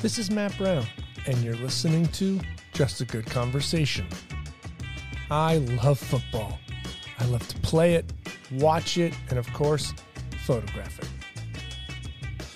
This 0.00 0.16
is 0.16 0.30
Matt 0.30 0.56
Brown, 0.56 0.86
and 1.26 1.36
you're 1.38 1.56
listening 1.56 2.06
to 2.06 2.38
Just 2.72 3.00
a 3.00 3.04
Good 3.04 3.26
Conversation. 3.26 4.06
I 5.28 5.56
love 5.56 5.98
football. 5.98 6.60
I 7.18 7.24
love 7.24 7.46
to 7.48 7.58
play 7.62 7.94
it, 7.94 8.12
watch 8.52 8.96
it, 8.96 9.12
and 9.28 9.40
of 9.40 9.52
course, 9.52 9.92
photograph 10.44 11.00
it. 11.00 11.08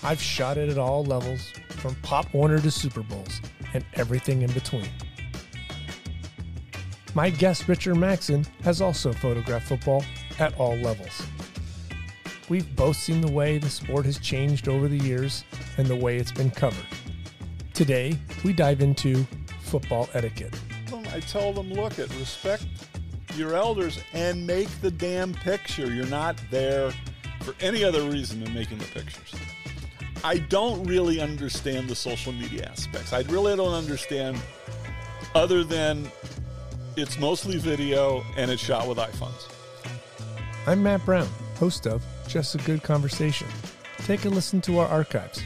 I've 0.05 0.23
shot 0.23 0.57
it 0.57 0.69
at 0.69 0.79
all 0.79 1.05
levels, 1.05 1.53
from 1.71 1.97
Pop 1.97 2.33
Warner 2.33 2.61
to 2.61 2.71
Super 2.71 3.03
Bowls, 3.03 3.41
and 3.75 3.85
everything 3.95 4.43
in 4.43 4.53
between. 4.53 4.89
My 7.15 7.29
guest, 7.29 7.67
Richard 7.67 7.97
Mackson, 7.97 8.47
has 8.63 8.81
also 8.81 9.13
photographed 9.13 9.67
football 9.67 10.05
at 10.39 10.57
all 10.61 10.77
levels. 10.77 11.27
We've 12.49 12.77
both 12.77 12.97
seen 12.97 13.21
the 13.21 13.33
way 13.33 13.59
the 13.59 13.69
sport 13.69 14.07
has 14.07 14.19
changed 14.21 14.69
over 14.69 14.87
the 14.87 14.99
years 14.99 15.43
and 15.77 15.89
the 15.89 15.97
way 15.97 16.19
it's 16.19 16.31
been 16.31 16.53
covered. 16.53 16.87
Today, 17.75 18.19
we 18.45 18.53
dive 18.53 18.83
into 18.83 19.27
football 19.63 20.09
etiquette. 20.13 20.55
I 21.13 21.21
tell 21.21 21.53
them, 21.53 21.73
look 21.73 21.99
at 21.99 22.09
respect 22.17 22.65
your 23.35 23.55
elders 23.55 23.99
and 24.13 24.47
make 24.47 24.69
the 24.81 24.91
damn 24.91 25.33
picture. 25.33 25.93
You're 25.93 26.07
not 26.07 26.37
there 26.51 26.93
for 27.41 27.55
any 27.61 27.83
other 27.83 28.03
reason 28.03 28.45
than 28.45 28.53
making 28.53 28.79
the 28.79 28.85
pictures. 28.87 29.35
I 30.25 30.39
don't 30.39 30.85
really 30.85 31.21
understand 31.21 31.89
the 31.89 31.95
social 31.95 32.33
media 32.33 32.69
aspects. 32.71 33.13
I 33.13 33.23
really 33.23 33.57
don't 33.57 33.75
understand 33.75 34.39
other 35.35 35.65
than 35.65 36.11
it's 36.97 37.19
mostly 37.19 37.59
video 37.59 38.23
and 38.37 38.51
it's 38.51 38.63
shot 38.63 38.87
with 38.87 38.99
iPhones. 38.99 39.51
I'm 40.67 40.83
Matt 40.83 41.05
Brown, 41.05 41.29
host 41.59 41.87
of 41.87 42.05
Just 42.29 42.55
a 42.55 42.59
Good 42.59 42.83
Conversation. 42.83 43.49
Take 43.99 44.25
a 44.27 44.29
listen 44.29 44.61
to 44.63 44.79
our 44.79 44.87
archives. 44.87 45.43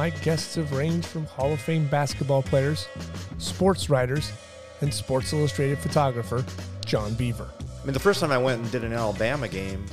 My 0.00 0.08
guests 0.08 0.54
have 0.54 0.72
ranged 0.72 1.06
from 1.06 1.26
Hall 1.26 1.52
of 1.52 1.60
Fame 1.60 1.86
basketball 1.86 2.42
players, 2.42 2.88
sports 3.36 3.90
writers, 3.90 4.32
and 4.80 4.94
Sports 4.94 5.34
Illustrated 5.34 5.78
photographer 5.78 6.42
John 6.86 7.10
Biever. 7.16 7.50
I 7.60 7.84
mean, 7.84 7.92
the 7.92 8.00
first 8.00 8.18
time 8.18 8.32
I 8.32 8.38
went 8.38 8.62
and 8.62 8.70
did 8.70 8.82
an 8.82 8.94
Alabama 8.94 9.46
game 9.46 9.84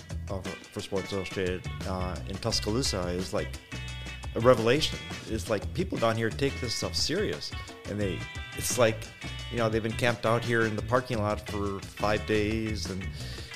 for 0.71 0.79
Sports 0.79 1.11
Illustrated 1.11 1.61
uh, 1.89 2.15
in 2.29 2.37
Tuscaloosa 2.37 3.01
is 3.09 3.33
like 3.33 3.49
a 4.35 4.39
revelation. 4.39 4.97
It's 5.29 5.49
like 5.49 5.73
people 5.73 5.97
down 5.97 6.15
here 6.15 6.29
take 6.29 6.57
this 6.61 6.73
stuff 6.73 6.95
serious, 6.95 7.51
and 7.89 7.99
they, 7.99 8.17
it's 8.55 8.77
like, 8.77 8.99
you 9.51 9.57
know, 9.57 9.67
they've 9.67 9.83
been 9.83 9.91
camped 9.91 10.25
out 10.25 10.41
here 10.41 10.61
in 10.61 10.77
the 10.77 10.83
parking 10.83 11.21
lot 11.21 11.45
for 11.49 11.81
five 11.81 12.25
days, 12.25 12.89
and 12.89 13.05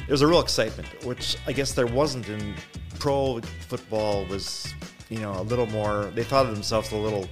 there's 0.05 0.21
a 0.21 0.27
real 0.27 0.41
excitement, 0.41 0.89
which 1.05 1.37
I 1.47 1.53
guess 1.53 1.71
there 1.71 1.87
wasn't 1.87 2.27
in 2.27 2.55
pro 2.99 3.39
football. 3.69 4.25
Was 4.25 4.73
you 5.11 5.19
know 5.19 5.39
a 5.39 5.43
little 5.43 5.67
more. 5.67 6.05
They 6.15 6.23
thought 6.23 6.47
of 6.47 6.53
themselves 6.53 6.91
a 6.93 6.97
little, 6.97 7.27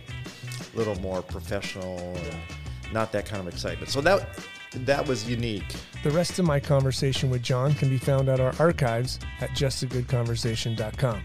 little 0.75 0.99
more 0.99 1.23
professional, 1.23 1.97
and 1.97 2.93
not 2.93 3.11
that 3.13 3.25
kind 3.25 3.41
of 3.41 3.51
excitement. 3.51 3.89
So 3.89 4.01
that 4.01 4.27
that 4.75 5.07
was 5.07 5.27
unique. 5.27 5.73
The 6.03 6.11
rest 6.11 6.37
of 6.37 6.45
my 6.45 6.59
conversation 6.59 7.29
with 7.29 7.41
John 7.41 7.73
can 7.73 7.89
be 7.89 7.97
found 7.97 8.29
at 8.29 8.39
our 8.39 8.53
archives 8.59 9.17
at 9.39 9.51
justagoodconversation.com. 9.51 11.23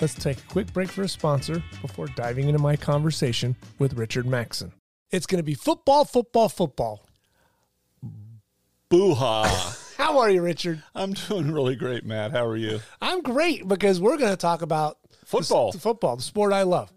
Let's 0.00 0.14
take 0.14 0.38
a 0.38 0.42
quick 0.42 0.72
break 0.72 0.88
for 0.88 1.02
a 1.02 1.08
sponsor 1.08 1.62
before 1.82 2.06
diving 2.06 2.48
into 2.48 2.60
my 2.60 2.76
conversation 2.76 3.56
with 3.80 3.94
Richard 3.94 4.26
Mackson. 4.26 4.72
It's 5.10 5.26
going 5.26 5.38
to 5.38 5.44
be 5.44 5.54
football, 5.54 6.04
football, 6.04 6.48
football. 6.48 7.04
Boo 8.88 9.14
ha. 9.14 9.76
How 9.98 10.18
are 10.20 10.30
you, 10.30 10.42
Richard? 10.42 10.80
I'm 10.94 11.12
doing 11.12 11.50
really 11.52 11.74
great, 11.74 12.04
Matt. 12.06 12.30
How 12.30 12.46
are 12.46 12.56
you? 12.56 12.80
I'm 13.02 13.20
great 13.20 13.66
because 13.66 14.00
we're 14.00 14.16
going 14.16 14.30
to 14.30 14.36
talk 14.36 14.62
about 14.62 14.96
Football. 15.24 15.72
the, 15.72 15.80
football, 15.80 16.14
the 16.16 16.22
sport 16.22 16.52
I 16.52 16.62
love. 16.62 16.92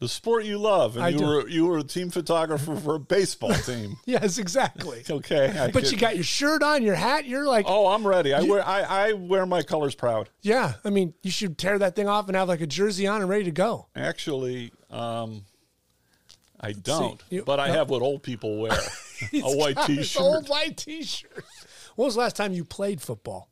The 0.00 0.08
sport 0.08 0.44
you 0.44 0.58
love, 0.58 0.96
and 0.96 1.04
I 1.06 1.08
you 1.08 1.18
do. 1.18 1.24
were 1.24 1.48
you 1.48 1.66
were 1.66 1.78
a 1.78 1.82
team 1.82 2.10
photographer 2.10 2.76
for 2.76 2.96
a 2.96 2.98
baseball 2.98 3.54
team. 3.64 3.96
Yes, 4.04 4.36
exactly. 4.36 5.02
Okay, 5.10 5.48
I 5.58 5.70
But 5.70 5.84
could- 5.84 5.92
you 5.92 5.96
got 5.98 6.16
your 6.16 6.24
shirt 6.24 6.62
on, 6.62 6.82
your 6.82 6.96
hat. 6.96 7.24
You're 7.24 7.46
like, 7.46 7.64
Oh, 7.66 7.86
I'm 7.86 8.06
ready. 8.06 8.34
I 8.34 8.42
wear 8.42 8.62
I, 8.66 8.80
I 8.82 9.12
wear 9.14 9.46
my 9.46 9.62
colors 9.62 9.94
proud. 9.94 10.28
yeah. 10.42 10.74
I 10.84 10.90
mean, 10.90 11.14
you 11.22 11.30
should 11.30 11.56
tear 11.56 11.78
that 11.78 11.96
thing 11.96 12.08
off 12.08 12.26
and 12.26 12.36
have 12.36 12.48
like 12.48 12.60
a 12.60 12.66
jersey 12.66 13.06
on 13.06 13.22
and 13.22 13.30
ready 13.30 13.44
to 13.44 13.52
go. 13.52 13.86
Actually, 13.96 14.70
um, 14.90 15.46
I 16.60 16.72
don't, 16.72 17.22
you- 17.30 17.44
but 17.44 17.58
I 17.58 17.68
no. 17.68 17.74
have 17.74 17.88
what 17.88 18.02
old 18.02 18.22
people 18.22 18.58
wear: 18.60 18.72
a 19.32 19.56
white 19.56 19.78
T-shirt. 19.86 20.20
Old 20.20 20.48
white 20.48 20.76
T-shirt. 20.76 21.44
When 21.96 22.06
was 22.06 22.14
the 22.14 22.20
last 22.20 22.36
time 22.36 22.52
you 22.52 22.64
played 22.64 23.00
football? 23.00 23.50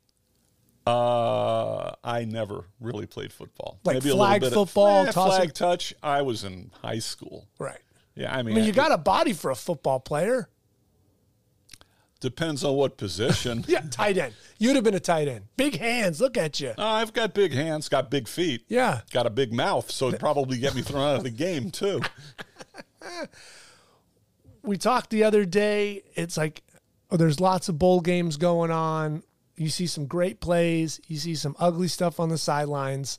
Uh, 0.87 1.93
I 2.03 2.25
never 2.25 2.65
really 2.81 3.07
played 3.07 3.33
football. 3.33 3.79
Like 3.85 3.99
a 3.99 4.01
flag 4.01 4.43
little 4.43 4.65
bit 4.65 4.69
football, 4.69 5.07
tossing- 5.07 5.39
flag 5.39 5.55
touch. 5.55 5.95
I 6.03 6.23
was 6.23 6.43
in 6.45 6.71
high 6.83 6.99
school. 6.99 7.47
Right. 7.59 7.79
Yeah, 8.17 8.33
I 8.37 8.43
mean, 8.43 8.55
I 8.55 8.57
mean, 8.59 8.65
you 8.67 8.73
got 8.73 8.91
a 8.93 8.99
body 8.99 9.33
for 9.33 9.51
a 9.51 9.55
football 9.55 10.01
player. 10.01 10.49
depends 12.21 12.63
on 12.63 12.75
what 12.77 12.97
position. 12.97 13.65
Yeah, 13.69 13.81
tight 13.91 14.17
end. 14.19 14.35
You'd 14.59 14.75
have 14.77 14.85
been 14.85 14.95
a 14.95 15.01
tight 15.01 15.29
end. 15.29 15.47
Big 15.57 15.79
hands. 15.79 16.21
Look 16.21 16.37
at 16.37 16.61
you. 16.61 16.71
Uh, 16.79 16.85
I've 16.85 17.13
got 17.13 17.33
big 17.35 17.53
hands, 17.53 17.89
got 17.89 18.11
big 18.11 18.29
feet, 18.29 18.65
Yeah. 18.69 19.01
got 19.13 19.27
a 19.27 19.31
big 19.31 19.53
mouth, 19.53 19.91
so 19.91 20.09
it'd 20.09 20.21
probably 20.21 20.59
get 20.59 20.75
me 20.75 20.83
thrown 20.83 21.03
out 21.03 21.17
of 21.17 21.23
the 21.25 21.31
game 21.31 21.71
too. 21.71 22.01
We 24.65 24.77
talked 24.77 25.11
the 25.11 25.25
other 25.25 25.45
day. 25.45 26.03
It's 26.15 26.37
like 26.37 26.63
oh, 27.13 27.17
there's 27.17 27.39
lots 27.39 27.69
of 27.69 27.79
bowl 27.79 28.01
games 28.01 28.37
going 28.37 28.71
on. 28.71 29.23
You 29.57 29.69
see 29.69 29.87
some 29.87 30.07
great 30.07 30.41
plays. 30.41 31.01
You 31.07 31.19
see 31.19 31.35
some 31.35 31.55
ugly 31.61 31.89
stuff 31.89 32.19
on 32.19 32.31
the 32.31 32.39
sidelines. 32.39 33.19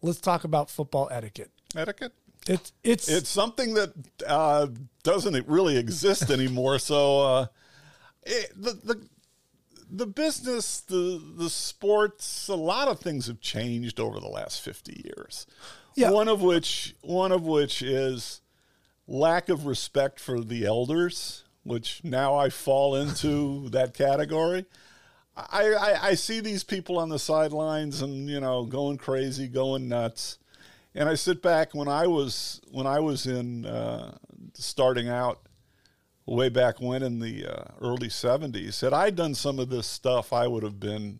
Let's 0.00 0.20
talk 0.20 0.44
about 0.44 0.70
football 0.70 1.08
etiquette. 1.10 1.50
Etiquette. 1.76 2.12
It's 2.46 2.72
it's, 2.84 3.08
It's 3.08 3.28
something 3.28 3.74
that 3.74 3.92
uh, 4.26 4.68
doesn't 5.02 5.48
really 5.48 5.76
exist 5.76 6.30
anymore. 6.30 6.78
So 6.78 7.20
uh, 7.20 7.46
it, 8.22 8.52
the 8.54 8.72
the 8.72 9.08
the 9.90 10.06
business, 10.06 10.80
the 10.80 11.20
the 11.36 11.50
sports, 11.50 12.48
a 12.48 12.54
lot 12.54 12.88
of 12.88 13.00
things 13.00 13.26
have 13.26 13.40
changed 13.40 13.98
over 13.98 14.20
the 14.20 14.28
last 14.28 14.60
fifty 14.60 15.02
years. 15.04 15.46
Yeah. 15.96 16.10
One 16.10 16.28
of 16.28 16.42
which 16.42 16.94
one 17.00 17.32
of 17.32 17.42
which 17.42 17.82
is 17.82 18.42
lack 19.06 19.48
of 19.48 19.66
respect 19.66 20.20
for 20.20 20.40
the 20.40 20.66
elders, 20.66 21.43
which 21.64 22.02
now 22.04 22.36
I 22.36 22.50
fall 22.50 22.94
into 22.94 23.68
that 23.70 23.94
category. 23.94 24.66
I, 25.36 25.74
I, 25.74 26.08
I 26.08 26.14
see 26.14 26.38
these 26.38 26.62
people 26.62 26.96
on 26.98 27.08
the 27.08 27.18
sidelines 27.18 28.02
and 28.02 28.28
you 28.30 28.40
know 28.40 28.64
going 28.64 28.98
crazy, 28.98 29.48
going 29.48 29.88
nuts, 29.88 30.38
and 30.94 31.08
I 31.08 31.16
sit 31.16 31.42
back 31.42 31.74
when 31.74 31.88
I 31.88 32.06
was 32.06 32.60
when 32.70 32.86
I 32.86 33.00
was 33.00 33.26
in 33.26 33.66
uh, 33.66 34.16
starting 34.54 35.08
out 35.08 35.40
way 36.26 36.48
back 36.48 36.80
when 36.80 37.02
in 37.02 37.18
the 37.18 37.46
uh, 37.46 37.64
early 37.80 38.08
'70s. 38.08 38.80
Had 38.80 38.92
I 38.92 39.10
done 39.10 39.34
some 39.34 39.58
of 39.58 39.70
this 39.70 39.88
stuff, 39.88 40.32
I 40.32 40.46
would 40.46 40.62
have 40.62 40.78
been 40.78 41.18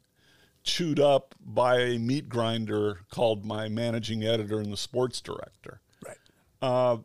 chewed 0.63 0.99
up 0.99 1.35
by 1.41 1.81
a 1.81 1.99
meat 1.99 2.29
grinder 2.29 3.01
called 3.11 3.45
my 3.45 3.69
managing 3.69 4.25
editor 4.25 4.61
and 4.61 4.73
the 4.73 4.79
sports 4.79 5.21
director 5.21 5.81
right. 6.05 6.17
uh, 6.63 6.97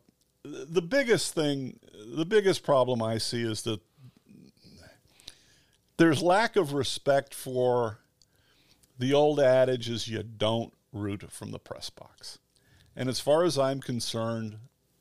the 0.43 0.81
biggest 0.81 1.33
thing, 1.33 1.79
the 2.15 2.25
biggest 2.25 2.63
problem 2.63 3.01
I 3.01 3.17
see 3.17 3.43
is 3.43 3.63
that 3.63 3.79
there's 5.97 6.21
lack 6.21 6.55
of 6.55 6.73
respect 6.73 7.33
for 7.33 7.99
the 8.97 9.13
old 9.13 9.39
adage 9.39 9.89
is 9.89 10.07
you 10.07 10.23
don't 10.23 10.73
root 10.93 11.29
from 11.31 11.51
the 11.51 11.59
press 11.59 11.89
box. 11.89 12.39
And 12.95 13.09
as 13.09 13.19
far 13.19 13.43
as 13.43 13.57
I'm 13.57 13.81
concerned, 13.81 14.57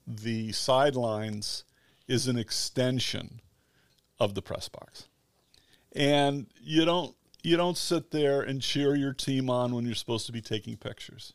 the 0.07 0.53
sidelines 0.53 1.65
is 2.07 2.27
an 2.27 2.39
extension 2.39 3.41
of 4.19 4.35
the 4.35 4.43
press 4.43 4.69
box. 4.69 5.09
And 5.95 6.47
you 6.61 6.85
don't 6.85 7.15
you 7.43 7.57
don't 7.57 7.79
sit 7.79 8.11
there 8.11 8.43
and 8.43 8.61
cheer 8.61 8.97
your 8.97 9.13
team 9.13 9.49
on 9.49 9.75
when 9.75 9.87
you're 9.87 9.95
supposed 9.95 10.27
to 10.27 10.33
be 10.33 10.41
taking 10.41 10.77
pictures. 10.77 11.33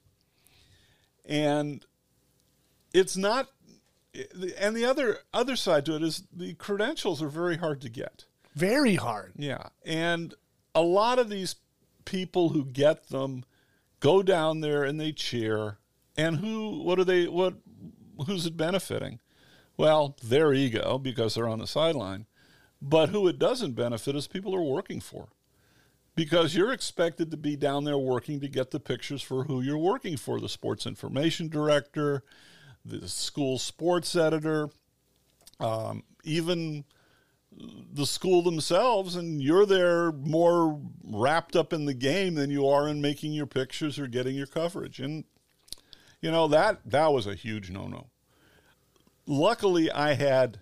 And 1.25 1.85
it's 2.93 3.15
not 3.15 3.47
and 4.59 4.75
the 4.75 4.85
other 4.85 5.19
other 5.33 5.55
side 5.55 5.85
to 5.85 5.95
it 5.95 6.03
is 6.03 6.23
the 6.31 6.53
credentials 6.53 7.21
are 7.21 7.29
very 7.29 7.57
hard 7.57 7.81
to 7.81 7.89
get. 7.89 8.25
Very 8.55 8.95
hard. 8.95 9.33
Yeah. 9.35 9.69
And 9.85 10.33
a 10.75 10.81
lot 10.81 11.19
of 11.19 11.29
these 11.29 11.55
people 12.05 12.49
who 12.49 12.65
get 12.65 13.09
them 13.09 13.43
go 13.99 14.21
down 14.21 14.61
there 14.61 14.83
and 14.83 14.99
they 14.99 15.11
cheer. 15.11 15.77
And 16.15 16.37
who 16.37 16.83
what 16.83 16.99
are 16.99 17.03
they 17.03 17.27
what 17.27 17.55
who's 18.27 18.45
it 18.45 18.57
benefiting? 18.57 19.19
Well, 19.77 20.15
their 20.23 20.53
ego 20.53 20.99
because 20.99 21.35
they're 21.35 21.49
on 21.49 21.59
the 21.59 21.67
sideline. 21.67 22.27
But 22.81 23.09
who 23.09 23.27
it 23.27 23.39
doesn't 23.39 23.73
benefit 23.73 24.15
is 24.15 24.27
people 24.27 24.53
are 24.53 24.61
working 24.61 24.99
for. 24.99 25.29
Because 26.15 26.53
you're 26.53 26.73
expected 26.73 27.31
to 27.31 27.37
be 27.37 27.55
down 27.55 27.85
there 27.85 27.97
working 27.97 28.39
to 28.41 28.47
get 28.47 28.69
the 28.69 28.79
pictures 28.79 29.23
for 29.23 29.45
who 29.45 29.61
you're 29.61 29.77
working 29.77 30.15
for 30.17 30.39
the 30.39 30.49
sports 30.49 30.85
information 30.85 31.47
director, 31.47 32.23
the 32.85 33.07
school 33.07 33.57
sports 33.57 34.15
editor, 34.15 34.69
um, 35.59 36.03
even 36.23 36.85
the 37.91 38.05
school 38.05 38.41
themselves, 38.41 39.15
and 39.15 39.41
you're 39.41 39.65
there 39.65 40.11
more 40.11 40.79
wrapped 41.03 41.55
up 41.55 41.71
in 41.71 41.85
the 41.85 41.93
game 41.93 42.35
than 42.35 42.49
you 42.49 42.67
are 42.67 42.87
in 42.87 43.01
making 43.01 43.33
your 43.33 43.45
pictures 43.45 43.99
or 43.99 44.07
getting 44.07 44.35
your 44.35 44.47
coverage. 44.47 44.99
And 44.99 45.23
you 46.21 46.31
know 46.31 46.47
that 46.47 46.79
that 46.85 47.13
was 47.13 47.27
a 47.27 47.35
huge 47.35 47.69
no-no. 47.69 48.07
luckily, 49.27 49.91
I 49.91 50.13
had 50.13 50.59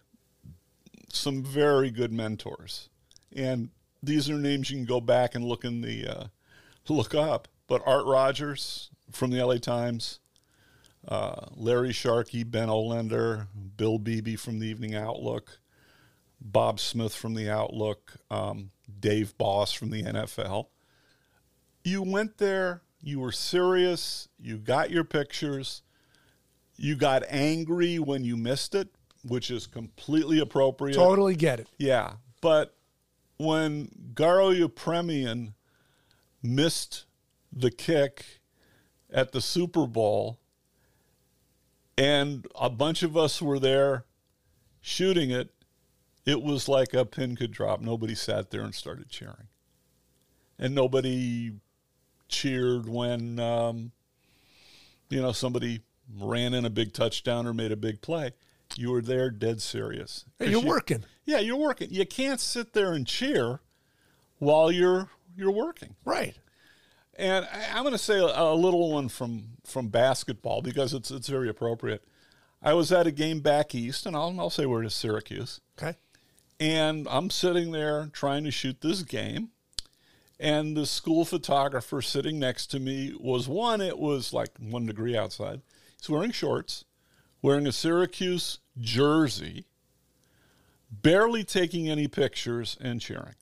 some 1.14 1.44
very 1.44 1.92
good 1.92 2.12
mentors, 2.12 2.90
and 3.36 3.70
these 4.04 4.30
are 4.30 4.38
names 4.38 4.70
you 4.70 4.78
can 4.78 4.86
go 4.86 5.00
back 5.02 5.36
and 5.36 5.46
look 5.46 5.64
in 5.64 5.82
the 5.82 6.08
uh, 6.08 6.24
look 6.90 7.16
up. 7.16 7.48
But 7.68 7.84
Art 7.86 8.06
Rogers 8.06 8.90
from 9.12 9.32
the 9.32 9.46
LA 9.46 9.58
Times, 9.58 10.20
uh, 11.08 11.46
Larry 11.56 11.94
Sharkey, 11.94 12.44
Ben 12.44 12.68
Olender, 12.68 13.48
Bill 13.78 13.98
Beebe 13.98 14.36
from 14.36 14.60
the 14.60 14.68
Evening 14.68 14.96
Outlook, 14.96 15.60
Bob 16.40 16.80
Smith 16.80 17.14
from 17.14 17.34
the 17.34 17.50
Outlook, 17.50 18.14
um, 18.30 18.72
Dave 19.00 19.38
Boss 19.38 19.72
from 19.72 19.90
the 19.90 20.04
NFL. 20.04 20.68
You 21.84 22.04
went 22.04 22.38
there, 22.38 22.82
you 23.02 23.20
were 23.20 23.32
serious, 23.32 24.28
you 24.40 24.58
got 24.58 24.92
your 24.92 25.04
pictures, 25.04 25.82
you 26.76 26.96
got 26.96 27.24
angry 27.28 28.00
when 28.00 28.24
you 28.24 28.38
missed 28.38 28.76
it, 28.76 28.90
which 29.24 29.52
is 29.52 29.68
completely 29.68 30.40
appropriate. 30.40 30.96
Totally 30.96 31.36
get 31.36 31.60
it. 31.60 31.68
Yeah, 31.78 32.14
but 32.42 32.76
when 33.38 33.90
Garo 34.14 34.56
Yepremian 34.56 35.54
missed 36.44 37.06
the 37.52 37.72
kick 37.72 38.26
at 39.12 39.32
the 39.32 39.42
Super 39.42 39.88
Bowl, 39.88 40.40
and 42.02 42.48
a 42.60 42.70
bunch 42.70 43.04
of 43.04 43.16
us 43.16 43.42
were 43.42 43.60
there 43.60 44.06
shooting 44.82 45.30
it, 45.30 45.50
it 46.26 46.42
was 46.42 46.68
like 46.68 46.94
a 46.96 47.06
pin 47.06 47.36
could 47.36 47.52
drop. 47.52 47.80
Nobody 47.80 48.16
sat 48.16 48.50
there 48.50 48.62
and 48.62 48.74
started 48.74 49.10
cheering, 49.10 49.48
and 50.58 50.74
nobody 50.74 51.52
cheered 52.28 52.88
when 52.90 53.40
um, 53.40 53.92
you 55.10 55.22
know 55.22 55.32
somebody 55.32 55.82
ran 56.20 56.54
in 56.56 56.66
a 56.66 56.70
big 56.70 56.94
touchdown 56.94 57.46
or 57.46 57.54
made 57.54 57.72
a 57.72 57.78
big 57.78 58.02
play. 58.02 58.32
You 58.76 58.92
were 58.92 59.02
there, 59.02 59.30
dead 59.30 59.62
serious. 59.62 60.26
Hey, 60.40 60.50
you're 60.50 60.62
you- 60.62 60.68
working. 60.68 61.04
yeah, 61.26 61.40
you're 61.40 61.58
working. 61.58 61.90
You 61.92 62.06
can't 62.06 62.40
sit 62.40 62.74
there 62.74 62.94
and 62.94 63.06
cheer 63.06 63.60
while 64.40 64.72
you're 64.72 65.10
you're 65.38 65.52
working. 65.52 65.96
Right. 66.04 66.36
And 67.18 67.46
I, 67.46 67.68
I'm 67.74 67.84
going 67.84 67.92
to 67.94 67.98
say 67.98 68.18
a, 68.20 68.26
a 68.26 68.56
little 68.56 68.92
one 68.92 69.10
from 69.10 69.58
from 69.66 69.88
basketball 69.90 70.62
because 70.62 70.94
it's 70.94 71.12
it's 71.12 71.28
very 71.28 71.50
appropriate. 71.50 72.04
I 72.64 72.74
was 72.74 72.92
at 72.92 73.08
a 73.08 73.12
game 73.12 73.40
back 73.40 73.74
east, 73.76 74.06
and 74.06 74.16
I'll 74.16 74.34
I'll 74.40 74.50
say 74.50 74.66
we're 74.66 74.84
at 74.84 74.92
Syracuse, 74.92 75.60
Okay. 75.82 75.98
and 76.60 77.08
I'm 77.10 77.30
sitting 77.30 77.72
there 77.72 78.10
trying 78.14 78.44
to 78.46 78.52
shoot 78.52 78.82
this 78.82 79.02
game, 79.04 79.50
and 80.40 80.78
the 80.78 80.86
school 80.86 81.26
photographer 81.26 82.02
sitting 82.02 82.38
next 82.40 82.68
to 82.68 82.80
me 82.80 83.16
was 83.20 83.48
one. 83.48 83.82
It 83.82 83.98
was 83.98 84.32
like 84.32 84.52
one 84.60 84.86
degree 84.86 85.18
outside. 85.18 85.62
He's 86.00 86.10
wearing 86.10 86.32
shorts, 86.32 86.86
wearing 87.42 87.66
a 87.68 87.72
Syracuse 87.72 88.60
jersey, 88.80 89.66
barely 90.92 91.44
taking 91.44 91.90
any 91.90 92.08
pictures 92.08 92.78
and 92.80 93.02
cheering. 93.02 93.36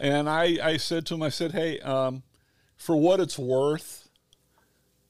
And 0.00 0.30
I, 0.30 0.58
I 0.62 0.76
said 0.78 1.04
to 1.06 1.14
him, 1.14 1.22
I 1.22 1.28
said, 1.28 1.52
hey, 1.52 1.78
um, 1.80 2.22
for 2.76 2.96
what 2.96 3.20
it's 3.20 3.38
worth, 3.38 4.08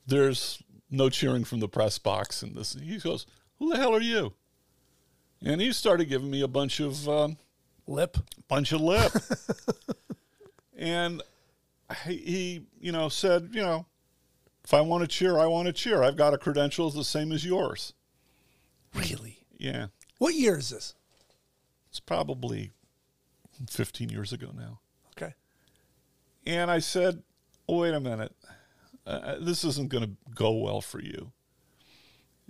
there's 0.05 0.61
no 0.91 1.09
cheering 1.09 1.45
from 1.45 1.61
the 1.61 1.69
press 1.69 1.97
box 1.99 2.43
in 2.43 2.55
this. 2.55 2.75
He 2.75 2.99
goes, 2.99 3.25
who 3.61 3.71
the 3.71 3.77
hell 3.77 3.95
are 3.95 4.01
you? 4.01 4.35
And 5.45 5.61
he 5.61 5.73
started 5.73 6.07
giving 6.07 6.31
me 6.31 6.43
a 6.43 6.49
bunch 6.49 6.81
of 6.81 7.09
um, 7.09 7.39
Lip. 7.87 8.17
bunch 8.49 8.73
of 8.73 8.81
lip. 8.81 9.13
and 10.77 11.23
he, 12.05 12.17
he, 12.17 12.67
you 12.81 12.93
know, 12.93 13.09
said, 13.09 13.51
you 13.53 13.63
know, 13.63 13.87
if 14.65 14.75
I 14.75 14.81
want 14.81 15.03
to 15.03 15.09
cheer, 15.09 15.39
I 15.39 15.47
want 15.47 15.67
to 15.67 15.73
cheer. 15.73 16.03
I've 16.03 16.17
got 16.17 16.35
a 16.35 16.39
credentials 16.39 16.95
the 16.95 17.05
same 17.05 17.33
as 17.33 17.45
yours. 17.45 17.93
Really? 18.95 19.45
Yeah. 19.57 19.87
What 20.19 20.35
year 20.35 20.59
is 20.59 20.71
this? 20.71 20.95
It's 21.89 22.01
probably 22.01 22.73
15 23.69 24.09
years 24.09 24.33
ago 24.33 24.51
now. 24.57 24.81
Okay. 25.17 25.35
And 26.47 26.71
I 26.71 26.79
said, 26.79 27.23
oh, 27.69 27.81
wait 27.81 27.95
a 27.95 28.01
minute. 28.01 28.35
Uh, 29.07 29.37
this 29.41 29.65
isn't 29.65 29.91
going 29.91 30.05
to 30.05 30.11
go 30.35 30.53
well 30.53 30.81
for 30.81 31.01
you. 31.01 31.33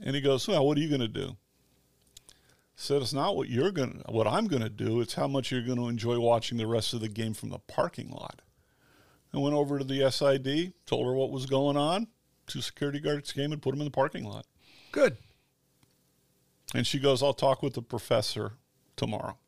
And 0.02 0.14
he 0.14 0.20
goes, 0.20 0.46
well, 0.48 0.66
what 0.66 0.78
are 0.78 0.80
you 0.80 0.88
going 0.88 1.00
to 1.00 1.08
do? 1.08 1.36
I 2.28 2.34
said, 2.76 3.02
it's 3.02 3.12
not 3.12 3.36
what 3.36 3.48
you're 3.48 3.70
going 3.70 4.02
to, 4.02 4.12
what 4.12 4.26
I'm 4.26 4.46
going 4.46 4.62
to 4.62 4.70
do. 4.70 5.00
It's 5.00 5.14
how 5.14 5.28
much 5.28 5.50
you're 5.50 5.62
going 5.62 5.78
to 5.78 5.88
enjoy 5.88 6.18
watching 6.18 6.58
the 6.58 6.66
rest 6.66 6.94
of 6.94 7.00
the 7.00 7.08
game 7.08 7.34
from 7.34 7.50
the 7.50 7.58
parking 7.58 8.10
lot. 8.10 8.40
I 9.32 9.38
went 9.38 9.54
over 9.54 9.78
to 9.78 9.84
the 9.84 10.10
SID, 10.10 10.72
told 10.86 11.06
her 11.06 11.14
what 11.14 11.30
was 11.30 11.46
going 11.46 11.76
on. 11.76 12.08
Two 12.46 12.60
security 12.60 12.98
guards 12.98 13.32
came 13.32 13.52
and 13.52 13.62
put 13.62 13.74
him 13.74 13.80
in 13.80 13.84
the 13.84 13.92
parking 13.92 14.24
lot. 14.24 14.44
Good. 14.90 15.18
And 16.74 16.86
she 16.86 16.98
goes, 16.98 17.22
I'll 17.22 17.32
talk 17.32 17.62
with 17.62 17.74
the 17.74 17.82
professor 17.82 18.54
tomorrow. 18.96 19.38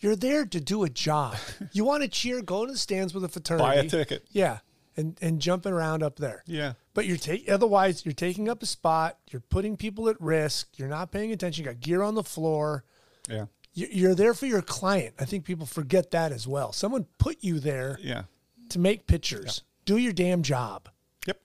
Yeah. 0.00 0.08
Yeah. 0.08 0.08
You're 0.08 0.16
there 0.16 0.46
to 0.46 0.60
do 0.60 0.84
a 0.84 0.88
job. 0.88 1.36
You 1.72 1.84
want 1.84 2.02
to 2.02 2.08
cheer, 2.08 2.42
go 2.42 2.66
to 2.66 2.72
the 2.72 2.78
stands 2.78 3.14
with 3.14 3.24
a 3.24 3.28
fraternity. 3.28 3.64
Buy 3.64 3.74
a 3.74 3.88
ticket. 3.88 4.24
Yeah. 4.30 4.58
And 4.96 5.18
and 5.20 5.40
jumping 5.40 5.72
around 5.72 6.02
up 6.02 6.16
there. 6.16 6.42
Yeah. 6.46 6.72
But 6.94 7.04
you're 7.06 7.16
taking 7.18 7.52
otherwise 7.52 8.04
you're 8.06 8.14
taking 8.14 8.48
up 8.48 8.62
a 8.62 8.66
spot, 8.66 9.18
you're 9.30 9.42
putting 9.50 9.76
people 9.76 10.08
at 10.08 10.18
risk, 10.20 10.78
you're 10.78 10.88
not 10.88 11.10
paying 11.12 11.32
attention, 11.32 11.64
you 11.64 11.70
got 11.70 11.80
gear 11.80 12.02
on 12.02 12.14
the 12.14 12.22
floor. 12.24 12.84
Yeah. 13.28 13.46
You- 13.74 13.88
You're 13.90 14.14
there 14.14 14.32
for 14.32 14.46
your 14.46 14.62
client. 14.62 15.14
I 15.18 15.26
think 15.26 15.44
people 15.44 15.66
forget 15.66 16.10
that 16.12 16.32
as 16.32 16.46
well. 16.48 16.72
Someone 16.72 17.06
put 17.18 17.36
you 17.44 17.60
there 17.60 17.98
Yeah. 18.02 18.22
to 18.70 18.78
make 18.78 19.06
pictures. 19.06 19.62
Do 19.84 19.98
your 19.98 20.14
damn 20.14 20.42
job. 20.42 20.88
Yep. 21.26 21.40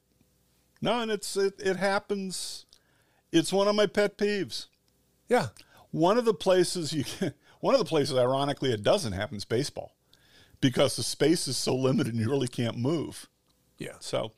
No, 0.81 0.99
and 1.01 1.11
it's 1.11 1.35
it, 1.35 1.55
it 1.59 1.75
happens. 1.75 2.65
It's 3.33 3.51
one 3.51 3.67
of 3.67 3.75
my 3.75 3.85
pet 3.85 4.17
peeves. 4.17 4.67
Yeah. 5.27 5.47
One 5.91 6.17
of 6.17 6.23
the 6.25 6.33
places 6.33 6.93
you 6.93 7.03
can, 7.03 7.33
one 7.61 7.73
of 7.73 7.79
the 7.79 7.85
places, 7.85 8.17
ironically, 8.17 8.73
it 8.73 8.83
doesn't 8.83 9.13
happen 9.13 9.37
is 9.37 9.45
baseball, 9.45 9.95
because 10.59 10.95
the 10.95 11.03
space 11.03 11.47
is 11.47 11.57
so 11.57 11.75
limited 11.75 12.13
and 12.13 12.21
you 12.21 12.29
really 12.29 12.47
can't 12.47 12.77
move. 12.77 13.29
Yeah. 13.77 13.95
So, 13.99 14.33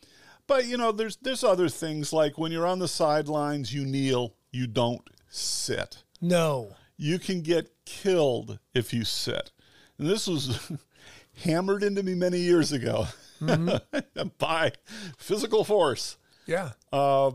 but 0.48 0.66
you 0.66 0.78
know, 0.78 0.92
there's 0.92 1.18
there's 1.18 1.44
other 1.44 1.70
things 1.70 2.14
like 2.14 2.38
when 2.38 2.52
you're 2.52 2.68
on 2.68 2.80
the 2.80 2.88
sidelines, 2.88 3.74
you 3.74 3.86
kneel, 3.86 4.36
you 4.52 4.68
don't 4.68 5.02
sit. 5.30 6.04
No. 6.22 6.76
You 6.98 7.20
can 7.20 7.42
get 7.42 7.74
killed 7.86 8.60
if 8.74 8.94
you 8.94 9.04
sit. 9.04 9.52
And 9.98 10.10
this 10.10 10.28
was 10.28 10.72
hammered 11.44 11.84
into 11.84 12.04
me 12.04 12.14
many 12.14 12.40
years 12.40 12.72
ago 12.72 13.08
by 14.38 14.72
physical 15.18 15.64
force. 15.64 16.18
Yeah. 16.46 16.72
Uh, 16.92 17.32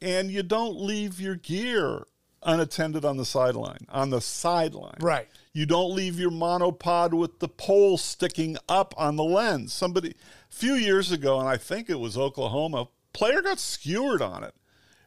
and 0.00 0.30
you 0.30 0.42
don't 0.42 0.80
leave 0.80 1.20
your 1.20 1.34
gear 1.34 2.06
unattended 2.42 3.04
on 3.04 3.16
the 3.16 3.24
sideline. 3.24 3.86
On 3.88 4.10
the 4.10 4.20
sideline, 4.20 4.98
Right. 5.00 5.28
You 5.52 5.66
don't 5.66 5.94
leave 5.94 6.20
your 6.20 6.30
monopod 6.30 7.12
with 7.14 7.40
the 7.40 7.48
pole 7.48 7.98
sticking 7.98 8.56
up 8.68 8.94
on 8.96 9.16
the 9.16 9.24
lens. 9.24 9.72
Somebody, 9.72 10.10
a 10.10 10.54
few 10.54 10.74
years 10.74 11.10
ago, 11.10 11.40
and 11.40 11.48
I 11.48 11.56
think 11.56 11.90
it 11.90 11.98
was 11.98 12.16
Oklahoma, 12.16 12.88
player 13.12 13.42
got 13.42 13.58
skewered 13.58 14.22
on 14.22 14.44
it, 14.44 14.54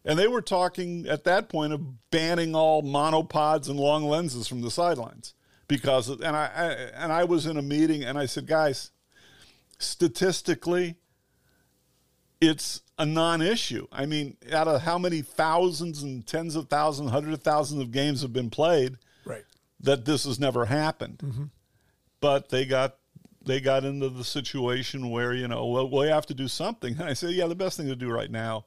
and 0.03 0.19
they 0.19 0.27
were 0.27 0.41
talking 0.41 1.07
at 1.07 1.23
that 1.23 1.47
point 1.47 1.71
of 1.71 2.09
banning 2.11 2.53
all 2.53 2.83
monopods 2.83 3.69
and 3.69 3.79
long 3.79 4.03
lenses 4.03 4.47
from 4.47 4.61
the 4.61 4.71
sidelines 4.71 5.33
because. 5.67 6.09
Of, 6.09 6.21
and 6.21 6.35
I, 6.35 6.49
I 6.53 6.67
and 7.01 7.13
I 7.13 7.23
was 7.23 7.45
in 7.45 7.55
a 7.55 7.61
meeting, 7.61 8.03
and 8.03 8.17
I 8.17 8.25
said, 8.25 8.45
guys, 8.45 8.91
statistically, 9.79 10.95
it's 12.41 12.81
a 13.01 13.05
non-issue. 13.05 13.87
I 13.91 14.05
mean, 14.05 14.37
out 14.51 14.67
of 14.67 14.81
how 14.81 14.97
many 14.97 15.21
thousands 15.21 16.03
and 16.03 16.25
tens 16.25 16.55
of 16.55 16.69
thousands, 16.69 17.11
hundreds 17.11 17.33
of 17.37 17.43
thousands 17.43 17.81
of 17.81 17.91
games 17.91 18.21
have 18.21 18.31
been 18.33 18.49
played, 18.49 18.97
Right. 19.25 19.43
that 19.79 20.05
this 20.05 20.25
has 20.25 20.39
never 20.39 20.65
happened. 20.65 21.19
Mm-hmm. 21.19 21.43
But 22.19 22.49
they 22.49 22.65
got 22.65 22.97
they 23.43 23.59
got 23.59 23.83
into 23.83 24.07
the 24.09 24.23
situation 24.23 25.09
where 25.09 25.33
you 25.33 25.47
know, 25.47 25.65
well, 25.65 25.89
we 25.89 26.07
have 26.07 26.27
to 26.27 26.35
do 26.35 26.47
something. 26.47 26.93
And 26.99 27.09
I 27.09 27.13
said, 27.13 27.31
yeah, 27.31 27.47
the 27.47 27.55
best 27.55 27.75
thing 27.75 27.87
to 27.87 27.95
do 27.95 28.11
right 28.11 28.29
now 28.29 28.65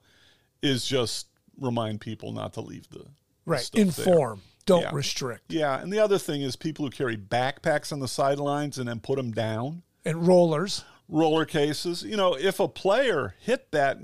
is 0.63 0.85
just 0.85 1.29
remind 1.61 2.01
people 2.01 2.33
not 2.33 2.55
to 2.55 2.61
leave 2.61 2.89
the 2.91 3.05
Right. 3.47 3.61
stuff 3.61 3.77
there. 3.97 4.07
Inform. 4.15 4.43
Don't 4.67 4.83
Yeah. 4.83 4.91
restrict. 4.93 5.53
Yeah, 5.53 5.81
and 5.81 5.93
the 5.93 6.01
other 6.01 6.19
thing 6.19 6.43
is 6.43 6.57
people 6.57 6.85
who 6.87 6.91
carry 6.91 7.17
backpacks 7.17 7.93
on 7.93 8.01
the 8.01 8.09
sidelines 8.09 8.79
and 8.79 8.89
then 8.89 8.99
put 8.99 9.17
them 9.17 9.31
down 9.31 9.83
And 10.05 10.27
rollers. 10.27 10.83
roller 11.09 11.45
cases. 11.45 12.03
You 12.03 12.17
know, 12.17 12.35
if 12.35 12.59
a 12.59 12.67
player 12.67 13.37
hit 13.41 13.71
that, 13.71 13.99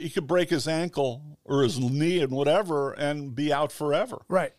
he 0.00 0.10
could 0.10 0.26
break 0.26 0.50
his 0.50 0.66
ankle 0.66 1.38
or 1.44 1.62
his 1.62 1.78
knee 1.78 2.20
and 2.20 2.32
whatever 2.32 2.92
and 2.92 3.34
be 3.34 3.52
out 3.52 3.70
forever. 3.72 4.22
Right. 4.28 4.52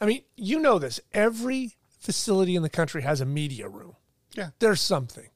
I 0.00 0.06
mean, 0.06 0.22
you 0.36 0.58
know 0.58 0.78
this. 0.78 1.00
Every 1.12 1.76
facility 1.98 2.56
in 2.56 2.62
the 2.62 2.68
country 2.68 3.02
has 3.02 3.20
a 3.20 3.26
media 3.26 3.68
room. 3.68 3.96
Yeah. 4.34 4.50
There's 4.58 4.80
something. 4.80 5.28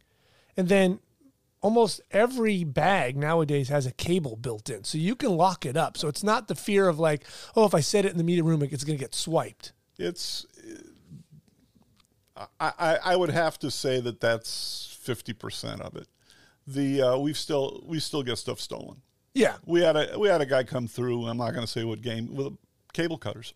And 0.57 0.69
then 0.69 1.01
almost 1.61 2.01
every 2.11 2.65
bag 2.65 3.17
nowadays 3.17 3.69
has 3.69 3.87
a 3.87 3.93
cable 3.93 4.37
built 4.37 4.69
in. 4.69 4.85
So 4.85 4.99
you 4.99 5.15
can 5.15 5.37
lock 5.37 5.65
it 5.65 5.77
up. 5.77 5.97
So 5.97 6.09
it's 6.09 6.25
not 6.25 6.49
the 6.49 6.55
fear 6.55 6.89
of 6.89 6.99
like, 6.99 7.25
oh, 7.57 7.65
if 7.65 7.75
I 7.75 7.81
set 7.81 8.05
it 8.05 8.13
in 8.13 8.19
the 8.19 8.25
media 8.25 8.45
room, 8.45 8.63
it's 8.63 8.85
going 8.85 8.99
to 8.99 9.03
get 9.03 9.15
swiped. 9.15 9.73
It's, 9.99 10.47
I, 12.37 12.47
I, 12.61 12.99
I 13.05 13.17
would 13.17 13.31
have 13.31 13.59
to 13.61 13.71
say 13.71 14.01
that 14.01 14.21
that's 14.21 14.99
50% 15.05 15.81
of 15.81 15.97
it. 15.97 16.09
The, 16.67 17.03
uh, 17.03 17.19
we've 17.19 17.39
still, 17.39 17.83
we 17.87 18.01
still 18.01 18.23
get 18.23 18.39
stuff 18.39 18.61
stolen. 18.61 19.03
Yeah. 19.35 19.57
We 19.65 19.81
had 19.81 19.97
a 19.97 20.19
we 20.19 20.29
had 20.29 20.41
a 20.41 20.47
guy 20.47 20.63
come 20.63 20.87
through. 20.87 21.27
I'm 21.27 21.39
not 21.39 21.53
going 21.53 21.65
to 21.67 21.71
say 21.71 21.85
what 21.85 22.03
game 22.03 22.35
with 22.35 22.55
cable 22.93 23.19
cutters. 23.19 23.55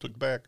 Took 0.00 0.12
it 0.12 0.18
back. 0.18 0.42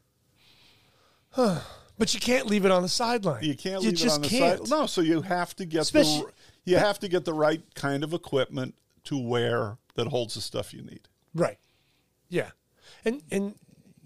But 1.36 2.14
you 2.14 2.20
can't 2.20 2.46
leave 2.46 2.64
it 2.64 2.70
on 2.70 2.82
the 2.82 2.88
sideline. 2.88 3.44
You 3.44 3.54
can't 3.54 3.82
You 3.82 3.90
leave 3.90 3.98
just 3.98 4.14
it 4.16 4.16
on 4.16 4.22
the 4.22 4.28
can't. 4.28 4.58
side. 4.66 4.70
No, 4.70 4.86
so 4.86 5.00
you 5.02 5.22
have 5.22 5.54
to 5.56 5.64
get 5.66 5.82
Especially- 5.82 6.22
the 6.22 6.32
you 6.64 6.76
have 6.76 6.98
to 7.00 7.08
get 7.08 7.24
the 7.24 7.32
right 7.32 7.62
kind 7.74 8.04
of 8.04 8.12
equipment 8.12 8.74
to 9.04 9.18
wear 9.18 9.78
that 9.96 10.06
holds 10.08 10.34
the 10.34 10.40
stuff 10.40 10.72
you 10.74 10.82
need. 10.82 11.08
Right. 11.34 11.58
Yeah. 12.28 12.50
And 13.04 13.22
and 13.30 13.54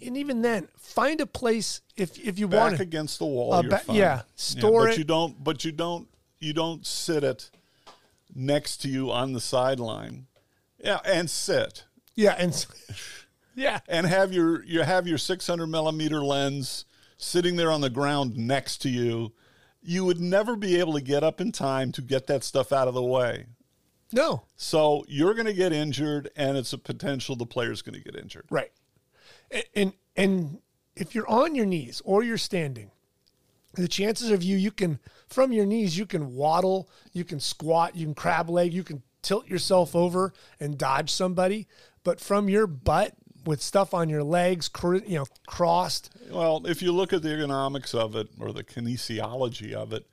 and 0.04 0.16
even 0.16 0.42
then, 0.42 0.68
find 0.78 1.20
a 1.20 1.26
place 1.26 1.80
if 1.96 2.18
if 2.18 2.38
you 2.38 2.48
Back 2.48 2.60
want 2.60 2.76
to. 2.76 2.82
against 2.82 3.18
the 3.18 3.26
wall, 3.26 3.54
Uh, 3.54 3.62
ba- 3.62 3.82
yeah, 3.90 4.22
store 4.36 4.84
but 4.86 4.90
it. 4.92 4.98
you 4.98 5.04
don't. 5.04 5.42
But 5.42 5.64
you 5.64 5.72
don't. 5.72 6.08
You 6.40 6.52
don't 6.52 6.84
sit 6.86 7.24
it 7.24 7.50
next 8.34 8.78
to 8.82 8.88
you 8.88 9.10
on 9.10 9.32
the 9.32 9.40
sideline. 9.40 10.26
Yeah, 10.84 10.98
and 11.04 11.28
sit 11.28 11.84
Yeah, 12.14 12.36
and 12.38 12.66
yeah, 13.54 13.80
and 13.88 14.06
have 14.06 14.32
your 14.32 14.64
you 14.64 14.82
have 14.82 15.06
your 15.06 15.18
600 15.18 15.66
millimeter 15.66 16.22
lens 16.22 16.84
sitting 17.16 17.56
there 17.56 17.70
on 17.70 17.80
the 17.80 17.90
ground 17.90 18.36
next 18.36 18.82
to 18.82 18.90
you. 18.90 19.32
You 19.82 20.04
would 20.04 20.20
never 20.20 20.56
be 20.56 20.78
able 20.78 20.94
to 20.94 21.00
get 21.00 21.22
up 21.22 21.40
in 21.40 21.52
time 21.52 21.92
to 21.92 22.02
get 22.02 22.26
that 22.26 22.44
stuff 22.44 22.72
out 22.72 22.88
of 22.88 22.94
the 22.94 23.02
way. 23.02 23.46
no, 24.12 24.44
So 24.56 25.04
you're 25.08 25.34
going 25.34 25.46
to 25.46 25.52
get 25.52 25.72
injured, 25.72 26.30
and 26.36 26.56
it's 26.56 26.72
a 26.72 26.78
potential 26.78 27.36
the 27.36 27.44
player's 27.44 27.82
going 27.82 28.02
to 28.02 28.04
get 28.04 28.16
injured. 28.20 28.46
right. 28.50 28.72
And, 29.50 29.64
and 29.74 29.92
and 30.16 30.58
if 30.96 31.14
you're 31.14 31.28
on 31.28 31.54
your 31.54 31.66
knees 31.66 32.00
or 32.04 32.22
you're 32.22 32.38
standing, 32.38 32.90
the 33.74 33.88
chances 33.88 34.30
of 34.30 34.42
you 34.42 34.56
you 34.56 34.70
can 34.70 34.98
from 35.28 35.52
your 35.52 35.66
knees 35.66 35.98
you 35.98 36.06
can 36.06 36.34
waddle, 36.34 36.88
you 37.12 37.24
can 37.24 37.40
squat, 37.40 37.96
you 37.96 38.06
can 38.06 38.14
crab 38.14 38.48
leg, 38.48 38.72
you 38.72 38.84
can 38.84 39.02
tilt 39.24 39.48
yourself 39.48 39.96
over 39.96 40.32
and 40.60 40.78
dodge 40.78 41.10
somebody, 41.10 41.66
but 42.04 42.20
from 42.20 42.48
your 42.48 42.66
butt 42.66 43.14
with 43.44 43.60
stuff 43.60 43.92
on 43.92 44.08
your 44.08 44.22
legs, 44.22 44.68
cr- 44.68 44.96
you 44.96 45.18
know, 45.18 45.26
crossed, 45.46 46.10
Well, 46.30 46.62
if 46.66 46.82
you 46.82 46.92
look 46.92 47.12
at 47.12 47.22
the 47.22 47.28
ergonomics 47.30 47.94
of 47.94 48.16
it 48.16 48.28
or 48.38 48.52
the 48.52 48.64
kinesiology 48.64 49.72
of 49.72 49.92
it, 49.92 50.06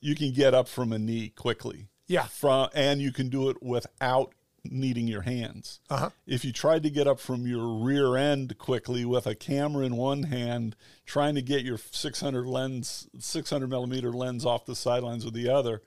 you 0.00 0.14
can 0.14 0.32
get 0.32 0.54
up 0.54 0.68
from 0.68 0.92
a 0.92 0.98
knee 0.98 1.28
quickly. 1.28 1.88
Yeah. 2.06 2.26
From 2.26 2.68
and 2.74 3.00
you 3.00 3.12
can 3.12 3.28
do 3.28 3.50
it 3.50 3.62
without 3.62 4.32
needing 4.64 5.06
your 5.06 5.22
hands. 5.22 5.80
Uh-huh. 5.90 6.10
If 6.26 6.44
you 6.44 6.52
tried 6.52 6.82
to 6.84 6.90
get 6.90 7.06
up 7.06 7.20
from 7.20 7.46
your 7.46 7.84
rear 7.84 8.16
end 8.16 8.58
quickly 8.58 9.04
with 9.04 9.26
a 9.26 9.34
camera 9.34 9.84
in 9.84 9.96
one 9.96 10.24
hand, 10.24 10.76
trying 11.04 11.34
to 11.36 11.42
get 11.42 11.64
your 11.64 11.78
600 11.78 12.46
lens, 12.46 13.08
600 13.18 13.68
millimeter 13.68 14.12
lens 14.12 14.44
off 14.44 14.66
the 14.66 14.74
sidelines 14.74 15.24
with 15.24 15.34
the 15.34 15.48
other, 15.48 15.82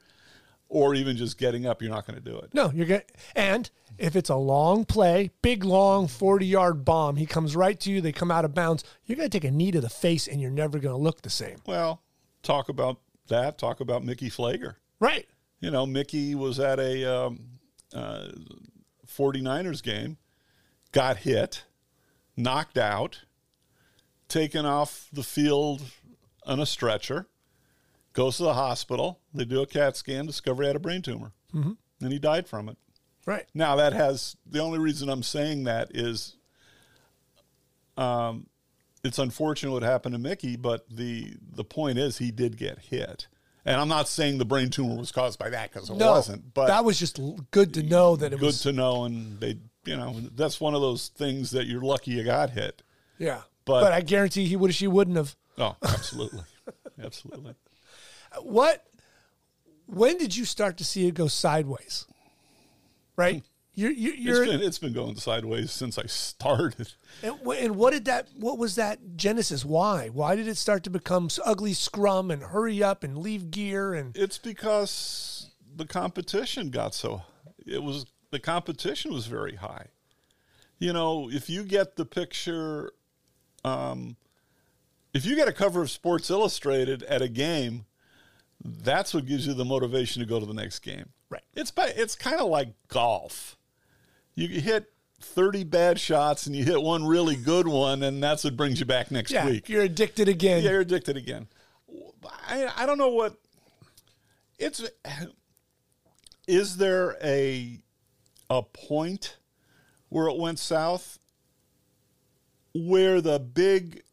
or 0.70 0.96
even 0.96 1.18
just 1.18 1.38
getting 1.38 1.66
up, 1.66 1.82
you're 1.82 1.92
not 1.92 2.06
going 2.08 2.18
to 2.18 2.24
do 2.24 2.38
it. 2.38 2.54
No, 2.54 2.72
you're 2.72 2.86
going 2.86 3.02
and 3.36 3.70
if 3.98 4.16
it's 4.16 4.30
a 4.30 4.36
long 4.36 4.86
play, 4.86 5.32
big 5.42 5.64
long 5.66 6.08
40 6.08 6.46
yard 6.46 6.86
bomb, 6.86 7.18
he 7.18 7.26
comes 7.26 7.56
right 7.56 7.78
to 7.82 7.92
you, 7.92 8.00
they 8.02 8.12
come 8.12 8.32
out 8.32 8.46
of 8.46 8.54
bounds, 8.54 8.84
you're 9.06 9.18
going 9.18 9.30
to 9.30 9.40
take 9.40 9.48
a 9.48 9.52
knee 9.52 9.72
to 9.72 9.82
the 9.82 9.90
face 9.90 10.28
and 10.28 10.40
you're 10.40 10.52
never 10.52 10.80
going 10.80 10.96
to 10.96 11.02
look 11.02 11.22
the 11.22 11.30
same. 11.30 11.58
Well, 11.66 12.02
talk 12.44 12.70
about 12.70 13.00
that. 13.28 13.58
Talk 13.58 13.80
about 13.82 14.04
Mickey 14.04 14.30
Pfleger. 14.30 14.76
Right. 15.00 15.28
you 15.60 15.72
know, 15.72 15.86
Mickey 15.86 16.36
was 16.36 16.60
at 16.60 16.80
a 16.80 17.06
um, 17.06 17.40
uh, 17.94 18.28
49ers 19.08 19.82
game, 19.82 20.18
got 20.92 21.18
hit, 21.18 21.64
knocked 22.38 22.78
out, 22.78 23.24
taken 24.28 24.66
off 24.66 25.08
the 25.12 25.24
field 25.24 25.82
on 26.46 26.60
a 26.60 26.66
stretcher, 26.66 27.28
goes 28.20 28.36
to 28.36 28.44
the 28.44 28.54
hospital. 28.54 29.22
They 29.34 29.46
do 29.46 29.62
a 29.62 29.66
CAT 29.66 29.96
scan, 29.96 30.26
discover 30.26 30.62
he 30.64 30.68
had 30.68 30.76
a 30.76 30.80
brain 30.80 31.02
tumor, 31.02 31.32
mm-hmm. 31.56 31.72
and 32.02 32.12
he 32.12 32.20
died 32.20 32.50
from 32.50 32.68
it. 32.68 32.78
Right. 33.26 33.46
Now 33.54 33.78
that 33.78 33.94
has 33.94 34.36
the 34.46 34.60
only 34.60 34.78
reason 34.78 35.08
I'm 35.08 35.24
saying 35.24 35.64
that 35.64 35.92
is, 35.96 36.36
um, 37.96 38.48
it's 39.06 39.20
unfortunate 39.20 39.72
what 39.72 39.84
happened 39.84 40.14
to 40.16 40.20
Mickey, 40.20 40.58
but 40.58 40.86
the 40.90 41.34
the 41.50 41.64
point 41.64 41.98
is 41.98 42.18
he 42.18 42.32
did 42.32 42.58
get 42.58 42.80
hit, 42.80 43.28
and 43.64 43.80
I'm 43.80 43.88
not 43.88 44.10
saying 44.10 44.38
the 44.38 44.44
brain 44.46 44.70
tumor 44.70 44.98
was 44.98 45.14
caused 45.14 45.40
by 45.40 45.50
that 45.52 45.72
because 45.72 45.90
it 45.90 45.96
No, 45.96 46.12
wasn't. 46.12 46.54
But 46.54 46.68
that 46.68 46.84
was 46.84 47.00
just 47.00 47.22
good 47.52 47.74
to 47.76 47.84
know 47.84 48.18
that 48.18 48.34
it 48.34 48.40
good 48.40 48.48
was. 48.48 48.62
Good 48.64 48.72
to 48.72 48.76
know, 48.76 49.06
and 49.06 49.40
they, 49.40 49.58
you 49.86 49.96
know, 49.96 50.20
that's 50.36 50.60
one 50.60 50.76
of 50.76 50.82
those 50.82 51.08
things 51.08 51.52
that 51.52 51.68
you're 51.68 51.82
lucky 51.82 52.12
you 52.12 52.24
got 52.26 52.50
hit. 52.50 52.84
yeah. 53.18 53.42
but- 53.64 53.82
But, 53.82 53.94
I 53.94 54.02
guarantee 54.02 54.46
he 54.46 54.58
would. 54.58 54.76
She 54.76 54.88
wouldn't 54.88 55.16
have. 55.16 55.38
Oh, 55.58 55.78
absolutely, 55.84 56.44
absolutely. 57.02 57.56
What? 58.41 58.86
When 59.88 60.17
did 60.17 60.36
you 60.36 60.45
start 60.45 60.77
to 60.77 60.83
see 60.83 61.07
it 61.07 61.13
go 61.15 61.27
sideways? 61.27 62.05
Right. 63.15 63.43
You're 63.79 63.91
you're, 63.91 64.13
you're 64.13 64.43
It's 64.43 64.51
been 64.51 64.62
it's 64.62 64.79
been 64.79 64.93
going 64.93 65.15
sideways 65.15 65.71
since 65.71 65.98
I 65.98 66.05
started. 66.05 66.93
and, 67.24 67.39
and 67.41 67.75
what 67.77 67.93
did 67.93 68.05
that? 68.05 68.27
What 68.38 68.57
was 68.57 68.75
that 68.75 69.15
genesis? 69.15 69.63
Why? 69.63 70.09
Why 70.09 70.36
did 70.36 70.48
it 70.48 70.57
start 70.57 70.83
to 70.83 70.89
become 70.89 71.29
ugly 71.45 71.74
scrum 71.74 72.29
and 72.29 72.43
hurry 72.43 72.83
up 72.83 73.03
and 73.03 73.17
leave 73.17 73.51
gear 73.51 73.93
and 73.93 74.15
It's 74.17 74.38
because 74.38 75.51
the 75.75 75.86
competition 75.86 76.71
got 76.71 76.93
so 76.93 77.21
it 77.65 77.81
was 77.81 78.05
the 78.31 78.39
competition 78.39 79.13
was 79.13 79.27
very 79.27 79.55
high. 79.55 79.88
You 80.77 80.91
know, 80.91 81.29
if 81.31 81.50
you 81.50 81.63
get 81.63 81.95
the 81.95 82.05
picture 82.05 82.91
um 83.63 84.17
if 85.13 85.25
you 85.25 85.38
get 85.38 85.48
a 85.48 85.53
cover 85.53 85.81
of 85.81 85.89
Sports 85.89 86.29
Illustrated 86.29 87.03
at 87.03 87.21
a 87.21 87.29
game, 87.29 87.86
that's 88.63 89.13
what 89.13 89.25
gives 89.25 89.48
you 89.48 89.54
the 89.54 89.66
motivation 89.66 90.22
to 90.22 90.28
go 90.28 90.39
to 90.39 90.46
the 90.46 90.54
next 90.54 90.80
game. 90.80 91.10
Right. 91.30 91.44
It's 91.54 91.72
it's 91.78 92.16
kind 92.16 92.39
of 92.39 92.50
like 92.50 92.70
golf. 92.88 93.58
You 94.36 94.48
hit 94.48 94.92
30 95.22 95.66
bad 95.66 96.00
shots 96.00 96.48
and 96.48 96.56
you 96.56 96.63
hit 96.63 96.82
one 96.82 97.06
really 97.06 97.36
good 97.36 97.68
one 97.68 98.04
and 98.04 98.24
that's 98.24 98.44
what 98.44 98.56
brings 98.56 98.80
you 98.80 98.86
back 98.86 99.12
next 99.12 99.32
yeah, 99.32 99.46
week. 99.46 99.68
you're 99.70 99.84
addicted 99.84 100.28
again. 100.28 100.63
Yeah, 100.63 100.72
you're 100.72 100.82
addicted 100.82 101.18
again. 101.18 101.48
I, 102.48 102.72
I 102.75 102.86
don't 102.86 102.98
know 102.98 103.10
what 103.10 103.36
it's. 104.58 104.84
Is 106.48 106.78
there 106.78 107.16
a 107.24 107.80
a 108.50 108.63
point 108.63 109.38
where 110.10 110.28
it 110.28 110.38
went 110.38 110.60
south? 110.60 111.20
Where 112.74 113.20
the 113.20 113.39
big 113.39 114.04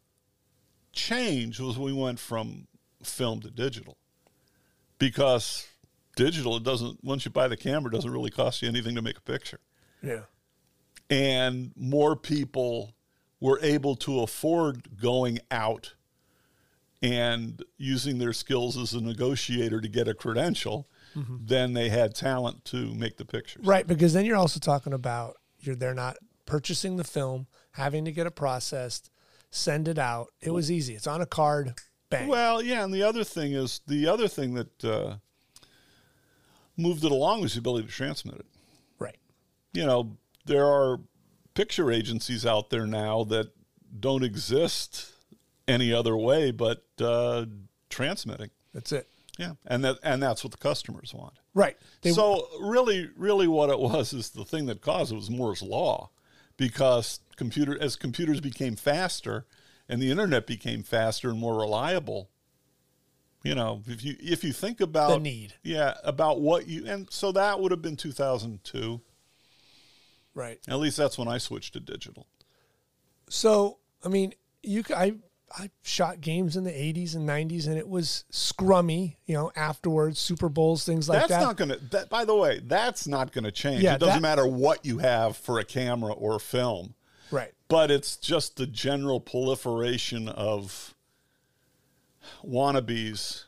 change 0.93 1.59
was 1.59 1.77
we 1.77 1.93
went 1.93 2.19
from 2.19 2.67
film 3.03 3.41
to 3.41 3.51
digital, 3.51 3.96
because 4.99 5.67
digital 6.15 6.55
it 6.55 6.63
doesn't 6.63 7.03
once 7.03 7.25
you 7.25 7.31
buy 7.31 7.47
the 7.47 7.57
camera 7.57 7.91
it 7.91 7.95
doesn't 7.95 8.11
really 8.11 8.31
cost 8.31 8.61
you 8.61 8.67
anything 8.67 8.95
to 8.95 9.01
make 9.01 9.17
a 9.17 9.21
picture 9.21 9.59
yeah. 10.01 10.21
and 11.09 11.71
more 11.75 12.15
people 12.15 12.93
were 13.39 13.59
able 13.61 13.95
to 13.95 14.21
afford 14.21 14.99
going 14.99 15.39
out 15.51 15.93
and 17.01 17.63
using 17.77 18.17
their 18.17 18.33
skills 18.33 18.77
as 18.77 18.93
a 18.93 19.01
negotiator 19.01 19.79
to 19.79 19.87
get 19.87 20.07
a 20.07 20.13
credential 20.13 20.87
mm-hmm. 21.15 21.37
than 21.45 21.73
they 21.73 21.89
had 21.89 22.15
talent 22.15 22.65
to 22.65 22.93
make 22.95 23.17
the 23.17 23.25
pictures. 23.25 23.65
Right, 23.65 23.85
because 23.85 24.13
then 24.13 24.25
you're 24.25 24.37
also 24.37 24.59
talking 24.59 24.93
about 24.93 25.37
you're 25.59 25.75
they're 25.75 25.93
not 25.93 26.17
purchasing 26.45 26.97
the 26.97 27.03
film, 27.03 27.47
having 27.71 28.05
to 28.05 28.11
get 28.11 28.25
it 28.25 28.35
processed, 28.35 29.11
send 29.51 29.87
it 29.87 29.99
out. 29.99 30.27
It 30.41 30.51
was 30.51 30.71
easy. 30.71 30.95
It's 30.95 31.07
on 31.07 31.21
a 31.21 31.25
card. 31.25 31.73
Bang. 32.09 32.27
Well, 32.27 32.61
yeah, 32.61 32.83
and 32.83 32.93
the 32.93 33.03
other 33.03 33.23
thing 33.23 33.53
is 33.53 33.81
the 33.87 34.07
other 34.07 34.27
thing 34.27 34.53
that 34.53 34.85
uh, 34.85 35.15
moved 36.77 37.03
it 37.03 37.11
along 37.11 37.41
was 37.41 37.53
the 37.53 37.59
ability 37.59 37.87
to 37.87 37.93
transmit 37.93 38.35
it. 38.35 38.45
right. 38.99 39.17
You 39.73 39.85
know, 39.85 40.17
there 40.45 40.65
are 40.65 40.99
picture 41.53 41.91
agencies 41.91 42.45
out 42.45 42.69
there 42.69 42.87
now 42.87 43.23
that 43.25 43.51
don't 43.99 44.23
exist 44.23 45.11
any 45.67 45.91
other 45.91 46.15
way 46.15 46.51
but 46.51 46.85
uh, 47.01 47.45
transmitting. 47.89 48.51
That's 48.73 48.91
it. 48.91 49.07
Yeah, 49.37 49.53
and 49.65 49.83
that 49.83 49.97
and 50.01 50.23
that's 50.23 50.43
what 50.43 50.51
the 50.51 50.57
customers 50.57 51.13
want. 51.13 51.33
Right. 51.53 51.77
They, 52.01 52.11
so 52.11 52.47
really, 52.59 53.09
really, 53.15 53.47
what 53.47 53.69
it 53.69 53.79
was 53.79 54.13
is 54.13 54.29
the 54.29 54.45
thing 54.45 54.65
that 54.67 54.81
caused 54.81 55.11
it 55.11 55.15
was 55.15 55.29
Moore's 55.29 55.61
law, 55.61 56.09
because 56.55 57.19
computer 57.35 57.77
as 57.79 57.95
computers 57.95 58.39
became 58.39 58.75
faster 58.75 59.45
and 59.89 60.01
the 60.01 60.11
internet 60.11 60.45
became 60.47 60.83
faster 60.83 61.29
and 61.29 61.39
more 61.39 61.55
reliable. 61.59 62.29
You 63.43 63.55
know, 63.55 63.83
if 63.87 64.03
you 64.03 64.15
if 64.19 64.43
you 64.43 64.51
think 64.51 64.81
about 64.81 65.09
The 65.11 65.19
need. 65.19 65.53
yeah, 65.63 65.93
about 66.03 66.41
what 66.41 66.67
you 66.67 66.85
and 66.87 67.07
so 67.11 67.31
that 67.33 67.59
would 67.59 67.71
have 67.71 67.81
been 67.81 67.95
two 67.95 68.11
thousand 68.11 68.63
two. 68.63 69.01
right. 70.33 70.59
At 70.67 70.79
least 70.79 70.97
that's 70.97 71.17
when 71.17 71.27
I 71.27 71.37
switched 71.37 71.73
to 71.73 71.79
digital. 71.79 72.27
So 73.29 73.77
I 74.03 74.09
mean, 74.09 74.33
you 74.63 74.83
i 74.95 75.13
i 75.57 75.69
shot 75.81 76.19
games 76.19 76.57
in 76.57 76.65
the 76.65 76.71
80s 76.71 77.15
and 77.15 77.27
90s, 77.27 77.67
and 77.67 77.77
it 77.77 77.87
was 77.87 78.25
scrummy. 78.33 79.15
You 79.25 79.35
know, 79.35 79.51
afterwards, 79.55 80.19
Super 80.19 80.49
Bowls, 80.49 80.83
things 80.83 81.07
like 81.07 81.19
that. 81.21 81.29
that's 81.29 81.43
not 81.43 81.55
going 81.55 81.69
to. 81.69 81.77
That, 81.91 82.09
by 82.09 82.25
the 82.25 82.35
way, 82.35 82.59
that's 82.65 83.07
not 83.07 83.31
going 83.31 83.45
to 83.45 83.51
change. 83.51 83.81
Yeah, 83.81 83.95
it 83.95 83.99
doesn't 83.99 84.15
that- 84.15 84.21
matter 84.21 84.45
what 84.45 84.85
you 84.85 84.97
have 84.97 85.37
for 85.37 85.57
a 85.59 85.63
camera 85.63 86.11
or 86.11 86.35
a 86.35 86.39
film. 86.39 86.95
But 87.67 87.91
it's 87.91 88.17
just 88.17 88.55
the 88.57 88.67
general 88.67 89.19
proliferation 89.19 90.27
of 90.29 90.95
wannabes 92.45 93.45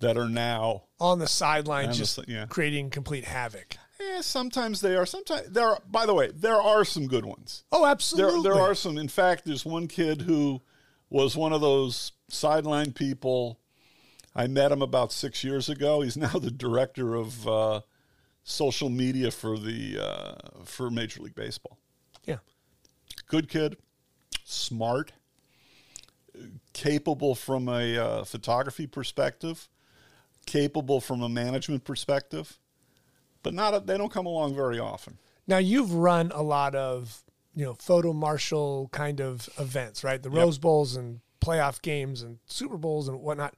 that 0.00 0.16
are 0.16 0.28
now 0.28 0.84
On 1.00 1.18
the 1.18 1.26
sideline, 1.26 1.86
On 1.86 1.90
the 1.90 1.96
just 1.96 2.18
yeah. 2.28 2.46
creating 2.46 2.90
complete 2.90 3.24
havoc. 3.24 3.76
Yeah, 4.00 4.20
sometimes 4.22 4.80
they 4.80 4.96
are. 4.96 5.04
Sometimes 5.04 5.48
there 5.50 5.68
are. 5.68 5.78
By 5.90 6.06
the 6.06 6.14
way, 6.14 6.30
there 6.34 6.60
are 6.60 6.84
some 6.84 7.06
good 7.06 7.24
ones. 7.26 7.64
Oh, 7.70 7.82
There, 7.82 7.90
absolutely. 7.90 8.42
there 8.42 8.58
are 8.58 8.74
some. 8.74 8.96
In 8.96 9.08
fact, 9.08 9.44
there's 9.44 9.64
one 9.66 9.88
kid 9.88 10.22
who 10.22 10.62
was 11.10 11.36
one 11.36 11.52
of 11.52 11.60
those 11.60 12.12
sideline 12.28 12.92
people. 12.92 13.58
I 14.34 14.46
met 14.46 14.72
him 14.72 14.80
about 14.80 15.12
six 15.12 15.44
years 15.44 15.68
ago. 15.68 16.00
He's 16.00 16.16
now 16.16 16.28
the 16.38 16.50
director 16.50 17.14
of 17.14 17.46
uh, 17.46 17.80
social 18.42 18.88
media 18.88 19.30
for 19.30 19.58
the 19.58 19.98
uh, 20.02 20.64
for 20.64 20.90
Major 20.90 21.20
League 21.20 21.34
Baseball. 21.34 21.78
Good 23.30 23.48
kid, 23.48 23.76
smart, 24.42 25.12
capable 26.72 27.36
from 27.36 27.68
a 27.68 27.96
uh, 27.96 28.24
photography 28.24 28.88
perspective, 28.88 29.68
capable 30.46 31.00
from 31.00 31.22
a 31.22 31.28
management 31.28 31.84
perspective, 31.84 32.58
but 33.44 33.54
not. 33.54 33.72
A, 33.72 33.78
they 33.78 33.96
don't 33.96 34.10
come 34.10 34.26
along 34.26 34.56
very 34.56 34.80
often. 34.80 35.18
Now 35.46 35.58
you've 35.58 35.94
run 35.94 36.32
a 36.34 36.42
lot 36.42 36.74
of 36.74 37.22
you 37.54 37.64
know 37.64 37.74
photo 37.74 38.12
marshal 38.12 38.88
kind 38.90 39.20
of 39.20 39.48
events, 39.60 40.02
right? 40.02 40.20
The 40.20 40.28
Yep. 40.28 40.36
Rose 40.38 40.58
Bowls 40.58 40.96
and 40.96 41.20
playoff 41.40 41.80
games 41.82 42.22
and 42.22 42.40
Super 42.46 42.78
Bowls 42.78 43.06
and 43.06 43.20
whatnot. 43.20 43.54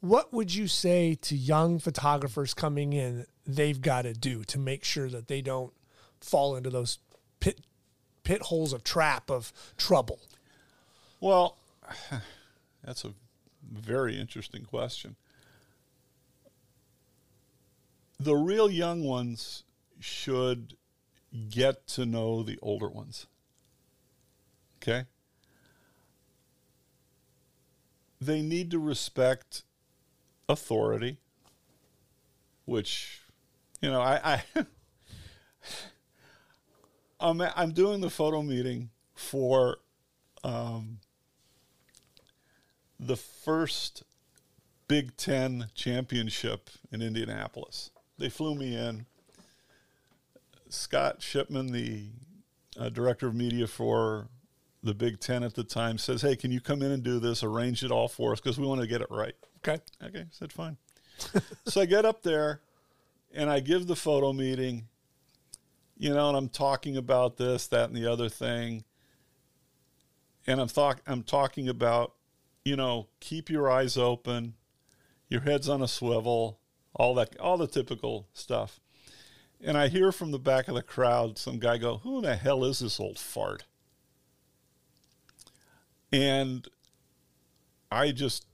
What 0.00 0.32
would 0.32 0.54
you 0.54 0.68
say 0.68 1.16
to 1.16 1.36
young 1.36 1.78
photographers 1.78 2.54
coming 2.54 2.94
in 2.94 3.26
they've 3.46 3.80
got 3.80 4.02
to 4.02 4.14
do 4.14 4.42
to 4.44 4.58
make 4.58 4.84
sure 4.84 5.10
that 5.10 5.28
they 5.28 5.42
don't 5.42 5.74
fall 6.22 6.56
into 6.56 6.70
those 6.70 6.98
pit 7.40 7.60
pit 8.24 8.42
holes 8.42 8.72
of 8.72 8.84
trap 8.84 9.30
of 9.30 9.52
trouble? 9.76 10.20
Well, 11.20 11.56
that's 12.84 13.04
a 13.04 13.12
very 13.70 14.18
interesting 14.18 14.64
question. 14.64 15.16
The 18.18 18.34
real 18.34 18.70
young 18.70 19.02
ones 19.02 19.64
should 20.00 20.76
get 21.50 21.86
to 21.88 22.04
know 22.04 22.42
the 22.42 22.58
older 22.62 22.88
ones. 22.88 23.26
Okay? 24.82 25.06
They 28.20 28.42
need 28.42 28.70
to 28.70 28.78
respect 28.78 29.62
authority, 30.48 31.18
which, 32.64 33.22
you 33.80 33.90
know, 33.90 34.00
I, 34.00 34.42
I 34.56 34.66
I'm, 37.22 37.40
I'm 37.40 37.72
doing 37.72 38.00
the 38.00 38.10
photo 38.10 38.42
meeting 38.42 38.90
for 39.14 39.78
um, 40.42 40.98
the 42.98 43.16
first 43.16 44.02
Big 44.88 45.16
Ten 45.16 45.68
championship 45.74 46.68
in 46.90 47.00
Indianapolis. 47.00 47.90
They 48.18 48.28
flew 48.28 48.54
me 48.54 48.76
in. 48.76 49.06
Scott 50.68 51.22
Shipman, 51.22 51.72
the 51.72 52.06
uh, 52.78 52.88
director 52.88 53.28
of 53.28 53.34
media 53.34 53.66
for 53.66 54.28
the 54.82 54.94
Big 54.94 55.20
Ten 55.20 55.42
at 55.44 55.54
the 55.54 55.64
time, 55.64 55.98
says, 55.98 56.22
Hey, 56.22 56.34
can 56.34 56.50
you 56.50 56.60
come 56.60 56.82
in 56.82 56.90
and 56.90 57.02
do 57.02 57.20
this? 57.20 57.42
Arrange 57.42 57.84
it 57.84 57.90
all 57.90 58.08
for 58.08 58.32
us 58.32 58.40
because 58.40 58.58
we 58.58 58.66
want 58.66 58.80
to 58.80 58.86
get 58.86 59.00
it 59.00 59.10
right. 59.10 59.34
Okay. 59.58 59.80
Okay, 60.02 60.20
I 60.20 60.26
said 60.30 60.52
fine. 60.52 60.76
so 61.66 61.80
I 61.80 61.86
get 61.86 62.04
up 62.04 62.22
there 62.22 62.60
and 63.32 63.48
I 63.48 63.60
give 63.60 63.86
the 63.86 63.96
photo 63.96 64.32
meeting, 64.32 64.88
you 66.02 66.12
know, 66.12 66.26
and 66.26 66.36
I'm 66.36 66.48
talking 66.48 66.96
about 66.96 67.36
this, 67.36 67.68
that, 67.68 67.88
and 67.88 67.96
the 67.96 68.10
other 68.10 68.28
thing. 68.28 68.82
And 70.48 70.60
I'm 70.60 70.66
talk 70.66 71.00
I'm 71.06 71.22
talking 71.22 71.68
about, 71.68 72.14
you 72.64 72.74
know, 72.74 73.06
keep 73.20 73.48
your 73.48 73.70
eyes 73.70 73.96
open, 73.96 74.54
your 75.28 75.42
head's 75.42 75.68
on 75.68 75.80
a 75.80 75.86
swivel, 75.86 76.58
all 76.92 77.14
that 77.14 77.38
all 77.38 77.56
the 77.56 77.68
typical 77.68 78.26
stuff. 78.34 78.80
And 79.60 79.78
I 79.78 79.86
hear 79.86 80.10
from 80.10 80.32
the 80.32 80.40
back 80.40 80.66
of 80.66 80.74
the 80.74 80.82
crowd 80.82 81.38
some 81.38 81.60
guy 81.60 81.78
go, 81.78 81.98
Who 81.98 82.20
the 82.20 82.34
hell 82.34 82.64
is 82.64 82.80
this 82.80 82.98
old 82.98 83.20
fart? 83.20 83.62
And 86.10 86.66
I 87.92 88.10
just 88.10 88.44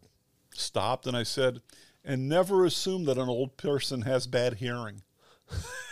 stopped 0.55 1.07
and 1.07 1.17
I 1.17 1.23
said, 1.23 1.63
and 2.05 2.29
never 2.29 2.67
assume 2.67 3.05
that 3.07 3.17
an 3.17 3.31
old 3.31 3.57
person 3.57 4.03
has 4.03 4.27
bad 4.27 4.55
hearing. 4.55 5.01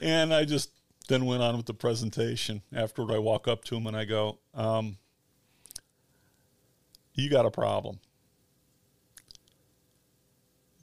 and 0.00 0.32
I 0.34 0.44
just 0.44 0.70
then 1.08 1.24
went 1.26 1.42
on 1.42 1.56
with 1.56 1.66
the 1.66 1.74
presentation. 1.74 2.62
Afterward, 2.74 3.14
I 3.14 3.18
walk 3.18 3.48
up 3.48 3.64
to 3.64 3.76
him 3.76 3.86
and 3.86 3.96
I 3.96 4.04
go, 4.04 4.38
um, 4.54 4.96
You 7.14 7.28
got 7.28 7.46
a 7.46 7.50
problem. 7.50 7.98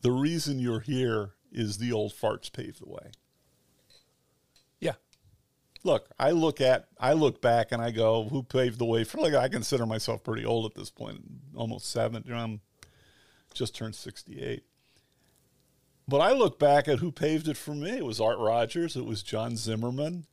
The 0.02 0.12
reason 0.12 0.60
you're 0.60 0.80
here 0.82 1.32
is 1.52 1.78
the 1.78 1.92
old 1.92 2.14
farts 2.14 2.52
paved 2.52 2.82
the 2.82 2.90
way 2.90 3.12
Yeah. 4.80 4.94
look, 5.84 6.10
I 6.20 6.32
look 6.32 6.62
at, 6.62 6.88
I 7.00 7.14
look 7.14 7.42
back 7.42 7.72
and 7.72 7.82
I 7.82 7.92
go, 7.92 8.26
who 8.30 8.44
paved 8.44 8.78
the 8.80 8.86
way 8.86 9.04
for? 9.04 9.18
Like, 9.20 9.34
I 9.34 9.48
consider 9.48 9.86
myself 9.86 10.24
pretty 10.24 10.46
old 10.46 10.70
at 10.70 10.76
this 10.78 10.92
point, 10.92 11.22
almost 11.56 11.90
70. 11.90 12.32
I'm 12.32 12.62
just 13.54 13.76
turned 13.76 13.96
sixty-eight. 13.96 14.66
But 16.08 16.20
I 16.20 16.32
look 16.32 16.58
back 16.58 16.88
at 16.88 17.00
who 17.00 17.12
paved 17.12 17.48
it 17.48 17.58
for 17.58 17.76
me. 17.76 17.92
It 17.92 18.06
was 18.06 18.22
Art 18.22 18.38
Rogers. 18.40 18.96
It 18.96 19.06
was 19.06 19.24
John 19.24 19.58
Zimmerman. 19.58 20.26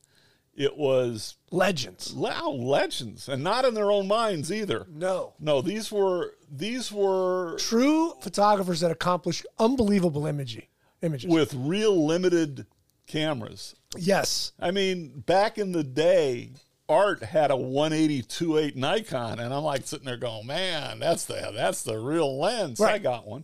It 0.55 0.77
was 0.77 1.35
Legends. 1.51 2.13
wow 2.13 2.43
oh, 2.43 2.51
legends, 2.51 3.27
and 3.27 3.43
not 3.43 3.65
in 3.65 3.73
their 3.73 3.91
own 3.91 4.07
minds 4.07 4.53
either. 4.53 4.87
No. 4.89 5.33
No, 5.37 5.61
these 5.61 5.91
were 5.91 6.35
these 6.49 6.93
were 6.93 7.57
True 7.57 8.13
photographers 8.21 8.79
that 8.79 8.89
accomplished 8.89 9.45
unbelievable 9.59 10.25
imagery 10.25 10.69
images. 11.01 11.29
with 11.29 11.53
real 11.53 12.05
limited 12.05 12.67
cameras. 13.05 13.75
yes. 13.97 14.53
I 14.57 14.71
mean, 14.71 15.23
back 15.25 15.57
in 15.57 15.73
the 15.73 15.83
day, 15.83 16.51
Art 16.87 17.21
had 17.23 17.51
a 17.51 17.57
180 17.57 18.71
Nikon, 18.79 19.39
and 19.39 19.53
I'm 19.53 19.63
like 19.63 19.85
sitting 19.85 20.05
there 20.05 20.15
going, 20.15 20.47
"Man, 20.47 20.99
that's 20.99 21.25
the 21.25 21.51
that's 21.53 21.83
the 21.83 21.97
real 21.97 22.39
lens." 22.39 22.79
I 22.79 22.97
got 22.99 23.27
one, 23.27 23.43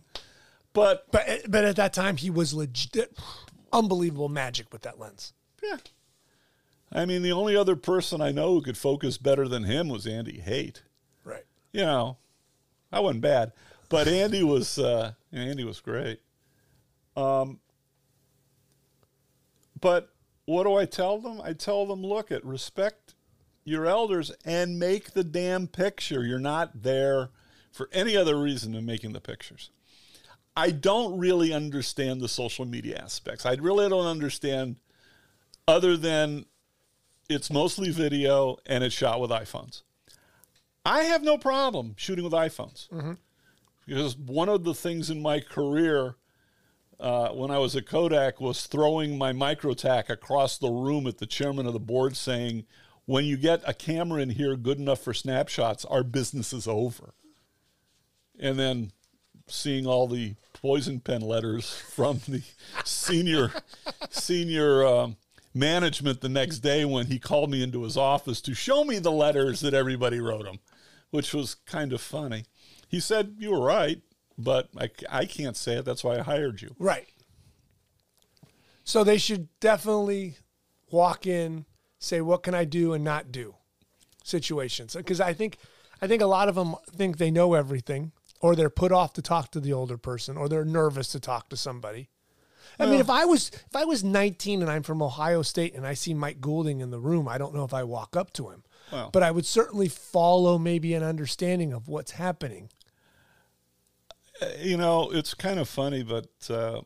but 0.72 1.06
But 1.10 1.50
but 1.50 1.64
at 1.64 1.76
that 1.76 1.92
time 1.92 2.16
he 2.16 2.30
was 2.30 2.54
legit 2.54 3.16
unbelievable 3.72 4.28
magic 4.28 4.72
with 4.72 4.82
that 4.82 4.98
lens. 4.98 5.32
yeah, 5.62 5.78
I 6.92 7.06
mean, 7.06 7.22
the 7.22 7.32
only 7.32 7.56
other 7.56 7.76
person 7.76 8.20
I 8.20 8.32
know 8.32 8.52
who 8.54 8.62
could 8.62 8.76
focus 8.76 9.16
better 9.18 9.48
than 9.48 9.64
him 9.64 9.88
was 9.88 10.06
Andy 10.06 10.40
Hayt. 10.40 10.82
Right. 11.24 11.44
You 11.72 11.82
know, 11.82 12.18
I 12.92 13.00
wasn't 13.00 13.22
bad, 13.22 13.52
but 13.88 14.08
Andy 14.08 14.42
was 14.42 14.78
uh, 14.78 15.12
Andy 15.32 15.64
was 15.64 15.80
great. 15.80 16.20
Um, 17.16 17.60
but 19.80 20.10
what 20.44 20.64
do 20.64 20.74
I 20.76 20.84
tell 20.84 21.18
them? 21.18 21.40
I 21.42 21.52
tell 21.52 21.86
them, 21.86 22.02
look, 22.02 22.30
at 22.30 22.44
respect 22.44 23.14
your 23.64 23.86
elders 23.86 24.32
and 24.44 24.78
make 24.78 25.12
the 25.12 25.24
damn 25.24 25.66
picture. 25.66 26.24
You're 26.24 26.38
not 26.38 26.82
there 26.82 27.30
for 27.70 27.88
any 27.92 28.16
other 28.16 28.36
reason 28.36 28.72
than 28.72 28.84
making 28.84 29.12
the 29.12 29.20
pictures. 29.20 29.70
I 30.56 30.70
don't 30.70 31.18
really 31.18 31.52
understand 31.52 32.20
the 32.20 32.28
social 32.28 32.64
media 32.66 32.98
aspects. 33.02 33.46
I 33.46 33.54
really 33.54 33.88
don't 33.88 34.06
understand 34.06 34.76
other 35.66 35.96
than 35.96 36.44
it's 37.28 37.50
mostly 37.50 37.90
video 37.90 38.58
and 38.66 38.84
it's 38.84 38.94
shot 38.94 39.20
with 39.20 39.30
iPhones. 39.30 39.82
I 40.84 41.02
have 41.04 41.22
no 41.22 41.38
problem 41.38 41.94
shooting 41.96 42.24
with 42.24 42.32
iPhones 42.32 42.88
because 43.86 44.16
one 44.16 44.48
of 44.48 44.64
the 44.64 44.74
things 44.74 45.10
in 45.10 45.22
my 45.22 45.40
career 45.40 46.16
uh, 47.00 47.30
when 47.30 47.50
I 47.50 47.58
was 47.58 47.74
at 47.74 47.86
Kodak 47.86 48.40
was 48.40 48.66
throwing 48.66 49.18
my 49.18 49.32
microtac 49.32 50.08
across 50.08 50.58
the 50.58 50.70
room 50.70 51.06
at 51.06 51.18
the 51.18 51.26
chairman 51.26 51.66
of 51.66 51.72
the 51.72 51.80
board 51.80 52.16
saying, 52.16 52.64
when 53.06 53.24
you 53.24 53.36
get 53.36 53.62
a 53.66 53.74
camera 53.74 54.22
in 54.22 54.30
here 54.30 54.54
good 54.56 54.78
enough 54.78 55.00
for 55.00 55.12
snapshots, 55.12 55.84
our 55.86 56.04
business 56.04 56.52
is 56.52 56.68
over. 56.68 57.14
And 58.38 58.58
then 58.58 58.92
seeing 59.52 59.86
all 59.86 60.06
the 60.06 60.34
poison 60.54 61.00
pen 61.00 61.20
letters 61.20 61.74
from 61.94 62.20
the 62.28 62.42
senior 62.84 63.52
senior 64.10 64.84
um, 64.86 65.16
management 65.54 66.20
the 66.20 66.28
next 66.28 66.60
day 66.60 66.84
when 66.84 67.06
he 67.06 67.18
called 67.18 67.50
me 67.50 67.62
into 67.62 67.82
his 67.82 67.96
office 67.96 68.40
to 68.40 68.54
show 68.54 68.84
me 68.84 68.98
the 68.98 69.10
letters 69.10 69.60
that 69.60 69.74
everybody 69.74 70.20
wrote 70.20 70.46
him, 70.46 70.58
which 71.10 71.34
was 71.34 71.54
kind 71.54 71.92
of 71.92 72.00
funny. 72.00 72.44
He 72.88 73.00
said, 73.00 73.36
You 73.38 73.52
were 73.52 73.64
right, 73.64 74.00
but 74.38 74.68
I, 74.78 74.90
I 75.10 75.24
can't 75.26 75.56
say 75.56 75.76
it. 75.76 75.84
That's 75.84 76.04
why 76.04 76.18
I 76.18 76.22
hired 76.22 76.62
you. 76.62 76.74
Right. 76.78 77.08
So 78.84 79.04
they 79.04 79.18
should 79.18 79.48
definitely 79.60 80.36
walk 80.90 81.26
in, 81.26 81.66
say 81.98 82.20
what 82.20 82.42
can 82.42 82.54
I 82.54 82.64
do 82.64 82.92
and 82.94 83.04
not 83.04 83.30
do 83.30 83.54
situations 84.24 84.94
because 84.94 85.20
I 85.20 85.32
think 85.32 85.58
I 86.00 86.06
think 86.06 86.22
a 86.22 86.26
lot 86.26 86.48
of 86.48 86.54
them 86.54 86.76
think 86.90 87.18
they 87.18 87.30
know 87.30 87.54
everything 87.54 88.12
or 88.42 88.54
they're 88.54 88.68
put 88.70 88.92
off 88.92 89.14
to 89.14 89.22
talk 89.22 89.50
to 89.52 89.60
the 89.60 89.72
older 89.72 89.96
person 89.96 90.36
or 90.36 90.48
they're 90.48 90.64
nervous 90.64 91.08
to 91.12 91.20
talk 91.20 91.48
to 91.48 91.56
somebody. 91.56 92.10
I 92.78 92.86
mean, 92.86 93.00
if 93.00 93.08
I 93.10 93.24
was 93.24 93.48
if 93.50 93.74
I 93.76 93.84
was 93.84 94.02
19 94.02 94.60
and 94.62 94.70
I'm 94.70 94.82
from 94.82 95.02
Ohio 95.02 95.42
State 95.42 95.74
and 95.74 95.86
I 95.86 95.94
see 95.94 96.14
Mike 96.14 96.40
Goulding 96.40 96.80
in 96.80 96.90
the 96.90 96.98
room, 96.98 97.28
I 97.28 97.38
don't 97.38 97.54
know 97.54 97.64
if 97.64 97.72
I 97.74 97.84
walk 97.84 98.16
up 98.16 98.32
to 98.34 98.50
him. 98.50 98.64
Well. 98.90 99.10
but 99.12 99.22
I 99.22 99.30
would 99.30 99.46
certainly 99.46 99.88
follow 99.88 100.58
maybe 100.58 100.92
an 100.92 101.02
understanding 101.02 101.72
of 101.72 101.88
what's 101.88 102.10
happening. 102.12 102.68
you 104.58 104.76
know, 104.76 105.10
it's 105.12 105.32
kind 105.34 105.58
of 105.60 105.68
funny, 105.68 106.02
but 106.02 106.26
uh, 106.50 106.80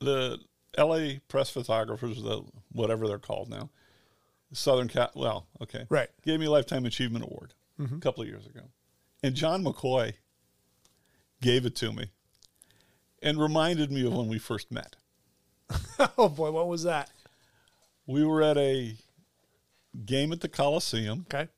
the 0.00 0.38
L.A. 0.76 1.20
press 1.28 1.50
photographers, 1.50 2.22
the 2.22 2.42
whatever 2.72 3.06
they're 3.08 3.18
called 3.18 3.48
now, 3.48 3.70
Southern 4.52 4.88
Cat, 4.88 5.12
well, 5.14 5.46
okay, 5.62 5.84
Right. 5.88 6.08
gave 6.24 6.40
me 6.40 6.46
a 6.46 6.50
lifetime 6.50 6.84
achievement 6.84 7.24
award 7.24 7.54
a 7.80 8.00
couple 8.00 8.22
of 8.22 8.28
years 8.28 8.46
ago, 8.46 8.62
and 9.22 9.34
John 9.34 9.64
McCoy 9.64 10.14
gave 11.40 11.64
it 11.66 11.76
to 11.76 11.92
me, 11.92 12.10
and 13.22 13.40
reminded 13.40 13.90
me 13.92 14.06
of 14.06 14.12
when 14.14 14.28
we 14.28 14.38
first 14.38 14.70
met. 14.72 14.96
oh 16.18 16.28
boy, 16.28 16.50
what 16.50 16.68
was 16.68 16.82
that? 16.84 17.10
We 18.06 18.24
were 18.24 18.42
at 18.42 18.56
a 18.56 18.96
game 20.04 20.32
at 20.32 20.40
the 20.40 20.48
Coliseum, 20.48 21.26
Okay. 21.32 21.48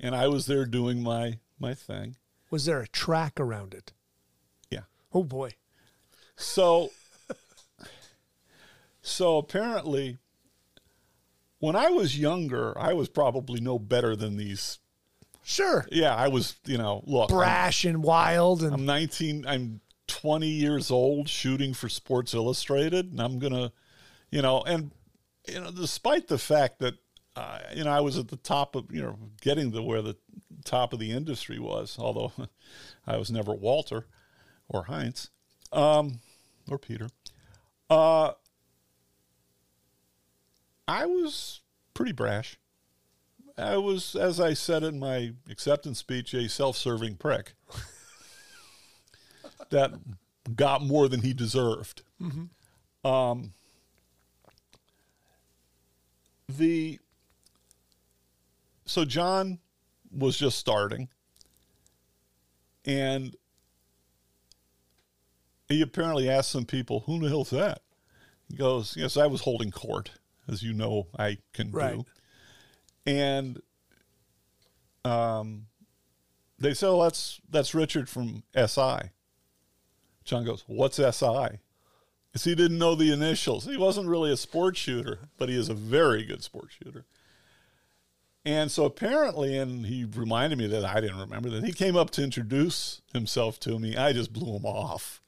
and 0.00 0.14
I 0.14 0.28
was 0.28 0.46
there 0.46 0.66
doing 0.66 1.02
my 1.02 1.38
my 1.58 1.74
thing. 1.74 2.16
Was 2.50 2.66
there 2.66 2.80
a 2.80 2.88
track 2.88 3.40
around 3.40 3.74
it? 3.74 3.92
Yeah. 4.70 4.82
Oh 5.12 5.24
boy. 5.24 5.52
So, 6.36 6.90
so 9.02 9.38
apparently, 9.38 10.18
when 11.58 11.76
I 11.76 11.90
was 11.90 12.18
younger, 12.18 12.76
I 12.78 12.92
was 12.92 13.08
probably 13.08 13.60
no 13.60 13.78
better 13.78 14.16
than 14.16 14.36
these. 14.36 14.78
Sure. 15.44 15.86
Yeah, 15.92 16.14
I 16.14 16.28
was. 16.28 16.56
You 16.64 16.78
know, 16.78 17.04
look, 17.06 17.30
I'm, 17.30 17.36
Brash 17.36 17.84
and 17.84 18.02
wild 18.02 18.62
and 18.62 18.74
I'm 18.74 18.86
19. 18.86 19.46
I'm 19.46 19.80
20 20.06 20.48
years 20.48 20.90
old, 20.90 21.28
shooting 21.28 21.74
for 21.74 21.88
Sports 21.88 22.34
Illustrated, 22.34 23.12
and 23.12 23.20
I'm 23.20 23.38
gonna, 23.38 23.70
you 24.30 24.42
know, 24.42 24.62
and 24.62 24.90
you 25.46 25.60
know, 25.60 25.70
despite 25.70 26.28
the 26.28 26.38
fact 26.38 26.80
that. 26.80 26.94
Uh, 27.36 27.58
you 27.74 27.82
know, 27.82 27.90
I 27.90 27.98
was 27.98 28.16
at 28.16 28.28
the 28.28 28.36
top 28.36 28.76
of, 28.76 28.84
you 28.92 29.02
know, 29.02 29.18
getting 29.40 29.72
to 29.72 29.82
where 29.82 30.02
the 30.02 30.16
top 30.64 30.92
of 30.92 31.00
the 31.00 31.10
industry 31.10 31.58
was, 31.58 31.96
although 31.98 32.30
I 33.08 33.16
was 33.16 33.28
never 33.28 33.52
Walter 33.52 34.06
or 34.68 34.84
Heinz 34.84 35.30
um, 35.72 36.20
or 36.70 36.78
Peter. 36.78 37.08
Uh, 37.90 38.32
I 40.86 41.06
was 41.06 41.60
pretty 41.92 42.12
brash. 42.12 42.58
I 43.56 43.76
was, 43.76 44.16
as 44.16 44.40
I 44.40 44.54
said 44.54 44.82
in 44.82 44.98
my 44.98 45.32
acceptance 45.48 45.98
speech, 45.98 46.34
a 46.34 46.48
self 46.48 46.76
serving 46.76 47.16
prick 47.16 47.54
that 49.70 49.92
got 50.56 50.82
more 50.82 51.08
than 51.08 51.22
he 51.22 51.32
deserved. 51.32 52.02
Um, 53.04 53.52
the 56.48 56.98
so 58.86 59.04
John 59.04 59.58
was 60.10 60.36
just 60.36 60.58
starting, 60.58 61.08
and 62.84 63.36
he 65.68 65.80
apparently 65.80 66.28
asked 66.28 66.50
some 66.50 66.66
people, 66.66 67.00
"Who 67.06 67.20
the 67.20 67.28
hell's 67.28 67.50
that?" 67.50 67.82
He 68.48 68.56
goes, 68.56 68.96
"Yes, 68.96 69.16
I 69.16 69.26
was 69.26 69.42
holding 69.42 69.70
court, 69.70 70.10
as 70.48 70.62
you 70.62 70.72
know 70.72 71.06
I 71.18 71.38
can 71.52 71.70
Right. 71.70 71.94
do." 71.94 72.04
And 73.06 73.60
um, 75.04 75.66
they 76.58 76.74
said, 76.74 76.88
"Oh, 76.88 77.02
that's 77.02 77.40
that's 77.48 77.74
Richard 77.74 78.08
from 78.08 78.42
SI." 78.54 79.10
John 80.24 80.44
goes, 80.44 80.64
"What's 80.66 80.96
SI?" 80.96 81.60
Because 82.32 82.44
he 82.44 82.54
didn't 82.54 82.78
know 82.78 82.94
the 82.94 83.12
initials. 83.12 83.64
He 83.64 83.76
wasn't 83.76 84.08
really 84.08 84.32
a 84.32 84.36
sports 84.36 84.80
shooter, 84.80 85.28
but 85.38 85.48
he 85.48 85.56
is 85.56 85.68
a 85.68 85.74
very 85.74 86.24
good 86.24 86.42
sports 86.42 86.74
shooter. 86.82 87.04
And 88.46 88.70
so 88.70 88.84
apparently, 88.84 89.56
and 89.56 89.86
he 89.86 90.04
reminded 90.04 90.58
me 90.58 90.66
that 90.66 90.84
I 90.84 91.00
didn't 91.00 91.18
remember 91.18 91.48
that 91.50 91.64
he 91.64 91.72
came 91.72 91.96
up 91.96 92.10
to 92.10 92.22
introduce 92.22 93.00
himself 93.12 93.58
to 93.60 93.78
me. 93.78 93.96
I 93.96 94.12
just 94.12 94.32
blew 94.32 94.56
him 94.56 94.66
off. 94.66 95.22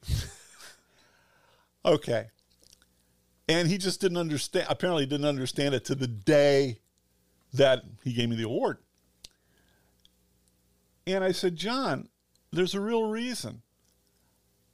okay. 1.85 2.27
And 3.49 3.69
he 3.69 3.79
just 3.79 4.01
didn't 4.01 4.19
understand, 4.19 4.67
apparently, 4.69 5.07
didn't 5.07 5.27
understand 5.27 5.75
it 5.75 5.85
to 5.87 5.95
the 5.95 6.09
day 6.09 6.81
that 7.55 7.85
he 8.05 8.13
gave 8.13 8.29
me 8.29 8.37
the 8.37 8.45
award. 8.45 8.79
And 11.07 11.23
I 11.23 11.33
said, 11.33 11.57
John, 11.57 12.09
there's 12.53 12.75
a 12.75 12.81
real 12.81 13.05
reason. 13.05 13.63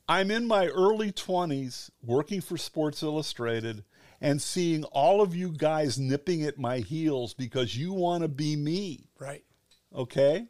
I'm 0.08 0.30
in 0.30 0.46
my 0.46 0.66
early 0.66 1.12
20s 1.12 1.90
working 2.02 2.40
for 2.40 2.56
Sports 2.56 3.02
Illustrated 3.02 3.84
and 4.20 4.40
seeing 4.40 4.84
all 4.84 5.20
of 5.20 5.34
you 5.34 5.52
guys 5.52 5.98
nipping 5.98 6.42
at 6.44 6.58
my 6.58 6.78
heels 6.78 7.34
because 7.34 7.76
you 7.76 7.92
want 7.92 8.22
to 8.22 8.28
be 8.28 8.56
me. 8.56 9.08
right. 9.18 9.44
Okay? 9.94 10.46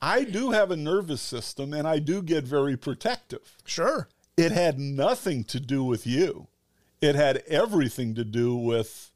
I 0.00 0.24
do 0.24 0.50
have 0.50 0.70
a 0.70 0.76
nervous 0.76 1.20
system 1.20 1.72
and 1.72 1.88
I 1.88 1.98
do 1.98 2.22
get 2.22 2.44
very 2.44 2.76
protective. 2.76 3.56
Sure. 3.64 4.08
It 4.36 4.52
had 4.52 4.78
nothing 4.78 5.44
to 5.44 5.58
do 5.60 5.82
with 5.84 6.06
you, 6.06 6.48
it 7.00 7.14
had 7.14 7.42
everything 7.46 8.14
to 8.14 8.24
do 8.24 8.54
with 8.56 9.10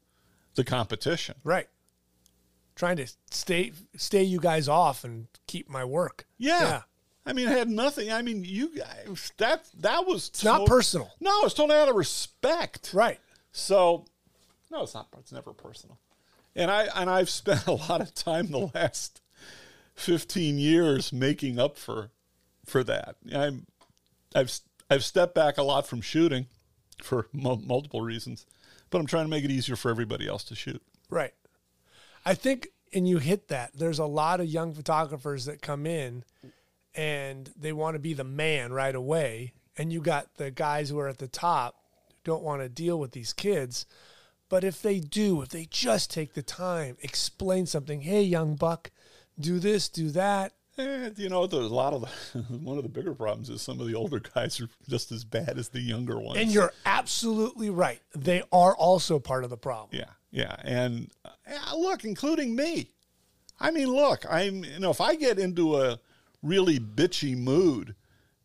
the 0.55 0.63
competition. 0.63 1.35
Right. 1.43 1.67
Trying 2.75 2.97
to 2.97 3.07
stay 3.29 3.73
stay 3.95 4.23
you 4.23 4.39
guys 4.39 4.67
off 4.67 5.03
and 5.03 5.27
keep 5.47 5.69
my 5.69 5.85
work. 5.85 6.25
Yeah. 6.37 6.61
Yeah. 6.61 6.81
I 7.25 7.33
mean, 7.33 7.47
it 7.47 7.57
had 7.57 7.69
nothing. 7.69 8.11
I 8.11 8.21
mean, 8.23 8.43
you 8.43 8.75
guys, 8.75 9.31
that 9.37 9.67
that 9.79 10.07
was 10.07 10.29
It's 10.29 10.43
not 10.43 10.65
personal. 10.65 11.11
No, 11.19 11.43
it's 11.43 11.53
totally 11.53 11.77
out 11.77 11.89
of 11.89 11.95
respect. 11.95 12.91
Right. 12.93 13.19
So, 13.51 14.05
no, 14.71 14.83
it's 14.83 14.93
not. 14.93 15.07
It's 15.19 15.31
never 15.31 15.53
personal. 15.53 15.99
And 16.55 16.71
I 16.71 16.87
and 16.95 17.09
I've 17.09 17.29
spent 17.29 17.67
a 17.67 17.73
lot 17.73 18.01
of 18.01 18.13
time 18.15 18.47
the 18.47 18.71
last 18.73 19.21
fifteen 19.93 20.57
years 20.57 21.13
making 21.13 21.59
up 21.59 21.77
for 21.77 22.09
for 22.65 22.83
that. 22.85 23.17
I'm 23.33 23.67
I've 24.33 24.51
I've 24.89 25.03
stepped 25.03 25.35
back 25.35 25.57
a 25.57 25.63
lot 25.63 25.85
from 25.87 26.01
shooting 26.01 26.47
for 27.03 27.27
mul- 27.31 27.61
multiple 27.63 28.01
reasons, 28.01 28.45
but 28.91 28.99
I'm 28.99 29.07
trying 29.07 29.25
to 29.25 29.29
make 29.29 29.43
it 29.43 29.51
easier 29.51 29.75
for 29.75 29.89
everybody 29.89 30.27
else 30.27 30.43
to 30.45 30.55
shoot. 30.55 30.81
Right. 31.09 31.33
I 32.23 32.35
think, 32.35 32.67
and 32.93 33.07
you 33.07 33.17
hit 33.17 33.47
that. 33.47 33.71
There's 33.73 33.99
a 33.99 34.05
lot 34.05 34.39
of 34.39 34.45
young 34.45 34.73
photographers 34.73 35.45
that 35.45 35.61
come 35.61 35.87
in 35.87 36.23
and 36.93 37.51
they 37.57 37.73
want 37.73 37.95
to 37.95 37.99
be 37.99 38.13
the 38.13 38.23
man 38.23 38.71
right 38.71 38.93
away. 38.93 39.53
And 39.77 39.91
you 39.91 40.01
got 40.01 40.35
the 40.35 40.51
guys 40.51 40.89
who 40.89 40.99
are 40.99 41.07
at 41.07 41.17
the 41.17 41.27
top 41.27 41.75
who 42.09 42.15
don't 42.23 42.43
want 42.43 42.61
to 42.61 42.69
deal 42.69 42.99
with 42.99 43.11
these 43.11 43.33
kids. 43.33 43.85
But 44.49 44.65
if 44.65 44.81
they 44.81 44.99
do, 44.99 45.41
if 45.41 45.49
they 45.49 45.65
just 45.71 46.11
take 46.11 46.33
the 46.33 46.43
time, 46.43 46.97
explain 47.01 47.65
something, 47.65 48.01
hey, 48.01 48.21
young 48.21 48.55
buck, 48.55 48.91
do 49.39 49.59
this, 49.59 49.87
do 49.87 50.09
that. 50.09 50.51
Eh, 50.81 51.09
you 51.17 51.29
know, 51.29 51.45
there's 51.47 51.71
a 51.71 51.73
lot 51.73 51.93
of 51.93 52.01
the, 52.01 52.39
one 52.57 52.77
of 52.77 52.83
the 52.83 52.89
bigger 52.89 53.13
problems 53.13 53.49
is 53.49 53.61
some 53.61 53.79
of 53.79 53.87
the 53.87 53.95
older 53.95 54.19
guys 54.19 54.59
are 54.59 54.69
just 54.89 55.11
as 55.11 55.23
bad 55.23 55.57
as 55.57 55.69
the 55.69 55.79
younger 55.79 56.19
ones. 56.19 56.39
And 56.39 56.51
you're 56.51 56.73
absolutely 56.85 57.69
right. 57.69 58.01
They 58.15 58.43
are 58.51 58.75
also 58.75 59.19
part 59.19 59.43
of 59.43 59.49
the 59.49 59.57
problem. 59.57 59.89
Yeah, 59.91 60.11
yeah, 60.31 60.55
and 60.63 61.11
uh, 61.25 61.75
look, 61.75 62.03
including 62.03 62.55
me. 62.55 62.91
I 63.59 63.71
mean, 63.71 63.87
look, 63.87 64.25
I'm 64.29 64.63
you 64.63 64.79
know, 64.79 64.89
if 64.89 65.01
I 65.01 65.15
get 65.15 65.37
into 65.37 65.77
a 65.77 65.99
really 66.41 66.79
bitchy 66.79 67.37
mood 67.37 67.95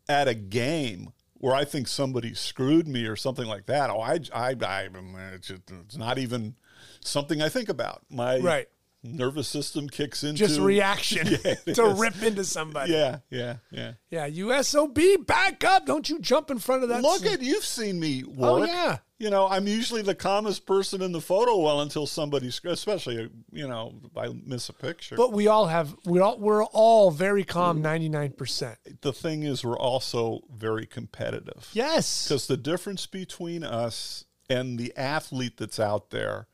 at 0.07 0.27
a 0.27 0.33
game 0.33 1.11
where 1.39 1.55
I 1.55 1.65
think 1.65 1.87
somebody 1.87 2.33
screwed 2.33 2.87
me 2.87 3.05
or 3.05 3.15
something 3.15 3.45
like 3.47 3.65
that, 3.67 3.89
oh, 3.89 3.99
I, 3.99 4.19
I, 4.33 4.55
I 4.59 4.89
it's, 5.33 5.47
just, 5.47 5.61
it's 5.69 5.97
not 5.97 6.17
even 6.17 6.55
something 6.99 7.41
I 7.41 7.49
think 7.49 7.69
about. 7.69 8.03
My 8.09 8.39
Right. 8.39 8.67
Nervous 9.03 9.47
system 9.47 9.87
kicks 9.89 10.23
into 10.23 10.39
Just 10.39 10.59
reaction 10.59 11.27
Yeah, 11.45 11.73
to 11.73 11.85
is. 11.87 11.99
rip 11.99 12.21
into 12.23 12.43
somebody. 12.43 12.93
Yeah, 12.93 13.19
yeah, 13.29 13.57
yeah. 13.71 13.93
Yeah, 14.09 14.25
you 14.25 14.61
SOB, 14.63 14.99
back 15.25 15.63
up. 15.63 15.85
Don't 15.85 16.09
you 16.09 16.19
jump 16.19 16.51
in 16.51 16.59
front 16.59 16.83
of 16.83 16.89
that. 16.89 17.01
Look 17.01 17.25
at 17.25 17.41
you've 17.41 17.65
seen 17.65 17.99
me 17.99 18.23
oh, 18.25 18.29
work. 18.31 18.63
Oh, 18.63 18.65
yeah. 18.65 18.97
You 19.19 19.31
know, 19.31 19.47
I'm 19.47 19.67
usually 19.67 20.03
the 20.03 20.13
calmest 20.13 20.67
person 20.67 21.01
in 21.01 21.11
the 21.11 21.21
photo 21.21 21.57
well 21.57 21.81
until 21.81 22.05
somebody, 22.05 22.49
especially 22.49 23.29
you 23.51 23.67
know, 23.67 23.95
I 24.15 24.29
miss 24.45 24.69
a 24.69 24.73
picture. 24.73 25.15
But 25.15 25.33
we 25.33 25.47
all 25.47 25.65
have, 25.65 25.95
we're 26.05 26.21
all, 26.21 26.37
we're 26.37 26.63
all 26.65 27.09
very 27.09 27.43
calm 27.43 27.81
mm. 27.81 28.35
99%. 28.35 28.75
the 29.01 29.13
thing 29.13 29.41
is, 29.41 29.65
we're 29.65 29.77
also 29.77 30.41
very 30.55 30.85
competitive. 30.85 31.67
Yes. 31.73 32.27
Because 32.27 32.45
the 32.45 32.57
difference 32.57 33.07
between 33.07 33.63
us 33.63 34.25
and 34.49 34.77
the 34.77 34.95
athlete 34.95 35.57
that's 35.57 35.79
out 35.79 36.11
there 36.11 36.47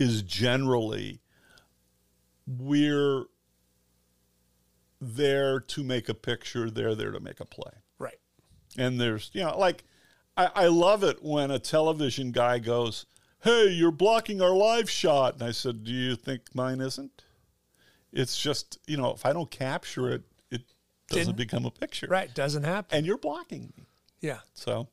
is 0.00 0.22
generally 0.22 1.20
we're 2.48 3.24
there 5.00 5.60
to 5.60 5.84
make 5.84 6.08
a 6.08 6.14
picture, 6.14 6.70
they're 6.70 6.94
there 6.94 7.10
to 7.12 7.20
make 7.20 7.40
a 7.40 7.44
play. 7.44 7.72
Right. 7.98 8.18
And 8.76 9.00
there's, 9.00 9.30
you 9.32 9.42
know, 9.42 9.56
like, 9.58 9.84
I, 10.36 10.50
I 10.54 10.66
love 10.66 11.04
it 11.04 11.22
when 11.22 11.50
a 11.50 11.58
television 11.58 12.32
guy 12.32 12.58
goes, 12.58 13.06
Hey, 13.40 13.68
you're 13.68 13.92
blocking 13.92 14.42
our 14.42 14.50
live 14.54 14.90
shot. 14.90 15.34
And 15.34 15.42
I 15.44 15.52
said, 15.52 15.84
Do 15.84 15.92
you 15.92 16.16
think 16.16 16.42
mine 16.54 16.80
isn't? 16.80 17.22
It's 18.12 18.40
just, 18.40 18.78
you 18.86 18.96
know, 18.96 19.12
if 19.12 19.24
I 19.24 19.32
don't 19.32 19.50
capture 19.50 20.10
it, 20.10 20.22
it 20.50 20.62
doesn't 21.08 21.26
Didn't- 21.26 21.36
become 21.36 21.64
a 21.66 21.70
picture. 21.70 22.08
Right. 22.08 22.34
Doesn't 22.34 22.64
happen. 22.64 22.96
And 22.96 23.06
you're 23.06 23.18
blocking 23.18 23.72
me. 23.76 23.86
Yeah. 24.20 24.38
So, 24.54 24.88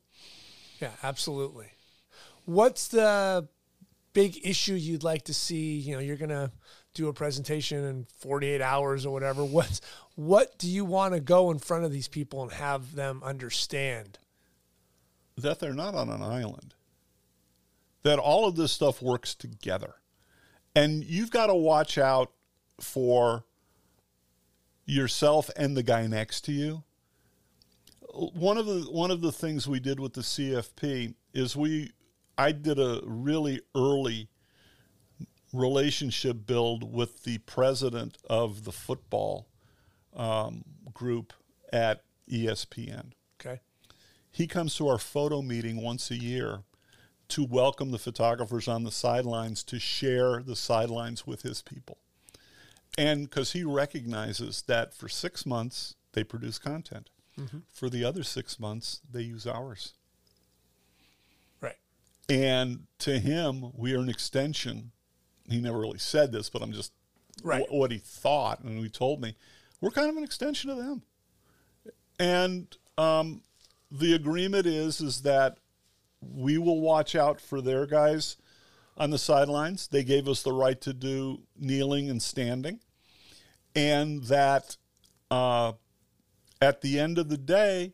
Yeah, 0.80 0.90
absolutely. 1.02 1.68
What's 2.44 2.86
the 2.88 3.48
big 4.12 4.38
issue 4.46 4.74
you'd 4.74 5.02
like 5.02 5.22
to 5.24 5.34
see? 5.34 5.78
You 5.78 5.94
know, 5.94 6.00
you're 6.00 6.16
going 6.16 6.28
to 6.28 6.52
do 7.02 7.08
a 7.08 7.12
presentation 7.12 7.84
in 7.84 8.06
48 8.18 8.60
hours 8.60 9.06
or 9.06 9.12
whatever. 9.12 9.44
What 9.44 9.80
what 10.14 10.58
do 10.58 10.68
you 10.68 10.84
want 10.84 11.14
to 11.14 11.20
go 11.20 11.50
in 11.50 11.58
front 11.58 11.84
of 11.84 11.92
these 11.92 12.08
people 12.08 12.42
and 12.42 12.52
have 12.52 12.94
them 12.94 13.22
understand? 13.24 14.18
that 15.36 15.60
they're 15.60 15.74
not 15.74 15.94
on 15.94 16.08
an 16.08 16.22
island. 16.22 16.74
That 18.02 18.18
all 18.18 18.46
of 18.46 18.56
this 18.56 18.72
stuff 18.72 19.02
works 19.02 19.34
together. 19.34 19.94
And 20.74 21.04
you've 21.04 21.30
got 21.30 21.46
to 21.46 21.54
watch 21.54 21.98
out 21.98 22.32
for 22.80 23.44
yourself 24.84 25.50
and 25.56 25.76
the 25.76 25.82
guy 25.82 26.06
next 26.06 26.42
to 26.42 26.52
you. 26.52 26.84
One 28.14 28.56
of 28.56 28.66
the 28.66 28.80
one 28.90 29.10
of 29.10 29.20
the 29.20 29.32
things 29.32 29.68
we 29.68 29.80
did 29.80 30.00
with 30.00 30.14
the 30.14 30.22
CFP 30.22 31.14
is 31.34 31.56
we 31.56 31.90
I 32.38 32.52
did 32.52 32.78
a 32.78 33.00
really 33.04 33.60
early 33.74 34.28
relationship 35.56 36.46
build 36.46 36.92
with 36.92 37.24
the 37.24 37.38
president 37.38 38.18
of 38.28 38.64
the 38.64 38.72
football 38.72 39.48
um, 40.14 40.64
group 40.94 41.32
at 41.72 42.02
ESPN 42.30 43.12
Okay. 43.40 43.60
he 44.30 44.46
comes 44.46 44.74
to 44.76 44.88
our 44.88 44.98
photo 44.98 45.42
meeting 45.42 45.82
once 45.82 46.10
a 46.10 46.16
year 46.16 46.60
to 47.28 47.44
welcome 47.44 47.90
the 47.90 47.98
photographers 47.98 48.68
on 48.68 48.84
the 48.84 48.90
sidelines 48.92 49.62
to 49.64 49.78
share 49.78 50.42
the 50.42 50.54
sidelines 50.56 51.26
with 51.26 51.42
his 51.42 51.60
people. 51.60 51.98
And 52.96 53.28
because 53.28 53.52
he 53.52 53.64
recognizes 53.64 54.62
that 54.62 54.94
for 54.94 55.08
six 55.08 55.44
months 55.44 55.96
they 56.12 56.22
produce 56.24 56.58
content, 56.58 57.10
for 57.74 57.90
the 57.90 58.04
other 58.04 58.22
six 58.22 58.58
months 58.58 59.00
they 59.12 59.20
use 59.22 59.46
ours. 59.46 59.92
Right. 61.60 61.76
And 62.28 62.86
to 63.00 63.18
him, 63.18 63.72
we 63.74 63.92
are 63.94 64.00
an 64.00 64.08
extension. 64.08 64.92
He 65.48 65.60
never 65.60 65.78
really 65.78 65.98
said 65.98 66.32
this, 66.32 66.48
but 66.50 66.62
I'm 66.62 66.72
just 66.72 66.92
Right. 67.42 67.66
wh- 67.68 67.72
what 67.72 67.90
he 67.90 67.98
thought, 67.98 68.60
and 68.64 68.78
he 68.78 68.88
told 68.88 69.20
me 69.20 69.36
we're 69.80 69.90
kind 69.90 70.08
of 70.10 70.16
an 70.16 70.24
extension 70.24 70.70
of 70.70 70.78
them. 70.78 71.02
And 72.18 72.74
um, 72.96 73.42
the 73.90 74.14
agreement 74.14 74.66
is 74.66 75.00
is 75.00 75.22
that 75.22 75.58
we 76.20 76.56
will 76.58 76.80
watch 76.80 77.14
out 77.14 77.40
for 77.40 77.60
their 77.60 77.86
guys 77.86 78.36
on 78.96 79.10
the 79.10 79.18
sidelines. 79.18 79.86
They 79.88 80.02
gave 80.02 80.26
us 80.28 80.42
the 80.42 80.52
right 80.52 80.80
to 80.80 80.94
do 80.94 81.42
kneeling 81.56 82.08
and 82.08 82.22
standing, 82.22 82.80
and 83.74 84.24
that 84.24 84.78
uh, 85.30 85.72
at 86.62 86.80
the 86.80 86.98
end 86.98 87.18
of 87.18 87.28
the 87.28 87.36
day, 87.36 87.92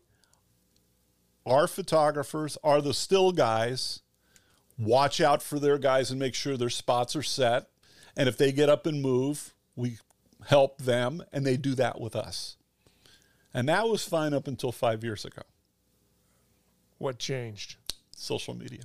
our 1.44 1.66
photographers 1.66 2.56
are 2.62 2.80
the 2.80 2.94
still 2.94 3.32
guys. 3.32 4.01
Watch 4.78 5.20
out 5.20 5.42
for 5.42 5.58
their 5.58 5.78
guys 5.78 6.10
and 6.10 6.18
make 6.18 6.34
sure 6.34 6.56
their 6.56 6.70
spots 6.70 7.14
are 7.14 7.22
set. 7.22 7.68
And 8.16 8.28
if 8.28 8.36
they 8.36 8.52
get 8.52 8.68
up 8.68 8.86
and 8.86 9.00
move, 9.00 9.54
we 9.76 9.98
help 10.46 10.78
them, 10.78 11.22
and 11.32 11.46
they 11.46 11.56
do 11.56 11.74
that 11.76 12.00
with 12.00 12.16
us. 12.16 12.56
And 13.54 13.68
that 13.68 13.88
was 13.88 14.04
fine 14.06 14.34
up 14.34 14.48
until 14.48 14.72
five 14.72 15.04
years 15.04 15.24
ago. 15.24 15.42
What 16.98 17.18
changed? 17.18 17.76
Social 18.16 18.54
media. 18.54 18.82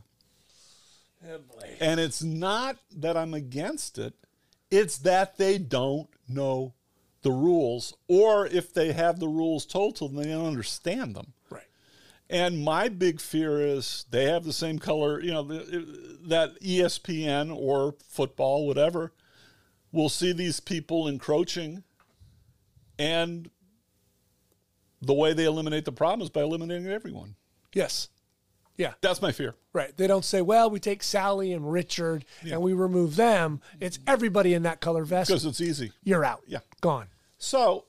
Oh. 1.27 1.39
And 1.79 1.99
it's 1.99 2.23
not 2.23 2.77
that 2.95 3.17
I'm 3.17 3.33
against 3.33 3.97
it, 3.97 4.13
it's 4.69 4.99
that 4.99 5.37
they 5.37 5.57
don't 5.57 6.09
know 6.27 6.73
the 7.21 7.31
rules, 7.31 7.95
or 8.07 8.47
if 8.47 8.73
they 8.73 8.91
have 8.93 9.19
the 9.19 9.27
rules 9.27 9.65
told 9.65 9.95
to 9.97 10.07
them, 10.07 10.17
they 10.17 10.29
don't 10.29 10.45
understand 10.45 11.15
them. 11.15 11.33
Right. 11.49 11.66
And 12.29 12.63
my 12.63 12.89
big 12.89 13.21
fear 13.21 13.61
is 13.61 14.05
they 14.11 14.25
have 14.25 14.43
the 14.43 14.53
same 14.53 14.79
color, 14.79 15.21
you 15.21 15.31
know, 15.31 15.43
the, 15.43 16.17
that 16.27 16.59
ESPN 16.61 17.55
or 17.55 17.95
football, 18.09 18.67
whatever, 18.67 19.13
will 19.93 20.09
see 20.09 20.33
these 20.33 20.59
people 20.59 21.07
encroaching. 21.07 21.83
And 22.99 23.49
the 25.01 25.13
way 25.13 25.33
they 25.33 25.45
eliminate 25.45 25.85
the 25.85 25.91
problem 25.91 26.21
is 26.21 26.29
by 26.29 26.41
eliminating 26.41 26.87
everyone. 26.87 27.35
Yes. 27.73 28.09
Yeah. 28.75 28.93
That's 29.01 29.21
my 29.21 29.31
fear. 29.31 29.55
Right. 29.71 29.95
They 29.95 30.07
don't 30.07 30.25
say, 30.25 30.41
well, 30.41 30.69
we 30.69 30.79
take 30.79 31.03
Sally 31.03 31.53
and 31.53 31.71
Richard 31.71 32.25
and 32.43 32.61
we 32.61 32.73
remove 32.73 33.15
them. 33.15 33.61
It's 33.79 33.99
everybody 34.05 34.53
in 34.53 34.63
that 34.63 34.81
color 34.81 35.05
vest. 35.05 35.29
Because 35.29 35.45
it's 35.45 35.61
easy. 35.61 35.93
You're 36.03 36.25
out. 36.25 36.41
Yeah. 36.45 36.59
Gone. 36.81 37.07
So, 37.37 37.85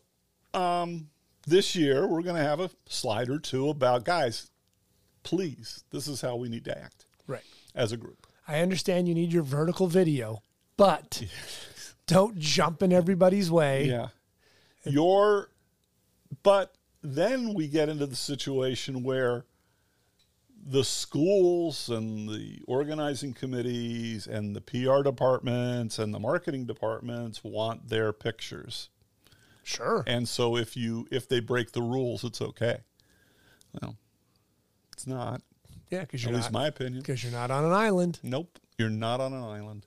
um, 0.54 1.08
this 1.48 1.74
year 1.74 2.06
we're 2.06 2.22
going 2.22 2.36
to 2.36 2.42
have 2.42 2.60
a 2.60 2.70
slide 2.86 3.28
or 3.28 3.38
two 3.38 3.68
about 3.68 4.04
guys. 4.04 4.50
Please, 5.22 5.84
this 5.90 6.06
is 6.08 6.20
how 6.20 6.36
we 6.36 6.48
need 6.48 6.64
to 6.64 6.78
act 6.78 7.04
Right. 7.26 7.42
as 7.74 7.92
a 7.92 7.96
group. 7.96 8.26
I 8.46 8.60
understand 8.60 9.08
you 9.08 9.14
need 9.14 9.32
your 9.32 9.42
vertical 9.42 9.86
video, 9.86 10.42
but 10.76 11.22
don't 12.06 12.38
jump 12.38 12.82
in 12.82 12.92
everybody's 12.92 13.50
way. 13.50 13.84
Yeah. 13.86 14.08
Your, 14.84 15.50
but 16.42 16.74
then 17.02 17.52
we 17.52 17.68
get 17.68 17.88
into 17.88 18.06
the 18.06 18.16
situation 18.16 19.02
where 19.02 19.44
the 20.70 20.84
schools 20.84 21.88
and 21.88 22.28
the 22.28 22.60
organizing 22.66 23.32
committees 23.32 24.26
and 24.26 24.54
the 24.56 24.60
PR 24.60 25.02
departments 25.02 25.98
and 25.98 26.12
the 26.12 26.18
marketing 26.18 26.64
departments 26.66 27.42
want 27.44 27.88
their 27.88 28.12
pictures. 28.12 28.88
Sure. 29.68 30.02
And 30.06 30.26
so 30.26 30.56
if 30.56 30.76
you 30.76 31.06
if 31.10 31.28
they 31.28 31.40
break 31.40 31.72
the 31.72 31.82
rules, 31.82 32.24
it's 32.24 32.40
okay. 32.40 32.78
Well, 33.80 33.96
it's 34.94 35.06
not. 35.06 35.42
Yeah, 35.90 36.00
because 36.00 36.22
At 36.24 36.30
you're 36.30 36.36
least 36.38 36.52
not 36.52 36.60
my 36.60 36.66
opinion. 36.68 37.00
because 37.02 37.22
you're 37.22 37.32
not 37.32 37.50
on 37.50 37.64
an 37.64 37.72
island. 37.72 38.18
Nope. 38.22 38.58
You're 38.78 38.88
not 38.90 39.20
on 39.20 39.32
an 39.34 39.42
island. 39.42 39.86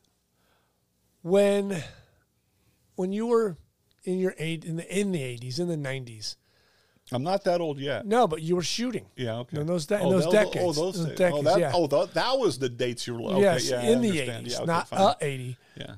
When 1.24 1.84
when 2.96 3.12
you 3.12 3.26
were 3.28 3.58
in 4.04 4.20
your 4.20 4.36
eight 4.38 4.66
in 4.66 4.76
the 4.78 5.00
in 5.00 5.12
the 5.12 5.24
eighties, 5.24 5.58
in 5.60 5.68
the 5.68 5.78
nineties. 5.78 6.38
I'm 7.12 7.24
not 7.24 7.44
that 7.46 7.60
old 7.60 7.80
yet. 7.80 8.06
No, 8.06 8.28
but 8.28 8.42
you 8.44 8.56
were 8.56 8.62
shooting. 8.64 9.06
Yeah, 9.18 9.38
okay. 9.40 9.60
In 9.60 9.66
those 9.68 9.86
de- 9.88 10.00
in 10.02 10.10
those 10.10 10.28
Oh, 10.28 10.32
decades. 10.32 10.56
those, 10.64 10.76
Those 10.76 11.06
days. 11.08 11.18
decades, 11.18 11.40
oh, 11.40 11.44
that, 11.52 11.60
yeah. 11.60 11.72
oh 11.74 11.88
that, 11.88 12.14
that 12.14 12.38
was 12.38 12.58
the 12.60 12.70
dates 12.70 13.06
you 13.08 13.16
were 13.16 13.32
okay, 13.32 13.42
yes, 13.42 13.70
yeah, 13.70 13.78
I 13.80 13.84
in 13.86 14.02
the 14.02 14.10
understand. 14.12 14.40
eighties, 14.46 14.54
Yeah, 14.54 14.76
okay, 14.78 14.96
not 14.96 15.18
eighty. 15.24 15.58
Yeah. 15.76 15.96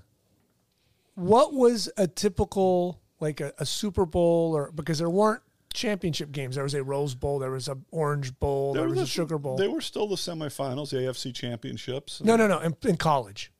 What 1.15 1.53
was 1.53 1.89
a 1.97 2.07
typical 2.07 2.99
like 3.23 3.41
a, 3.41 3.53
a 3.57 3.65
Super 3.65 4.05
Bowl 4.05 4.55
or 4.55 4.71
because 4.71 4.99
there 4.99 5.09
weren't 5.09 5.41
championship 5.73 6.31
games. 6.31 6.55
There 6.55 6.63
was 6.63 6.75
a 6.75 6.83
Rose 6.83 7.15
Bowl, 7.15 7.39
there 7.39 7.51
was 7.51 7.67
a 7.67 7.77
Orange 7.91 8.37
Bowl, 8.39 8.73
there, 8.73 8.83
They 8.83 8.89
was 8.89 8.97
were 8.97 9.03
a 9.03 9.07
Sugar 9.07 9.37
Bowl. 9.37 9.57
They 9.57 9.67
were 9.67 9.81
still 9.81 10.07
the 10.07 10.15
semifinals, 10.15 10.91
the 10.91 10.97
AFC 10.97 11.33
championships. 11.33 12.21
no, 12.21 12.35
no, 12.35 12.47
no, 12.47 12.59
in, 12.59 12.75
in 12.83 12.97
college. 12.97 13.51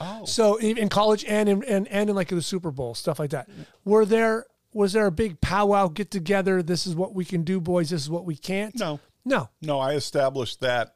Oh. 0.00 0.24
So 0.24 0.56
in, 0.56 0.78
in 0.78 0.88
college 0.88 1.24
and 1.24 1.48
in 1.48 1.64
and, 1.64 1.88
and 1.88 2.10
in 2.10 2.16
like 2.16 2.28
the 2.28 2.42
Super 2.42 2.70
Bowl 2.70 2.94
stuff 2.94 3.18
like 3.18 3.30
that. 3.30 3.48
Were 3.84 4.04
there 4.04 4.46
was 4.72 4.92
there 4.92 5.06
a 5.06 5.12
big 5.12 5.40
powwow 5.40 5.88
get 5.88 6.10
together? 6.10 6.62
This 6.62 6.86
is 6.86 6.94
what 6.94 7.14
we 7.14 7.24
can 7.24 7.42
do, 7.42 7.60
boys. 7.60 7.90
This 7.90 8.02
is 8.02 8.10
what 8.10 8.24
we 8.24 8.36
can't. 8.36 8.78
No. 8.78 9.00
no. 9.24 9.48
No, 9.60 9.80
I 9.80 9.94
established 9.94 10.60
that 10.60 10.94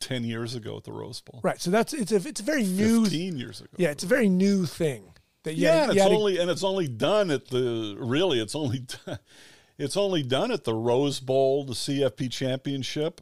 10 0.00 0.24
years 0.24 0.54
ago 0.54 0.76
at 0.76 0.84
the 0.84 0.92
Rose 0.92 1.20
Bowl. 1.20 1.40
Right. 1.42 1.60
So 1.60 1.70
that's 1.70 1.92
it's 1.94 2.12
a 2.12 2.16
it's 2.16 2.40
a 2.40 2.44
very 2.44 2.64
new. 2.64 3.04
15 3.04 3.38
years 3.38 3.60
ago. 3.60 3.70
Yeah, 3.76 3.90
it's 3.90 4.04
a 4.04 4.08
very 4.08 4.28
new 4.28 4.66
thing. 4.66 5.04
That 5.44 5.54
Yeah, 5.56 5.72
had- 5.86 5.90
and 5.90 5.98
it's 5.98 6.06
only 6.06 6.38
and 6.38 6.50
it's 6.50 6.64
only 6.64 6.88
done 6.88 7.30
at 7.30 7.48
the 7.48 7.96
really 7.98 8.40
it's 8.40 8.54
only 8.54 8.84
it's 9.78 9.96
only 9.96 10.22
done 10.22 10.50
at 10.50 10.64
the 10.64 10.74
Rose 10.74 11.20
Bowl, 11.20 11.64
the 11.64 11.72
CFP 11.72 12.30
championship, 12.30 13.20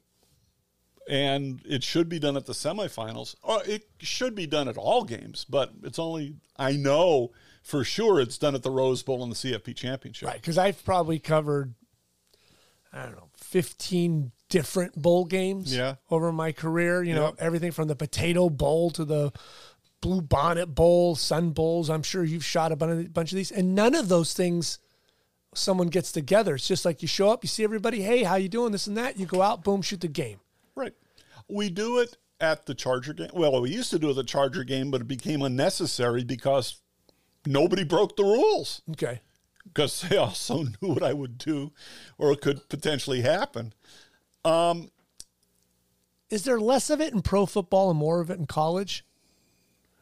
and 1.09 1.61
it 1.65 1.83
should 1.85 2.09
be 2.09 2.19
done 2.19 2.37
at 2.37 2.47
the 2.47 2.53
semifinals. 2.53 3.35
Or 3.43 3.63
it 3.65 3.85
should 4.01 4.35
be 4.35 4.47
done 4.47 4.69
at 4.69 4.77
all 4.77 5.05
games, 5.05 5.47
but 5.49 5.73
it's 5.85 5.99
only 5.99 6.37
I 6.57 6.73
know 6.73 7.31
for 7.63 7.85
sure 7.85 8.21
it's 8.21 8.39
done 8.39 8.55
at 8.55 8.63
the 8.63 8.71
Rose 8.71 9.03
Bowl 9.03 9.23
and 9.23 9.31
the 9.31 9.37
CFP 9.37 9.77
championship. 9.77 10.27
Right, 10.29 10.41
because 10.41 10.59
I've 10.59 10.83
probably 10.85 11.19
covered, 11.19 11.75
I 12.93 13.03
don't 13.05 13.13
know, 13.17 13.29
15 13.37 14.33
different 14.49 15.01
bowl 15.01 15.27
games 15.27 15.75
Yeah. 15.77 15.97
over 16.11 16.33
my 16.33 16.53
career. 16.53 17.03
You 17.03 17.15
know, 17.15 17.35
everything 17.39 17.71
from 17.71 17.89
the 17.89 17.95
Potato 17.97 18.49
Bowl 18.49 18.91
to 18.93 19.05
the 19.05 19.33
Blue 20.01 20.21
Bonnet 20.21 20.75
Bowl, 20.75 21.17
Sun 21.17 21.51
Bowls. 21.51 21.91
I'm 21.91 22.03
sure 22.03 22.25
you've 22.25 22.45
shot 22.45 22.73
a 22.73 22.77
bunch 22.77 23.07
of, 23.07 23.13
bunch 23.13 23.33
of 23.33 23.37
these. 23.37 23.51
And 23.51 23.75
none 23.75 23.95
of 23.95 24.09
those 24.09 24.33
things 24.33 24.79
someone 25.55 25.89
gets 25.89 26.13
together. 26.13 26.55
It's 26.55 26.69
just 26.69 26.85
like 26.85 27.03
you 27.03 27.09
show 27.09 27.31
up, 27.31 27.43
you 27.43 27.49
see 27.49 27.65
everybody, 27.65 28.03
hey, 28.03 28.23
how 28.23 28.37
you 28.37 28.49
doing, 28.49 28.73
this 28.73 28.87
and 28.87 28.97
that. 28.97 29.19
You 29.19 29.27
go 29.27 29.43
out, 29.43 29.65
boom, 29.65 29.83
shoot 29.83 30.01
the 30.01 30.09
game. 30.09 30.39
Right. 30.77 30.95
We 31.49 31.71
do 31.71 31.99
it 31.99 32.17
at 32.41 32.67
the 32.67 32.75
Charger 32.75 33.13
game. 33.13 33.31
Well, 33.33 33.61
we 33.61 33.71
used 33.71 33.91
to 33.91 33.99
do 33.99 34.09
it 34.09 34.11
at 34.11 34.17
the 34.17 34.25
Charger 34.25 34.63
game, 34.63 34.91
but 34.91 35.01
it 35.01 35.09
became 35.09 35.43
unnecessary 35.43 36.23
because 36.23 36.81
nobody 37.47 37.83
broke 37.83 38.17
the 38.17 38.25
rules. 38.25 38.83
Okay. 38.93 39.21
because 39.65 40.03
they 40.03 40.17
also 40.17 40.63
knew 40.83 40.93
what 40.93 41.03
I 41.03 41.13
would 41.13 41.39
do 41.39 41.73
or 42.19 42.31
it 42.33 42.41
could 42.41 42.69
potentially 42.69 43.23
happen. 43.23 43.73
Um, 44.45 44.91
Is 46.31 46.45
there 46.45 46.61
less 46.61 46.91
of 46.91 47.01
it 47.01 47.13
in 47.13 47.23
pro 47.23 47.47
football 47.47 47.91
and 47.91 47.99
more 47.99 48.21
of 48.21 48.31
it 48.31 48.39
in 48.39 48.47
college? 48.47 49.05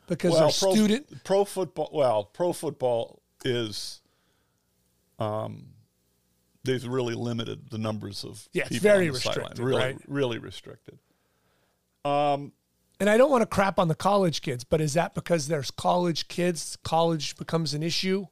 Because 0.06 0.32
well, 0.32 0.44
our 0.44 0.52
pro, 0.52 0.72
student 0.74 1.24
pro 1.24 1.44
football, 1.44 1.90
well, 1.92 2.24
pro 2.24 2.52
football 2.52 3.20
is, 3.44 4.00
um, 5.18 5.66
they've 6.64 6.84
really 6.86 7.14
limited 7.14 7.70
the 7.70 7.78
numbers 7.78 8.24
of 8.24 8.48
Yeah, 8.52 8.64
people 8.68 8.82
very 8.82 9.08
on 9.08 9.14
the 9.14 9.20
sideline. 9.20 9.44
restricted, 9.50 9.64
really, 9.64 9.80
right? 9.82 9.98
really 10.06 10.38
restricted. 10.38 10.98
Um, 12.04 12.52
And 13.00 13.10
I 13.10 13.16
don't 13.16 13.30
want 13.30 13.42
to 13.42 13.46
crap 13.46 13.78
on 13.78 13.88
the 13.88 13.94
college 13.96 14.42
kids, 14.42 14.62
but 14.64 14.80
is 14.80 14.94
that 14.94 15.14
because 15.14 15.48
there's 15.48 15.70
college 15.70 16.28
kids, 16.28 16.78
college 16.84 17.36
becomes 17.36 17.74
an 17.74 17.82
issue? 17.82 18.26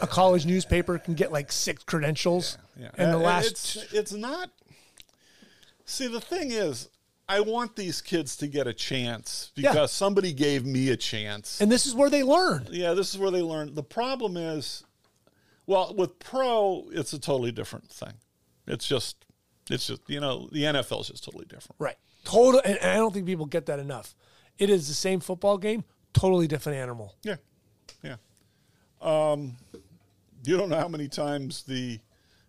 A 0.00 0.06
college 0.06 0.46
newspaper 0.46 0.96
can 0.98 1.14
get 1.14 1.32
like 1.32 1.50
six 1.50 1.82
credentials. 1.82 2.56
Yeah. 2.78 2.90
And 2.96 3.12
the 3.12 3.18
Uh, 3.18 3.22
last 3.22 3.50
it's 3.50 3.76
it's 3.92 4.12
not. 4.12 4.50
See, 5.84 6.06
the 6.06 6.20
thing 6.20 6.52
is, 6.52 6.88
I 7.28 7.40
want 7.40 7.74
these 7.76 8.00
kids 8.00 8.36
to 8.36 8.46
get 8.46 8.66
a 8.68 8.72
chance 8.72 9.50
because 9.54 9.74
Yeah. 9.74 9.86
somebody 9.86 10.32
gave 10.32 10.64
me 10.64 10.90
a 10.90 10.96
chance. 10.96 11.60
and 11.60 11.70
this 11.72 11.84
is 11.86 11.94
where 11.94 12.08
they 12.10 12.22
learn. 12.22 12.68
yeah, 12.70 12.94
this 12.94 13.12
is 13.12 13.18
where 13.18 13.30
they 13.32 13.42
learn. 13.42 13.74
The 13.74 13.82
problem 13.82 14.36
is, 14.36 14.84
well, 15.66 15.92
with 15.94 16.18
pro, 16.20 16.88
it's 16.92 17.12
a 17.12 17.18
totally 17.18 17.50
different 17.52 17.90
thing. 17.90 18.14
It's 18.68 18.86
just, 18.86 19.24
it's 19.68 19.86
just 19.88 20.02
you 20.08 20.20
know, 20.20 20.48
the 20.52 20.62
NFL 20.64 21.00
is 21.00 21.08
just 21.08 21.24
totally 21.24 21.46
different. 21.46 21.74
Right. 21.80 21.96
Total 22.24 22.60
and 22.64 22.78
and 22.78 22.90
I 22.90 22.94
don't 22.96 23.12
think 23.12 23.26
people 23.26 23.46
get 23.46 23.66
that 23.66 23.78
enough. 23.80 24.14
It 24.58 24.70
is 24.70 24.88
the 24.88 24.94
same 24.94 25.20
football 25.20 25.58
game, 25.58 25.84
totally 26.12 26.46
different 26.46 26.78
animal. 26.78 27.14
Yeah, 27.22 27.36
yeah. 28.02 28.16
Um, 29.00 29.56
you 30.44 30.56
don't 30.56 30.68
know 30.68 30.78
how 30.78 30.88
many 30.88 31.08
times 31.08 31.64
the 31.64 32.00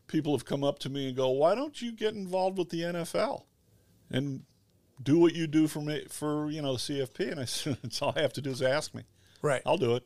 people 0.08 0.34
have 0.36 0.46
come 0.46 0.64
up 0.64 0.80
to 0.80 0.90
me 0.90 1.08
and 1.08 1.18
go, 1.18 1.30
"Why 1.30 1.54
don't 1.56 1.80
you 1.82 1.92
get 1.92 2.14
involved 2.14 2.58
with 2.58 2.70
the 2.70 2.82
NFL 2.84 3.46
and 4.10 4.44
do 5.02 5.20
what 5.20 5.36
you 5.36 5.48
do 5.48 5.68
for 5.68 5.82
me 5.82 6.06
for 6.10 6.50
you 6.50 6.62
know 6.62 6.74
the 6.74 6.80
CFP?" 6.80 7.32
And 7.32 7.40
I 7.40 7.46
said, 7.46 7.78
"That's 7.84 8.02
all 8.02 8.14
I 8.16 8.22
have 8.22 8.34
to 8.34 8.42
do 8.42 8.52
is 8.52 8.62
ask 8.62 8.94
me. 8.94 9.04
Right. 9.42 9.62
I'll 9.66 9.78
do 9.78 9.96
it." 9.96 10.06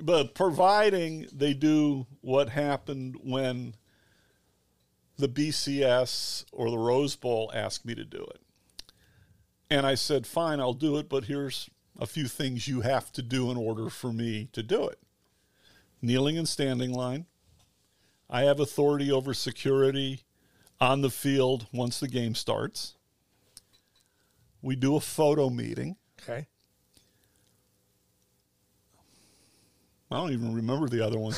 But 0.00 0.34
providing 0.34 1.26
they 1.32 1.52
do 1.52 2.06
what 2.22 2.48
happened 2.48 3.16
when 3.22 3.74
the 5.16 5.28
BCS 5.28 6.44
or 6.52 6.70
the 6.70 6.78
Rose 6.78 7.16
Bowl 7.16 7.50
asked 7.54 7.84
me 7.84 7.94
to 7.94 8.04
do 8.04 8.22
it. 8.22 8.40
And 9.70 9.86
I 9.86 9.94
said, 9.94 10.26
fine, 10.26 10.60
I'll 10.60 10.72
do 10.72 10.96
it, 10.96 11.08
but 11.08 11.24
here's 11.24 11.68
a 11.98 12.06
few 12.06 12.28
things 12.28 12.66
you 12.66 12.80
have 12.80 13.12
to 13.12 13.22
do 13.22 13.50
in 13.50 13.56
order 13.56 13.88
for 13.90 14.12
me 14.12 14.48
to 14.52 14.62
do 14.62 14.86
it 14.88 14.98
kneeling 16.02 16.36
and 16.36 16.46
standing 16.46 16.92
line. 16.92 17.24
I 18.28 18.42
have 18.42 18.60
authority 18.60 19.10
over 19.10 19.32
security 19.32 20.20
on 20.78 21.00
the 21.00 21.08
field 21.08 21.66
once 21.72 21.98
the 21.98 22.08
game 22.08 22.34
starts. 22.34 22.96
We 24.64 24.76
do 24.76 24.96
a 24.96 25.00
photo 25.00 25.50
meeting. 25.50 25.96
Okay. 26.22 26.46
I 30.10 30.16
don't 30.16 30.32
even 30.32 30.54
remember 30.54 30.88
the 30.88 31.04
other 31.04 31.18
one. 31.18 31.34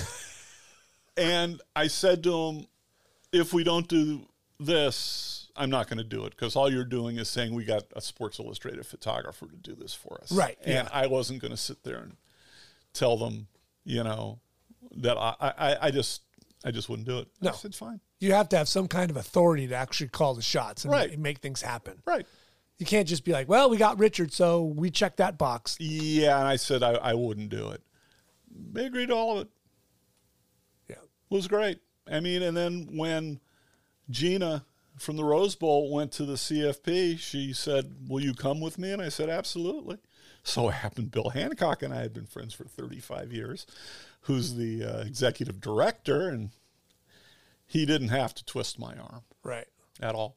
and 1.16 1.60
I 1.74 1.88
said 1.88 2.22
to 2.24 2.32
him, 2.48 2.66
if 3.32 3.52
we 3.52 3.64
don't 3.64 3.88
do 3.88 4.28
this, 4.60 5.48
I'm 5.56 5.70
not 5.70 5.88
going 5.88 5.98
to 5.98 6.04
do 6.04 6.24
it 6.26 6.30
because 6.30 6.54
all 6.54 6.70
you're 6.70 6.84
doing 6.84 7.16
is 7.16 7.28
saying 7.28 7.52
we 7.52 7.64
got 7.64 7.82
a 7.96 8.00
Sports 8.00 8.38
Illustrated 8.38 8.86
photographer 8.86 9.46
to 9.46 9.56
do 9.56 9.74
this 9.74 9.92
for 9.92 10.20
us. 10.22 10.30
Right, 10.30 10.56
And 10.64 10.86
yeah. 10.86 10.88
I 10.92 11.08
wasn't 11.08 11.40
going 11.40 11.50
to 11.50 11.56
sit 11.56 11.82
there 11.82 11.98
and 11.98 12.16
tell 12.92 13.16
them, 13.16 13.48
you 13.84 14.04
know, 14.04 14.38
that 14.98 15.16
I, 15.18 15.34
I, 15.40 15.76
I 15.82 15.90
just, 15.90 16.22
I 16.64 16.70
just 16.70 16.88
wouldn't 16.88 17.08
do 17.08 17.18
it. 17.18 17.28
No. 17.40 17.50
I 17.50 17.54
said, 17.54 17.74
fine. 17.74 18.00
You 18.20 18.32
have 18.34 18.48
to 18.50 18.56
have 18.58 18.68
some 18.68 18.86
kind 18.86 19.10
of 19.10 19.16
authority 19.16 19.66
to 19.68 19.74
actually 19.74 20.08
call 20.08 20.34
the 20.34 20.42
shots 20.42 20.84
and 20.84 20.92
Right. 20.92 21.10
ma- 21.18 21.22
make 21.22 21.38
things 21.38 21.60
happen. 21.62 22.02
Right. 22.06 22.26
You 22.78 22.84
can't 22.86 23.08
just 23.08 23.24
be 23.24 23.32
like, 23.32 23.48
well, 23.48 23.70
we 23.70 23.76
got 23.78 23.98
Richard, 23.98 24.32
so 24.32 24.62
we 24.62 24.90
check 24.90 25.16
that 25.16 25.38
box. 25.38 25.76
Yeah. 25.80 26.38
And 26.38 26.46
I 26.46 26.56
said, 26.56 26.82
I, 26.82 26.92
I 26.92 27.14
wouldn't 27.14 27.48
do 27.48 27.70
it. 27.70 27.82
They 28.72 28.86
agreed 28.86 29.08
to 29.08 29.14
all 29.14 29.38
of 29.38 29.46
it. 29.46 29.48
Yeah. 30.88 30.96
It 30.96 31.34
was 31.34 31.48
great. 31.48 31.80
I 32.10 32.20
mean, 32.20 32.42
and 32.42 32.56
then 32.56 32.88
when 32.92 33.40
Gina 34.10 34.64
from 34.98 35.16
the 35.16 35.24
Rose 35.24 35.56
Bowl 35.56 35.90
went 35.92 36.12
to 36.12 36.24
the 36.24 36.34
CFP, 36.34 37.18
she 37.18 37.52
said, 37.52 37.94
Will 38.08 38.22
you 38.22 38.34
come 38.34 38.60
with 38.60 38.78
me? 38.78 38.92
And 38.92 39.00
I 39.02 39.08
said, 39.08 39.28
Absolutely. 39.28 39.98
So 40.42 40.68
it 40.68 40.74
happened 40.74 41.10
Bill 41.10 41.30
Hancock 41.30 41.82
and 41.82 41.92
I 41.92 41.98
had 42.02 42.12
been 42.14 42.26
friends 42.26 42.54
for 42.54 42.64
35 42.64 43.32
years, 43.32 43.66
who's 44.22 44.54
the 44.54 44.84
uh, 44.84 44.98
executive 45.00 45.60
director, 45.60 46.28
and 46.28 46.50
he 47.66 47.84
didn't 47.84 48.08
have 48.10 48.32
to 48.34 48.44
twist 48.44 48.78
my 48.78 48.94
arm 48.94 49.22
Right. 49.42 49.66
at 50.00 50.14
all 50.14 50.36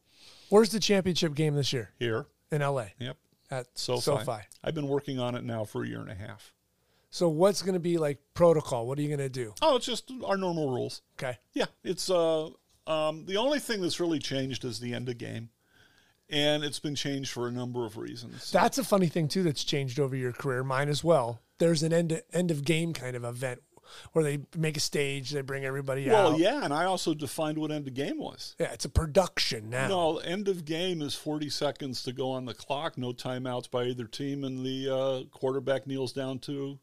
Where's 0.49 0.69
the 0.69 0.79
championship 0.79 1.35
game 1.35 1.55
this 1.55 1.73
year? 1.73 1.91
here. 1.97 2.25
In 2.51 2.61
LA. 2.61 2.87
Yep. 2.97 3.17
At 3.51 3.67
SoFi. 3.75 4.01
SoFi. 4.01 4.41
I've 4.63 4.75
been 4.75 4.87
working 4.87 5.19
on 5.19 5.35
it 5.35 5.43
now 5.43 5.63
for 5.63 5.83
a 5.83 5.87
year 5.87 5.99
and 5.99 6.09
a 6.09 6.15
half. 6.15 6.53
So 7.11 7.29
what's 7.29 7.61
going 7.61 7.73
to 7.73 7.79
be 7.79 7.97
like 7.97 8.19
protocol? 8.33 8.87
What 8.87 8.99
are 8.99 9.01
you 9.01 9.07
going 9.07 9.19
to 9.19 9.29
do? 9.29 9.53
Oh, 9.61 9.75
it's 9.75 9.85
just 9.85 10.11
our 10.25 10.37
normal 10.37 10.69
rules. 10.69 11.01
Okay. 11.19 11.37
Yeah, 11.53 11.65
it's 11.83 12.09
uh, 12.09 12.49
um, 12.87 13.25
the 13.25 13.37
only 13.37 13.59
thing 13.59 13.81
that's 13.81 13.99
really 13.99 14.19
changed 14.19 14.63
is 14.65 14.79
the 14.79 14.93
end 14.93 15.09
of 15.09 15.17
game, 15.17 15.49
and 16.29 16.63
it's 16.63 16.79
been 16.79 16.95
changed 16.95 17.31
for 17.31 17.47
a 17.47 17.51
number 17.51 17.85
of 17.85 17.97
reasons. 17.97 18.51
That's 18.51 18.77
a 18.77 18.83
funny 18.83 19.07
thing 19.07 19.27
too 19.27 19.43
that's 19.43 19.63
changed 19.63 19.99
over 19.99 20.15
your 20.15 20.31
career, 20.31 20.63
mine 20.63 20.89
as 20.89 21.03
well. 21.03 21.41
There's 21.57 21.83
an 21.83 21.93
end 21.93 22.21
end 22.31 22.51
of 22.51 22.63
game 22.63 22.93
kind 22.93 23.15
of 23.15 23.23
event 23.23 23.61
where 24.13 24.23
they 24.23 24.39
make 24.57 24.77
a 24.77 24.79
stage, 24.81 25.31
they 25.31 25.41
bring 25.41 25.65
everybody 25.65 26.07
well, 26.07 26.27
out. 26.27 26.31
Well, 26.31 26.39
yeah, 26.39 26.63
and 26.63 26.73
I 26.73 26.85
also 26.85 27.13
defined 27.13 27.57
what 27.57 27.71
end 27.71 27.87
of 27.87 27.93
game 27.93 28.17
was. 28.17 28.55
Yeah, 28.59 28.71
it's 28.71 28.85
a 28.85 28.89
production 28.89 29.69
now. 29.69 29.87
No, 29.87 30.17
end 30.17 30.47
of 30.47 30.65
game 30.65 31.01
is 31.01 31.15
40 31.15 31.49
seconds 31.49 32.03
to 32.03 32.13
go 32.13 32.31
on 32.31 32.45
the 32.45 32.53
clock, 32.53 32.97
no 32.97 33.11
timeouts 33.11 33.69
by 33.69 33.85
either 33.85 34.05
team, 34.05 34.43
and 34.43 34.65
the 34.65 34.89
uh, 34.93 35.23
quarterback 35.31 35.87
kneels 35.87 36.13
down 36.13 36.39
to 36.39 36.79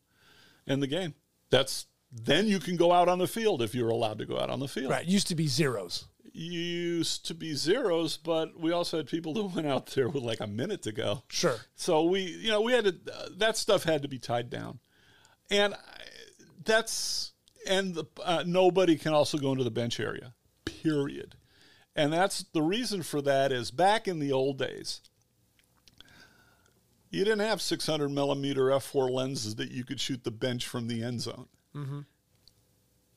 end 0.67 0.83
the 0.83 0.87
game. 0.87 1.15
That's 1.51 1.87
then 2.13 2.47
you 2.47 2.59
can 2.59 2.77
go 2.77 2.93
out 2.93 3.09
on 3.09 3.19
the 3.19 3.27
field 3.27 3.63
if 3.63 3.75
you're 3.75 3.89
allowed 3.89 4.19
to 4.19 4.27
go 4.27 4.39
out 4.39 4.51
on 4.51 4.61
the 4.61 4.69
field. 4.69 4.91
Right. 4.91 5.07
Used 5.07 5.29
to 5.29 5.35
be 5.35 5.47
zeros. 5.47 6.07
Used 6.33 7.27
to 7.27 7.35
be 7.35 7.55
zeros, 7.55 8.17
but 8.17 8.59
we 8.59 8.73
also 8.73 8.99
had 8.99 9.07
people 9.07 9.33
that 9.35 9.45
went 9.45 9.67
out 9.67 9.87
there 9.89 10.09
with 10.09 10.23
like 10.23 10.41
a 10.41 10.47
minute 10.47 10.83
to 10.83 10.93
go. 10.93 11.23
Sure. 11.29 11.57
So 11.75 12.05
we, 12.05 12.21
you 12.21 12.49
know, 12.49 12.61
we 12.61 12.73
had 12.73 12.85
to, 12.85 12.97
uh, 13.13 13.29
that 13.39 13.57
stuff 13.57 13.85
had 13.85 14.03
to 14.03 14.09
be 14.09 14.19
tied 14.19 14.51
down, 14.51 14.79
and 15.51 15.75
I, 15.75 15.79
that's 16.67 17.33
and 17.67 17.95
the, 17.95 18.05
uh, 18.25 18.45
nobody 18.47 18.97
can 18.97 19.13
also 19.13 19.39
go 19.39 19.53
into 19.53 19.65
the 19.65 19.71
bench 19.71 19.99
area, 19.99 20.35
period. 20.65 21.37
And 21.95 22.13
that's 22.13 22.45
the 22.53 22.63
reason 22.63 23.03
for 23.03 23.23
that 23.23 23.53
is 23.53 23.71
back 23.71 24.07
in 24.07 24.19
the 24.19 24.33
old 24.33 24.59
days, 24.59 25.01
you 27.11 27.25
didn't 27.25 27.41
have 27.41 27.63
600 27.63 28.11
millimeter 28.11 28.65
f4 28.65 29.11
lenses 29.11 29.55
that 29.57 29.71
you 29.71 29.85
could 29.85 30.01
shoot 30.01 30.23
the 30.23 30.31
bench 30.31 30.67
from 30.67 30.89
the 30.89 31.03
end 31.03 31.23
zone. 31.23 31.49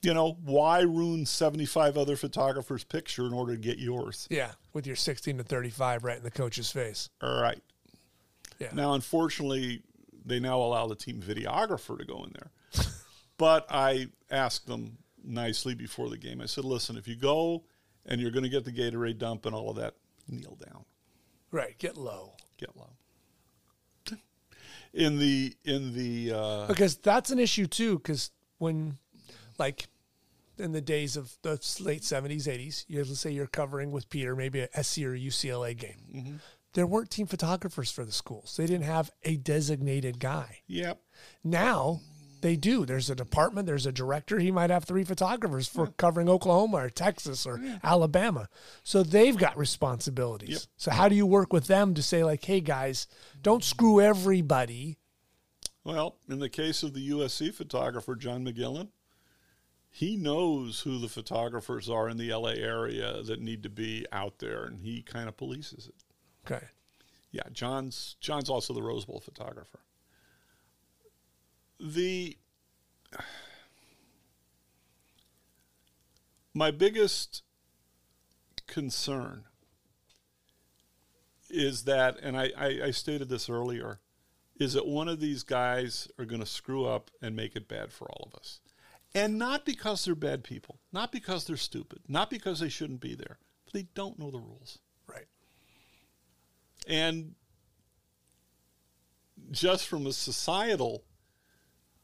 You 0.01 0.13
know, 0.13 0.37
why 0.45 0.81
ruin 0.81 1.25
75 1.25 1.97
other 1.97 2.15
photographers' 2.15 2.85
picture 2.85 3.25
in 3.25 3.33
order 3.33 3.53
to 3.53 3.59
get 3.59 3.79
yours? 3.79 4.27
Yeah. 4.31 4.51
With 4.71 4.87
your 4.87 4.95
16 4.95 5.37
to 5.37 5.43
35 5.43 6.05
right 6.05 6.17
in 6.17 6.23
the 6.23 6.31
coach's 6.31 6.71
face. 6.71 7.09
All 7.21 7.41
right. 7.41 7.61
Yeah. 8.59 8.69
Now, 8.73 8.93
unfortunately, 8.93 9.81
they 10.25 10.39
now 10.39 10.61
allow 10.61 10.87
the 10.87 10.95
team 10.95 11.21
videographer 11.21 11.97
to 11.97 12.05
go 12.05 12.23
in 12.23 12.31
there. 12.33 12.51
But 13.39 13.65
I 13.71 14.09
asked 14.29 14.67
them 14.67 14.97
nicely 15.23 15.73
before 15.73 16.09
the 16.09 16.17
game. 16.17 16.41
I 16.41 16.45
said, 16.45 16.65
listen, 16.65 16.97
if 16.97 17.07
you 17.07 17.15
go 17.15 17.63
and 18.05 18.21
you're 18.21 18.29
going 18.31 18.43
to 18.43 18.49
get 18.49 18.65
the 18.65 18.71
Gatorade 18.71 19.17
dump 19.17 19.47
and 19.47 19.55
all 19.55 19.71
of 19.71 19.77
that, 19.77 19.95
kneel 20.27 20.57
down, 20.63 20.85
Right. 21.51 21.75
Get 21.79 21.97
low. 21.97 22.35
get 22.57 22.75
low. 22.77 22.91
In 24.91 25.19
the 25.19 25.53
in 25.65 25.93
the 25.93 26.31
uh, 26.35 26.67
Because 26.67 26.97
that's 26.97 27.29
an 27.29 27.37
issue 27.39 27.67
too. 27.67 27.97
Because 27.99 28.31
when, 28.57 28.97
like, 29.59 29.87
in 30.57 30.71
the 30.71 30.81
days 30.81 31.15
of 31.15 31.37
the 31.43 31.51
late 31.79 32.01
70s, 32.01 32.47
80s, 32.47 32.85
you 32.87 32.97
let's 32.97 33.19
say 33.19 33.31
you're 33.31 33.45
covering 33.45 33.91
with 33.91 34.09
Peter, 34.09 34.35
maybe 34.35 34.61
a 34.61 34.83
SC 34.83 34.99
or 35.03 35.15
UCLA 35.15 35.77
game. 35.77 36.01
Mm-hmm. 36.13 36.35
There 36.73 36.87
weren't 36.87 37.11
team 37.11 37.27
photographers 37.27 37.91
for 37.91 38.03
the 38.03 38.11
schools. 38.11 38.55
They 38.57 38.65
didn't 38.65 38.85
have 38.85 39.11
a 39.23 39.37
designated 39.37 40.19
guy. 40.19 40.61
yep, 40.67 40.99
Now 41.43 42.01
they 42.41 42.55
do. 42.55 42.85
There's 42.85 43.09
a 43.09 43.15
department, 43.15 43.67
there's 43.67 43.85
a 43.85 43.91
director. 43.91 44.39
He 44.39 44.51
might 44.51 44.69
have 44.69 44.83
three 44.83 45.03
photographers 45.03 45.67
for 45.67 45.87
covering 45.87 46.29
Oklahoma 46.29 46.77
or 46.77 46.89
Texas 46.89 47.45
or 47.45 47.61
Alabama. 47.83 48.49
So 48.83 49.03
they've 49.03 49.37
got 49.37 49.57
responsibilities. 49.57 50.49
Yep. 50.49 50.61
So 50.77 50.91
how 50.91 51.09
do 51.09 51.15
you 51.15 51.25
work 51.25 51.53
with 51.53 51.67
them 51.67 51.93
to 51.93 52.03
say 52.03 52.23
like, 52.23 52.43
"Hey 52.45 52.61
guys, 52.61 53.07
don't 53.41 53.63
screw 53.63 54.01
everybody." 54.01 54.97
Well, 55.83 56.17
in 56.29 56.39
the 56.39 56.49
case 56.49 56.83
of 56.83 56.93
the 56.93 57.09
USC 57.09 57.53
photographer 57.53 58.15
John 58.15 58.45
McGillen, 58.45 58.89
he 59.89 60.17
knows 60.17 60.81
who 60.81 60.99
the 60.99 61.09
photographers 61.09 61.89
are 61.89 62.09
in 62.09 62.17
the 62.17 62.31
LA 62.31 62.51
area 62.51 63.23
that 63.23 63.41
need 63.41 63.63
to 63.63 63.69
be 63.69 64.05
out 64.11 64.39
there, 64.39 64.65
and 64.65 64.81
he 64.81 65.01
kind 65.01 65.27
of 65.27 65.37
polices 65.37 65.87
it. 65.87 65.95
Okay. 66.45 66.65
Yeah, 67.31 67.43
John's 67.51 68.15
John's 68.19 68.49
also 68.49 68.73
the 68.73 68.83
Rose 68.83 69.05
Bowl 69.05 69.19
photographer. 69.19 69.79
The 71.79 72.37
my 76.53 76.71
biggest 76.71 77.41
concern 78.67 79.45
is 81.49 81.83
that, 81.85 82.17
and 82.21 82.37
I, 82.37 82.51
I, 82.57 82.79
I 82.85 82.91
stated 82.91 83.29
this 83.29 83.49
earlier, 83.49 83.99
is 84.59 84.73
that 84.73 84.85
one 84.85 85.07
of 85.07 85.19
these 85.19 85.43
guys 85.43 86.07
are 86.19 86.25
going 86.25 86.41
to 86.41 86.45
screw 86.45 86.85
up 86.85 87.09
and 87.21 87.35
make 87.35 87.55
it 87.55 87.67
bad 87.67 87.91
for 87.91 88.07
all 88.11 88.29
of 88.31 88.37
us. 88.37 88.59
And 89.15 89.39
not 89.39 89.65
because 89.65 90.05
they're 90.05 90.15
bad 90.15 90.43
people, 90.43 90.79
not 90.91 91.11
because 91.11 91.45
they're 91.45 91.57
stupid, 91.57 92.01
not 92.07 92.29
because 92.29 92.59
they 92.59 92.69
shouldn't 92.69 92.99
be 92.99 93.15
there, 93.15 93.39
but 93.65 93.73
they 93.73 93.87
don't 93.95 94.19
know 94.19 94.29
the 94.29 94.37
rules. 94.37 94.79
Right. 95.07 95.25
And 96.87 97.35
just 99.49 99.87
from 99.87 100.05
a 100.05 100.13
societal 100.13 101.03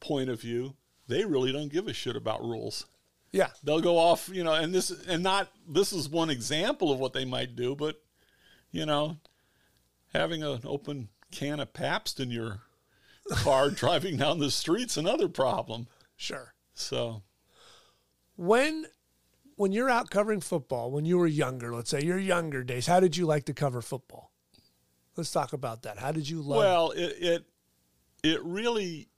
point 0.05 0.29
of 0.29 0.39
view, 0.39 0.75
they 1.07 1.25
really 1.25 1.51
don't 1.51 1.71
give 1.71 1.87
a 1.87 1.93
shit 1.93 2.15
about 2.15 2.43
rules. 2.43 2.85
Yeah. 3.31 3.49
They'll 3.63 3.81
go 3.81 3.97
off, 3.97 4.29
you 4.31 4.43
know, 4.43 4.53
and 4.53 4.73
this 4.73 4.91
and 5.07 5.23
not 5.23 5.51
this 5.67 5.91
is 5.91 6.07
one 6.07 6.29
example 6.29 6.91
of 6.91 6.99
what 6.99 7.13
they 7.13 7.25
might 7.25 7.55
do, 7.55 7.75
but 7.75 8.01
you 8.71 8.85
know, 8.85 9.17
having 10.13 10.43
an 10.43 10.61
open 10.63 11.09
can 11.31 11.59
of 11.59 11.73
Pabst 11.73 12.19
in 12.19 12.31
your 12.31 12.61
car 13.31 13.69
driving 13.71 14.17
down 14.17 14.39
the 14.39 14.51
street's 14.51 14.95
another 14.95 15.27
problem. 15.27 15.87
Sure. 16.15 16.53
So 16.73 17.23
When 18.35 18.85
when 19.55 19.71
you're 19.71 19.89
out 19.89 20.09
covering 20.09 20.41
football, 20.41 20.91
when 20.91 21.05
you 21.05 21.17
were 21.17 21.27
younger, 21.27 21.73
let's 21.73 21.89
say 21.89 22.01
your 22.01 22.19
younger 22.19 22.63
days, 22.63 22.87
how 22.87 22.99
did 22.99 23.17
you 23.17 23.25
like 23.25 23.45
to 23.45 23.53
cover 23.53 23.81
football? 23.81 24.31
Let's 25.17 25.31
talk 25.31 25.53
about 25.53 25.83
that. 25.83 25.97
How 25.97 26.11
did 26.11 26.29
you 26.29 26.41
love 26.41 26.57
well, 26.57 26.91
it 26.91 27.15
it 27.19 27.45
it 28.23 28.43
really 28.43 29.09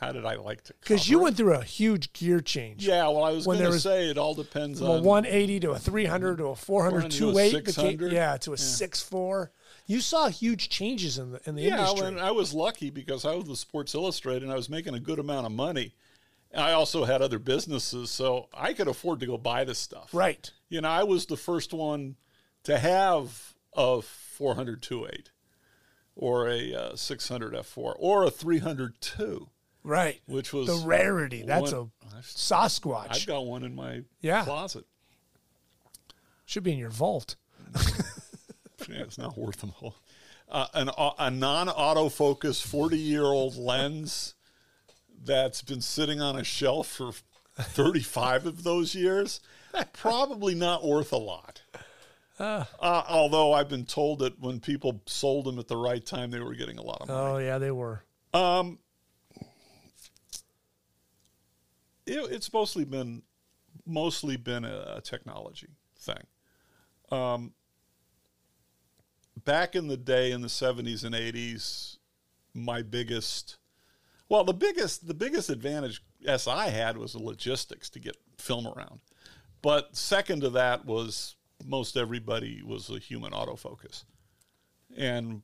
how 0.00 0.12
did 0.12 0.24
I 0.24 0.36
like 0.36 0.62
to 0.64 0.74
Because 0.80 1.08
you 1.08 1.18
went 1.20 1.36
through 1.36 1.54
a 1.54 1.62
huge 1.62 2.12
gear 2.12 2.40
change. 2.40 2.86
Yeah, 2.86 3.08
well, 3.08 3.24
I 3.24 3.32
was 3.32 3.46
when 3.46 3.58
going 3.58 3.72
to 3.72 3.80
say 3.80 4.10
it 4.10 4.18
all 4.18 4.34
depends 4.34 4.78
From 4.78 4.88
a 4.88 5.00
180 5.02 5.60
to 5.60 5.70
a 5.72 5.78
300 5.78 6.38
to 6.38 6.46
a 6.46 6.56
400, 6.56 7.00
400 7.00 7.10
to 7.10 7.16
a 7.16 7.32
280 7.32 7.56
became 7.58 7.90
600. 7.98 8.12
yeah 8.12 8.36
to 8.38 8.52
a 8.52 8.56
6'4. 8.56 9.48
You 9.86 10.00
saw 10.00 10.28
huge 10.28 10.68
changes 10.68 11.18
in 11.18 11.32
the 11.32 11.40
in 11.46 11.54
the 11.54 11.62
yeah, 11.62 11.78
industry. 11.78 12.04
when 12.04 12.18
I 12.18 12.30
was 12.30 12.52
lucky 12.52 12.90
because 12.90 13.24
I 13.24 13.34
was 13.34 13.48
with 13.48 13.58
Sports 13.58 13.94
Illustrated 13.94 14.42
and 14.42 14.52
I 14.52 14.56
was 14.56 14.68
making 14.68 14.94
a 14.94 15.00
good 15.00 15.18
amount 15.18 15.46
of 15.46 15.52
money. 15.52 15.94
I 16.56 16.72
also 16.72 17.04
had 17.04 17.20
other 17.20 17.38
businesses, 17.38 18.10
so 18.10 18.48
I 18.54 18.72
could 18.72 18.88
afford 18.88 19.20
to 19.20 19.26
go 19.26 19.36
buy 19.36 19.64
this 19.64 19.78
stuff. 19.78 20.10
right. 20.12 20.50
You 20.68 20.80
know, 20.80 20.88
I 20.88 21.02
was 21.02 21.26
the 21.26 21.36
first 21.36 21.72
one 21.72 22.16
to 22.64 22.78
have 22.78 23.54
a 23.74 24.02
400 24.02 24.82
2.8 24.82 25.28
or 26.18 26.48
a 26.48 26.74
uh, 26.74 26.96
600 26.96 27.54
F4 27.54 27.94
or 27.96 28.24
a 28.24 28.30
302, 28.30 29.48
Right. 29.84 30.20
which 30.26 30.52
was 30.52 30.66
the 30.66 30.86
rarity. 30.86 31.42
That's 31.42 31.72
one- 31.72 31.90
a 32.12 32.16
Sasquatch. 32.22 33.06
I've 33.10 33.26
got 33.26 33.46
one 33.46 33.62
in 33.64 33.74
my 33.74 34.02
Yeah. 34.20 34.44
closet. 34.44 34.84
Should 36.46 36.62
be 36.64 36.72
in 36.72 36.78
your 36.78 36.90
vault. 36.90 37.36
Yeah, 38.88 39.02
it's 39.02 39.18
not 39.18 39.36
worth 39.36 39.60
them 39.60 39.74
all. 39.82 39.96
Uh, 40.48 40.66
an, 40.72 40.88
a 41.18 41.30
non-autofocus 41.30 42.64
40-year-old 42.66 43.56
lens 43.56 44.34
that's 45.22 45.60
been 45.60 45.82
sitting 45.82 46.22
on 46.22 46.36
a 46.38 46.44
shelf 46.44 46.86
for 46.86 47.10
35 47.58 48.46
of 48.46 48.62
those 48.62 48.94
years, 48.94 49.40
probably 49.92 50.54
not 50.54 50.84
worth 50.86 51.12
a 51.12 51.18
lot. 51.18 51.60
Uh, 52.38 52.64
although 52.80 53.52
I've 53.52 53.68
been 53.68 53.84
told 53.84 54.20
that 54.20 54.40
when 54.40 54.58
people 54.60 55.02
sold 55.06 55.44
them 55.44 55.58
at 55.58 55.68
the 55.68 55.76
right 55.76 56.04
time, 56.06 56.30
they 56.30 56.40
were 56.40 56.54
getting 56.54 56.78
a 56.78 56.82
lot 56.82 57.02
of 57.02 57.08
money. 57.08 57.20
Oh 57.20 57.36
yeah, 57.38 57.58
they 57.58 57.72
were. 57.72 58.04
It, 62.08 62.32
it's 62.32 62.52
mostly 62.52 62.84
been 62.84 63.22
mostly 63.86 64.36
been 64.36 64.64
a, 64.64 64.94
a 64.96 65.00
technology 65.00 65.68
thing. 65.98 66.26
Um, 67.10 67.52
back 69.44 69.74
in 69.74 69.88
the 69.88 69.96
day 69.96 70.32
in 70.32 70.40
the 70.42 70.48
70s 70.48 71.04
and 71.04 71.14
80s, 71.14 71.96
my 72.54 72.82
biggest 72.82 73.56
well, 74.28 74.44
the 74.44 74.52
biggest 74.54 75.06
the 75.06 75.14
biggest 75.14 75.48
advantage 75.50 76.02
SI 76.26 76.50
had 76.70 76.98
was 76.98 77.12
the 77.12 77.22
logistics 77.22 77.88
to 77.90 77.98
get 78.00 78.16
film 78.36 78.66
around. 78.66 79.00
But 79.62 79.96
second 79.96 80.42
to 80.42 80.50
that 80.50 80.84
was 80.84 81.36
most 81.64 81.96
everybody 81.96 82.62
was 82.62 82.90
a 82.90 82.98
human 82.98 83.32
autofocus. 83.32 84.04
And 84.96 85.42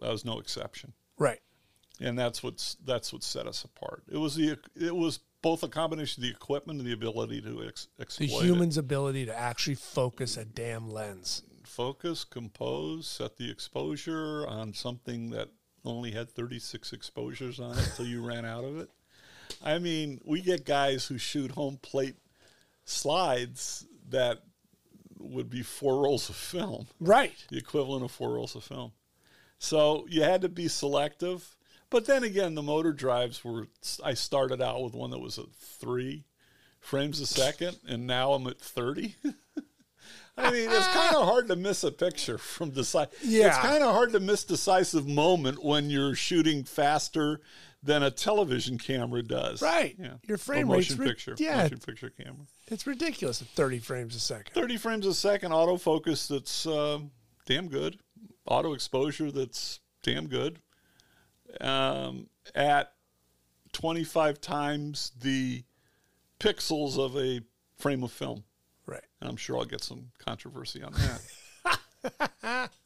that 0.00 0.10
was 0.10 0.24
no 0.24 0.38
exception 0.38 0.92
Right. 1.18 1.40
and 2.00 2.18
that's 2.18 2.42
what's 2.42 2.76
that's 2.84 3.12
what 3.12 3.22
set 3.22 3.46
us 3.46 3.64
apart. 3.64 4.02
It 4.10 4.16
was 4.16 4.34
the 4.34 4.58
it 4.74 4.94
was 4.94 5.20
both 5.42 5.62
a 5.62 5.68
combination 5.68 6.22
of 6.22 6.28
the 6.28 6.34
equipment 6.34 6.78
and 6.80 6.86
the 6.88 6.92
ability 6.92 7.40
to 7.42 7.64
ex, 7.66 7.88
The 7.96 8.02
exploit 8.02 8.42
human's 8.42 8.76
ability 8.76 9.26
to 9.26 9.38
actually 9.38 9.76
focus 9.76 10.36
a 10.36 10.44
damn 10.44 10.90
lens. 10.90 11.42
focus, 11.64 12.24
compose, 12.24 13.06
set 13.06 13.36
the 13.36 13.50
exposure 13.50 14.46
on 14.46 14.74
something 14.74 15.30
that 15.30 15.48
only 15.84 16.10
had 16.10 16.28
36 16.30 16.92
exposures 16.92 17.58
on 17.60 17.72
it 17.78 17.86
until 17.88 18.06
you 18.06 18.22
ran 18.26 18.44
out 18.44 18.64
of 18.64 18.78
it. 18.78 18.90
I 19.64 19.78
mean, 19.78 20.20
we 20.24 20.40
get 20.42 20.64
guys 20.64 21.06
who 21.06 21.16
shoot 21.18 21.50
home 21.52 21.78
plate 21.80 22.16
slides 22.84 23.86
that 24.10 24.42
would 25.18 25.50
be 25.50 25.62
four 25.62 26.02
rolls 26.02 26.28
of 26.28 26.36
film. 26.36 26.86
Right. 26.98 27.34
the 27.50 27.58
equivalent 27.58 28.04
of 28.04 28.10
four 28.10 28.32
rolls 28.34 28.54
of 28.56 28.64
film. 28.64 28.92
So 29.58 30.06
you 30.08 30.22
had 30.22 30.42
to 30.42 30.48
be 30.48 30.68
selective. 30.68 31.56
But 31.90 32.06
then 32.06 32.22
again, 32.24 32.54
the 32.54 32.62
motor 32.62 32.92
drives 32.92 33.44
were, 33.44 33.66
I 34.02 34.14
started 34.14 34.62
out 34.62 34.82
with 34.82 34.94
one 34.94 35.10
that 35.10 35.18
was 35.18 35.38
at 35.38 35.52
three 35.52 36.24
frames 36.78 37.20
a 37.20 37.26
second, 37.26 37.78
and 37.88 38.06
now 38.06 38.32
I'm 38.32 38.46
at 38.46 38.58
30. 38.60 39.16
I 40.36 40.50
mean, 40.52 40.70
it's 40.70 40.86
kind 40.88 41.16
of 41.16 41.24
hard 41.28 41.48
to 41.48 41.56
miss 41.56 41.84
a 41.84 41.90
picture 41.90 42.38
from 42.38 42.70
decisive. 42.70 43.18
Yeah. 43.22 43.48
It's 43.48 43.58
kind 43.58 43.82
of 43.82 43.92
hard 43.92 44.12
to 44.12 44.20
miss 44.20 44.44
decisive 44.44 45.06
moment 45.06 45.62
when 45.62 45.90
you're 45.90 46.14
shooting 46.14 46.64
faster 46.64 47.40
than 47.82 48.02
a 48.02 48.10
television 48.10 48.78
camera 48.78 49.22
does. 49.22 49.60
Right. 49.60 49.96
Yeah. 49.98 50.14
Your 50.26 50.38
frame 50.38 50.70
Or 50.70 50.76
rate's 50.76 50.90
motion 50.90 51.02
ri- 51.02 51.08
picture. 51.08 51.34
yeah. 51.38 51.62
Motion 51.64 51.78
picture 51.78 52.10
camera. 52.10 52.46
It's 52.68 52.86
ridiculous 52.86 53.42
at 53.42 53.48
30 53.48 53.80
frames 53.80 54.14
a 54.16 54.20
second. 54.20 54.54
30 54.54 54.76
frames 54.78 55.06
a 55.06 55.12
second 55.14 55.50
autofocus 55.52 56.28
that's 56.28 56.66
uh, 56.66 57.00
damn 57.46 57.68
good 57.68 57.98
auto 58.46 58.72
exposure 58.74 59.30
that's 59.30 59.80
damn 60.02 60.26
good 60.28 60.60
um, 61.60 62.28
at 62.54 62.92
25 63.72 64.40
times 64.40 65.12
the 65.20 65.62
pixels 66.38 66.98
of 66.98 67.16
a 67.16 67.40
frame 67.78 68.02
of 68.02 68.10
film 68.12 68.44
Right. 68.86 69.04
and 69.20 69.30
i'm 69.30 69.36
sure 69.36 69.56
i'll 69.58 69.64
get 69.64 69.82
some 69.82 70.06
controversy 70.18 70.82
on 70.82 70.92
that 70.92 72.70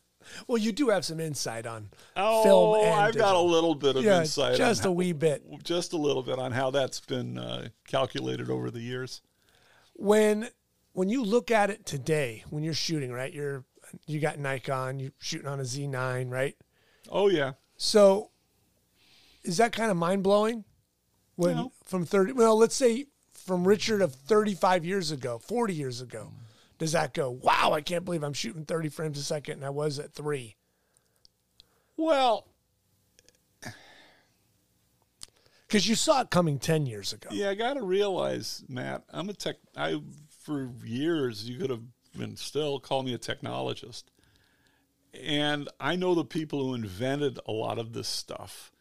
Well, 0.48 0.56
you 0.58 0.72
do 0.72 0.88
have 0.88 1.04
some 1.04 1.20
insight 1.20 1.66
on 1.66 1.90
oh 2.16 2.42
film 2.42 2.84
and 2.86 3.00
i've 3.00 3.16
got 3.16 3.36
a 3.36 3.40
little 3.40 3.74
bit 3.74 3.96
of 3.96 4.04
yeah, 4.04 4.20
insight 4.20 4.56
just 4.56 4.84
a 4.86 4.90
wee 4.90 5.12
bit. 5.12 5.42
just 5.62 5.92
a 5.92 5.96
little 5.96 6.22
bit 6.22 6.38
on 6.38 6.50
how 6.52 6.70
that's 6.70 7.00
been 7.00 7.38
uh, 7.38 7.68
calculated 7.86 8.48
over 8.50 8.70
the 8.70 8.80
years 8.80 9.20
when 9.94 10.48
when 10.92 11.08
you 11.08 11.24
look 11.24 11.50
at 11.50 11.70
it 11.70 11.84
today, 11.86 12.44
when 12.50 12.62
you're 12.62 12.72
shooting, 12.72 13.10
right? 13.12 13.32
You're 13.32 13.64
you 14.06 14.20
got 14.20 14.38
Nikon, 14.38 14.98
you're 15.00 15.10
shooting 15.18 15.46
on 15.48 15.58
a 15.60 15.64
Z9, 15.64 16.30
right? 16.30 16.56
oh 17.10 17.28
yeah 17.28 17.52
So 17.76 18.30
is 19.44 19.58
that 19.58 19.72
kind 19.72 19.90
of 19.90 19.96
mind 19.96 20.22
blowing? 20.22 20.64
When 21.36 21.56
No. 21.56 21.72
from 21.84 22.04
30 22.06 22.32
well, 22.32 22.56
let's 22.56 22.74
say 22.76 23.06
from 23.32 23.66
Richard 23.66 24.00
of 24.00 24.14
35 24.14 24.84
years 24.84 25.10
ago, 25.10 25.38
40 25.38 25.74
years 25.74 26.00
ago. 26.00 26.32
Does 26.78 26.92
that 26.92 27.14
go, 27.14 27.30
wow, 27.30 27.72
I 27.72 27.80
can't 27.80 28.04
believe 28.04 28.24
I'm 28.24 28.32
shooting 28.32 28.64
30 28.64 28.88
frames 28.88 29.18
a 29.18 29.22
second 29.22 29.54
and 29.54 29.64
I 29.64 29.70
was 29.70 29.98
at 29.98 30.12
3. 30.12 30.56
well 31.96 32.48
Cuz 35.68 35.88
you 35.88 35.94
saw 35.94 36.20
it 36.20 36.30
coming 36.30 36.58
10 36.58 36.86
years 36.86 37.12
ago. 37.12 37.28
Yeah, 37.32 37.50
I 37.50 37.54
got 37.54 37.74
to 37.74 37.82
realize, 37.82 38.64
Matt, 38.68 39.04
I'm 39.10 39.28
a 39.28 39.32
tech. 39.32 39.56
I 39.76 40.00
for 40.40 40.70
years 40.84 41.48
you 41.48 41.58
could 41.58 41.70
have 41.70 41.82
been 42.16 42.36
still 42.36 42.78
call 42.78 43.02
me 43.02 43.14
a 43.14 43.18
technologist, 43.18 44.04
and 45.14 45.68
I 45.80 45.96
know 45.96 46.14
the 46.14 46.24
people 46.24 46.64
who 46.64 46.74
invented 46.74 47.40
a 47.46 47.52
lot 47.52 47.78
of 47.78 47.92
this 47.92 48.08
stuff. 48.08 48.72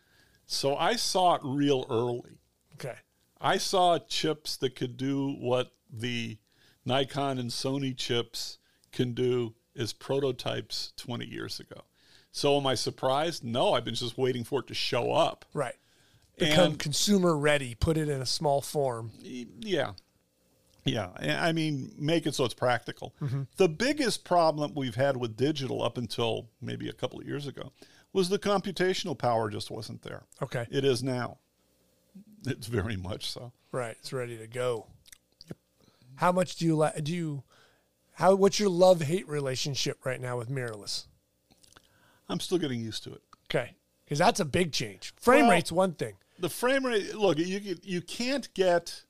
So 0.53 0.75
I 0.75 0.95
saw 0.95 1.35
it 1.35 1.41
real 1.43 1.85
early. 1.89 2.39
Okay. 2.75 2.95
I 3.41 3.57
saw 3.57 3.97
chips 3.99 4.55
that 4.57 4.75
could 4.75 4.97
do 4.97 5.33
what 5.39 5.71
the 5.91 6.37
Nikon 6.85 7.37
and 7.39 7.49
Sony 7.49 7.95
chips 7.95 8.57
can 8.91 9.13
do 9.13 9.53
as 9.75 9.93
prototypes 9.93 10.93
20 10.97 11.25
years 11.25 11.59
ago. 11.59 11.81
So 12.31 12.57
am 12.57 12.65
I 12.67 12.75
surprised? 12.75 13.43
No, 13.43 13.73
I've 13.73 13.85
been 13.85 13.95
just 13.95 14.17
waiting 14.17 14.43
for 14.43 14.59
it 14.61 14.67
to 14.67 14.73
show 14.73 15.11
up. 15.11 15.45
Right. 15.53 15.75
Become 16.37 16.71
And- 16.71 16.79
consumer 16.79 17.37
ready, 17.37 17.75
put 17.75 17.97
it 17.97 18.09
in 18.09 18.21
a 18.21 18.25
small 18.25 18.61
form. 18.61 19.11
Yeah. 19.21 19.93
Yeah. 20.83 21.09
I 21.15 21.49
I 21.49 21.51
mean, 21.51 21.93
make 21.97 22.25
it 22.25 22.35
so 22.35 22.45
it's 22.45 22.53
practical. 22.53 23.13
Mm-hmm. 23.21 23.43
The 23.57 23.69
biggest 23.69 24.23
problem 24.23 24.73
we've 24.75 24.95
had 24.95 25.17
with 25.17 25.37
digital 25.37 25.83
up 25.83 25.97
until 25.97 26.49
maybe 26.61 26.89
a 26.89 26.93
couple 26.93 27.19
of 27.19 27.27
years 27.27 27.45
ago 27.47 27.71
was 28.13 28.29
the 28.29 28.39
computational 28.39 29.17
power 29.17 29.49
just 29.49 29.69
wasn't 29.71 30.03
there. 30.03 30.23
Okay. 30.41 30.67
It 30.71 30.85
is 30.85 31.03
now. 31.03 31.39
It's 32.45 32.67
very 32.67 32.95
much 32.95 33.29
so. 33.29 33.51
Right, 33.71 33.95
it's 33.99 34.13
ready 34.13 34.37
to 34.37 34.47
go. 34.47 34.85
How 36.15 36.31
much 36.31 36.55
do 36.57 36.65
you 36.65 36.75
like? 36.75 37.03
Do 37.03 37.11
you? 37.13 37.43
How? 38.13 38.35
What's 38.35 38.59
your 38.59 38.69
love 38.69 39.01
hate 39.01 39.27
relationship 39.27 40.05
right 40.05 40.21
now 40.21 40.37
with 40.37 40.49
mirrorless? 40.49 41.05
I'm 42.29 42.39
still 42.39 42.59
getting 42.59 42.79
used 42.81 43.03
to 43.05 43.13
it. 43.13 43.21
Okay, 43.49 43.75
because 44.05 44.19
that's 44.19 44.39
a 44.39 44.45
big 44.45 44.71
change. 44.71 45.13
Frame 45.19 45.43
Well- 45.45 45.51
rate's 45.51 45.71
one 45.71 45.93
thing. 45.93 46.13
The 46.37 46.49
frame 46.49 46.85
rate, 46.85 47.15
look, 47.15 47.37
you 47.39 47.77
you 47.81 48.01
can't 48.01 48.53
get, 48.53 49.05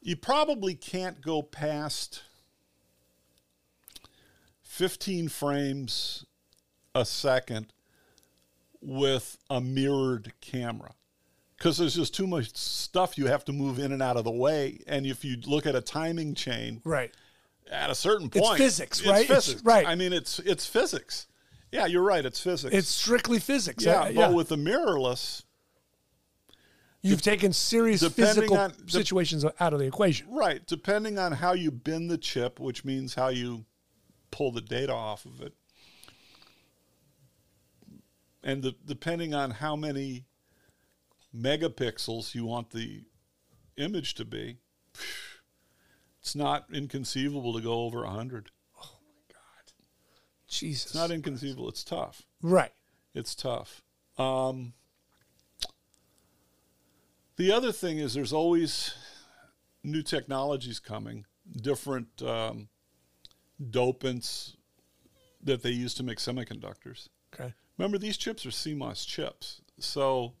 you 0.00 0.16
probably 0.16 0.74
can't 0.74 1.20
go 1.20 1.42
past 1.42 2.22
15 4.62 5.28
frames 5.28 6.24
a 6.94 7.04
second 7.04 7.72
with 8.80 9.36
a 9.50 9.60
mirrored 9.60 10.32
camera 10.40 10.94
because 11.56 11.76
there's 11.78 11.94
just 11.94 12.14
too 12.14 12.26
much 12.26 12.56
stuff 12.56 13.18
you 13.18 13.26
have 13.26 13.44
to 13.44 13.52
move 13.52 13.78
in 13.78 13.92
and 13.92 14.02
out 14.02 14.16
of 14.16 14.24
the 14.24 14.30
way. 14.30 14.80
And 14.86 15.04
if 15.06 15.24
you 15.24 15.36
look 15.46 15.66
at 15.66 15.74
a 15.74 15.80
timing 15.82 16.34
chain, 16.34 16.80
Right. 16.84 17.12
at 17.70 17.90
a 17.90 17.94
certain 17.94 18.28
It's 18.32 18.38
point, 18.40 18.58
physics, 18.58 19.04
right? 19.04 19.24
It's- 19.24 19.44
physics. 19.46 19.62
right. 19.64 19.86
I 19.86 19.94
mean, 19.94 20.12
it's 20.12 20.38
it's 20.40 20.66
physics. 20.66 21.26
Yeah, 21.70 21.86
you're 21.86 22.02
right. 22.02 22.24
It's 22.24 22.40
physics. 22.40 22.74
It's 22.74 22.88
strictly 22.88 23.38
physics. 23.38 23.84
yeah, 23.84 24.00
Uh, 24.04 24.12
but 24.12 24.34
with 24.34 24.48
the 24.48 24.56
mirrorless, 24.56 25.42
You've 27.02 27.22
taken 27.22 27.52
serious 27.54 28.02
physical 28.12 28.56
on- 28.58 28.72
de- 28.84 28.90
situations 28.92 29.44
out 29.58 29.72
of 29.72 29.78
the 29.78 29.86
equation. 29.86 30.28
right? 30.30 30.66
Depending 30.66 31.18
on 31.18 31.32
how 31.32 31.52
you 31.54 31.70
bend 31.70 32.10
the 32.10 32.18
chip, 32.18 32.60
which 32.60 32.84
means 32.84 33.14
how 33.14 33.28
you 33.28 33.64
pull 34.30 34.52
the 34.52 34.60
data 34.60 34.92
off 34.92 35.24
of 35.24 35.40
it, 35.40 35.54
and 38.42 38.62
the, 38.62 38.74
depending 38.84 39.34
on 39.34 39.50
how 39.50 39.76
many 39.76 40.26
megapixels 41.36 42.34
you 42.34 42.44
want 42.44 42.70
the 42.70 43.04
image 43.76 44.14
to 44.14 44.24
be, 44.24 44.58
it's 46.20 46.34
not 46.34 46.66
inconceivable 46.72 47.52
to 47.54 47.60
go 47.60 47.82
over 47.82 48.04
hundred. 48.04 48.50
Oh 48.82 48.98
my 49.06 49.22
God. 49.32 49.72
Jesus. 50.48 50.86
It's 50.86 50.94
not 50.94 51.10
inconceivable. 51.10 51.68
It's 51.68 51.84
tough. 51.84 52.22
right. 52.42 52.72
It's 53.14 53.34
tough. 53.34 53.82
Um, 54.18 54.74
the 57.36 57.50
other 57.50 57.72
thing 57.72 57.98
is 57.98 58.14
there's 58.14 58.32
always 58.32 58.94
new 59.82 60.02
technologies 60.02 60.78
coming, 60.78 61.24
different 61.50 62.22
um, 62.22 62.68
dopants 63.70 64.54
that 65.42 65.62
they 65.62 65.70
use 65.70 65.94
to 65.94 66.02
make 66.02 66.18
semiconductors. 66.18 67.08
Okay. 67.34 67.54
Remember, 67.80 67.96
these 67.96 68.18
chips 68.18 68.44
are 68.44 68.50
CMOS 68.50 69.06
chips, 69.06 69.62
so 69.78 70.34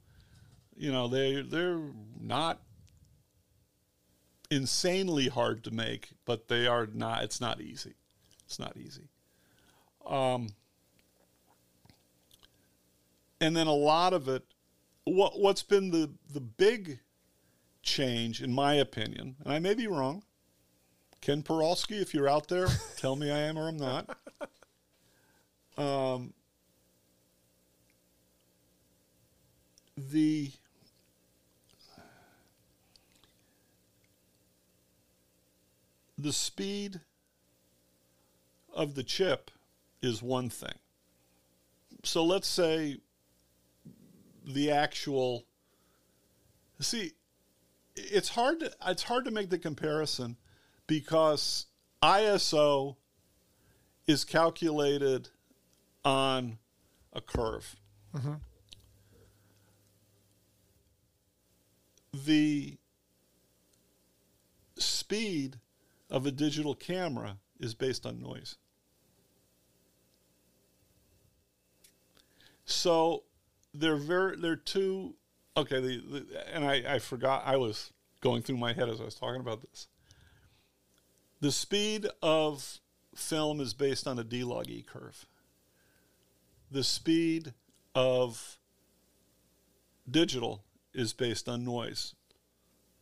you 0.76 0.92
know 0.92 1.08
they 1.08 1.40
they're 1.40 1.80
not 2.20 2.60
insanely 4.50 5.28
hard 5.28 5.64
to 5.64 5.70
make, 5.70 6.10
but 6.26 6.48
they 6.48 6.66
are 6.66 6.86
not. 6.92 7.24
It's 7.24 7.40
not 7.40 7.62
easy. 7.62 7.94
It's 8.44 8.58
not 8.58 8.76
easy. 8.76 9.08
Um, 10.06 10.50
and 13.40 13.56
then 13.56 13.68
a 13.68 13.72
lot 13.72 14.12
of 14.12 14.28
it, 14.28 14.44
what 15.04 15.40
what's 15.40 15.62
been 15.62 15.90
the 15.90 16.10
the 16.34 16.42
big 16.42 16.98
change, 17.82 18.42
in 18.42 18.52
my 18.52 18.74
opinion, 18.74 19.36
and 19.42 19.50
I 19.50 19.60
may 19.60 19.72
be 19.72 19.86
wrong. 19.86 20.24
Ken 21.22 21.42
Parulski, 21.42 22.02
if 22.02 22.12
you're 22.12 22.28
out 22.28 22.48
there, 22.48 22.66
tell 22.98 23.16
me 23.16 23.30
I 23.30 23.38
am 23.38 23.58
or 23.58 23.66
I'm 23.66 23.78
not. 23.78 24.14
Um, 25.78 26.34
the 30.08 30.50
the 36.16 36.32
speed 36.32 37.00
of 38.74 38.94
the 38.94 39.02
chip 39.02 39.50
is 40.02 40.22
one 40.22 40.48
thing. 40.48 40.78
So 42.04 42.24
let's 42.24 42.48
say 42.48 42.98
the 44.44 44.70
actual 44.70 45.44
see 46.80 47.12
it's 47.94 48.30
hard 48.30 48.60
to 48.60 48.72
it's 48.86 49.02
hard 49.02 49.24
to 49.26 49.30
make 49.30 49.50
the 49.50 49.58
comparison 49.58 50.36
because 50.86 51.66
ISO 52.02 52.96
is 54.06 54.24
calculated 54.24 55.28
on 56.04 56.58
a 57.12 57.20
curve. 57.20 57.76
Mm-hmm. 58.16 58.34
The 62.24 62.78
speed 64.76 65.58
of 66.10 66.26
a 66.26 66.30
digital 66.30 66.74
camera 66.74 67.38
is 67.58 67.74
based 67.74 68.06
on 68.06 68.20
noise. 68.20 68.56
So 72.64 73.24
they're 73.74 73.96
very 73.96 74.36
they're 74.36 74.56
two 74.56 75.14
okay 75.56 75.80
the, 75.80 75.98
the, 75.98 76.54
and 76.54 76.64
I, 76.64 76.94
I 76.94 76.98
forgot 76.98 77.42
I 77.44 77.56
was 77.56 77.92
going 78.20 78.42
through 78.42 78.56
my 78.56 78.72
head 78.72 78.88
as 78.88 79.00
I 79.00 79.04
was 79.04 79.14
talking 79.14 79.40
about 79.40 79.62
this. 79.62 79.88
The 81.40 81.52
speed 81.52 82.06
of 82.22 82.80
film 83.14 83.60
is 83.60 83.74
based 83.74 84.06
on 84.06 84.18
a 84.18 84.24
D 84.24 84.44
log 84.44 84.68
E 84.68 84.82
curve. 84.82 85.26
The 86.70 86.84
speed 86.84 87.54
of 87.94 88.58
digital 90.08 90.64
is 90.94 91.12
based 91.12 91.48
on 91.48 91.64
noise. 91.64 92.14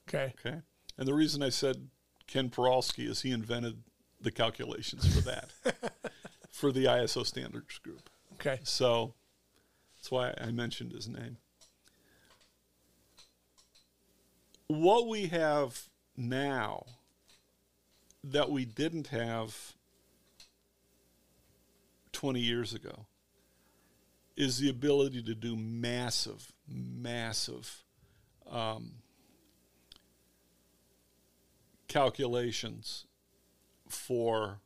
Okay. 0.08 0.32
Okay. 0.38 0.58
And 0.96 1.06
the 1.06 1.14
reason 1.14 1.42
I 1.42 1.48
said 1.48 1.88
Ken 2.26 2.50
Parulski 2.50 3.08
is 3.08 3.22
he 3.22 3.30
invented 3.30 3.82
the 4.20 4.30
calculations 4.30 5.06
for 5.14 5.20
that, 5.22 5.50
for 6.50 6.72
the 6.72 6.84
ISO 6.84 7.24
standards 7.24 7.78
group. 7.78 8.10
Okay. 8.34 8.58
So 8.64 9.14
that's 9.96 10.10
why 10.10 10.34
I 10.40 10.50
mentioned 10.50 10.92
his 10.92 11.08
name. 11.08 11.38
What 14.66 15.08
we 15.08 15.26
have 15.28 15.88
now 16.16 16.84
that 18.22 18.50
we 18.50 18.64
didn't 18.64 19.08
have 19.08 19.74
20 22.12 22.40
years 22.40 22.74
ago 22.74 23.06
is 24.38 24.58
the 24.58 24.70
ability 24.70 25.20
to 25.20 25.34
do 25.34 25.56
massive, 25.56 26.52
massive 26.68 27.82
um, 28.48 28.92
calculations 31.88 33.06
for 33.88 34.60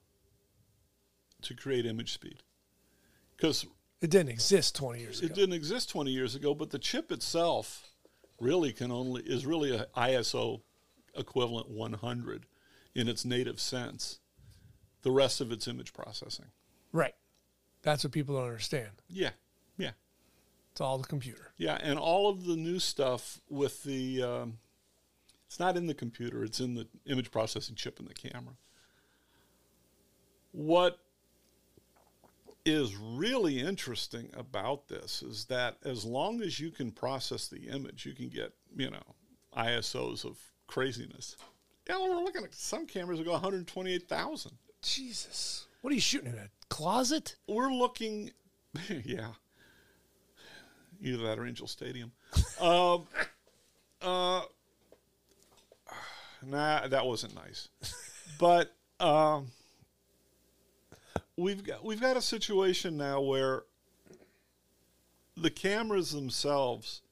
to 1.41 1.55
create 1.55 1.87
image 1.87 2.13
speed 2.13 2.43
because 3.37 3.65
It 4.03 4.11
didn't 4.11 4.29
exist 4.29 4.77
20 4.77 5.01
years 5.01 5.21
ago. 5.21 5.27
it 5.27 5.35
didn't 5.35 5.55
exist 5.55 5.89
20 5.89 6.11
years 6.11 6.35
ago, 6.35 6.55
but 6.55 6.71
the 6.71 6.79
chip 6.79 7.11
itself 7.11 7.89
really 8.39 8.73
can 8.73 8.93
only 8.93 9.23
is 9.23 9.47
really 9.47 9.75
a 9.75 9.87
ISO 9.97 10.61
equivalent 11.17 11.71
100 11.71 12.47
in 12.95 13.09
its 13.09 13.25
native 13.25 13.59
sense. 13.59 14.19
The 15.01 15.11
rest 15.11 15.41
of 15.41 15.51
it's 15.51 15.67
image 15.67 15.95
processing. 15.95 16.47
Right. 16.93 17.15
That's 17.83 18.05
what 18.05 18.13
people 18.13 18.37
don't 18.37 18.45
understand. 18.45 18.91
Yeah, 19.09 19.31
yeah, 19.31 19.31
It's 20.73 20.81
all 20.81 20.99
the 20.99 21.07
computer. 21.07 21.53
yeah, 21.59 21.79
and 21.83 21.99
all 21.99 22.31
of 22.31 22.45
the 22.45 22.57
new 22.57 22.79
stuff 22.79 23.41
with 23.49 23.85
the 23.85 24.23
um, 24.23 24.59
it's 25.47 25.61
not 25.61 25.77
in 25.77 25.87
the 25.87 25.95
computer; 25.95 26.43
it's 26.45 26.61
in 26.61 26.75
the 26.75 26.89
image 27.07 27.31
processing 27.31 27.77
chip 27.77 28.01
in 28.01 28.07
the 28.07 28.15
camera. 28.15 28.55
What 30.53 30.99
is 32.65 32.97
really 32.97 33.61
interesting 33.61 34.31
about 34.35 34.89
this 34.89 35.23
is 35.23 35.47
that 35.47 35.77
as 35.85 36.05
long 36.05 36.41
as 36.41 36.61
you 36.61 36.71
can 36.71 36.91
process 36.91 37.49
the 37.49 37.69
image, 37.69 38.07
you 38.07 38.15
can 38.15 38.29
get, 38.29 38.53
you 38.77 38.91
know, 38.91 39.03
ISOs 39.57 40.25
of 40.25 40.39
craziness. 40.67 41.37
Yeah, 41.89 41.99
we're 42.01 42.17
looking 42.17 42.45
at 42.45 42.55
some 42.55 42.87
cameras 42.87 43.19
that 43.19 43.25
go 43.25 43.33
128,000. 43.33 44.53
Jesus. 44.83 45.67
What 45.81 45.91
are 45.91 45.95
you 45.95 46.01
shooting 46.01 46.33
in 46.33 46.39
a 46.39 46.51
closet? 46.69 47.37
We're 47.49 47.73
looking, 47.73 48.31
yeah, 49.05 49.33
either 51.03 51.23
that 51.25 51.39
or 51.39 51.47
Angel 51.47 51.67
Stadium. 51.67 52.13
um, 52.61 53.07
uh, 54.03 54.43
nah, 56.47 56.87
that 56.89 57.05
wasn't 57.05 57.35
nice. 57.35 57.69
But 58.39 58.75
um, 59.01 59.49
we've 61.37 61.63
got 61.65 61.85
we've 61.85 62.01
got 62.01 62.17
a 62.17 62.23
situation 62.23 62.97
now 62.97 63.21
where 63.21 63.65
the 65.37 65.51
cameras 65.51 66.13
themselves 66.13 67.03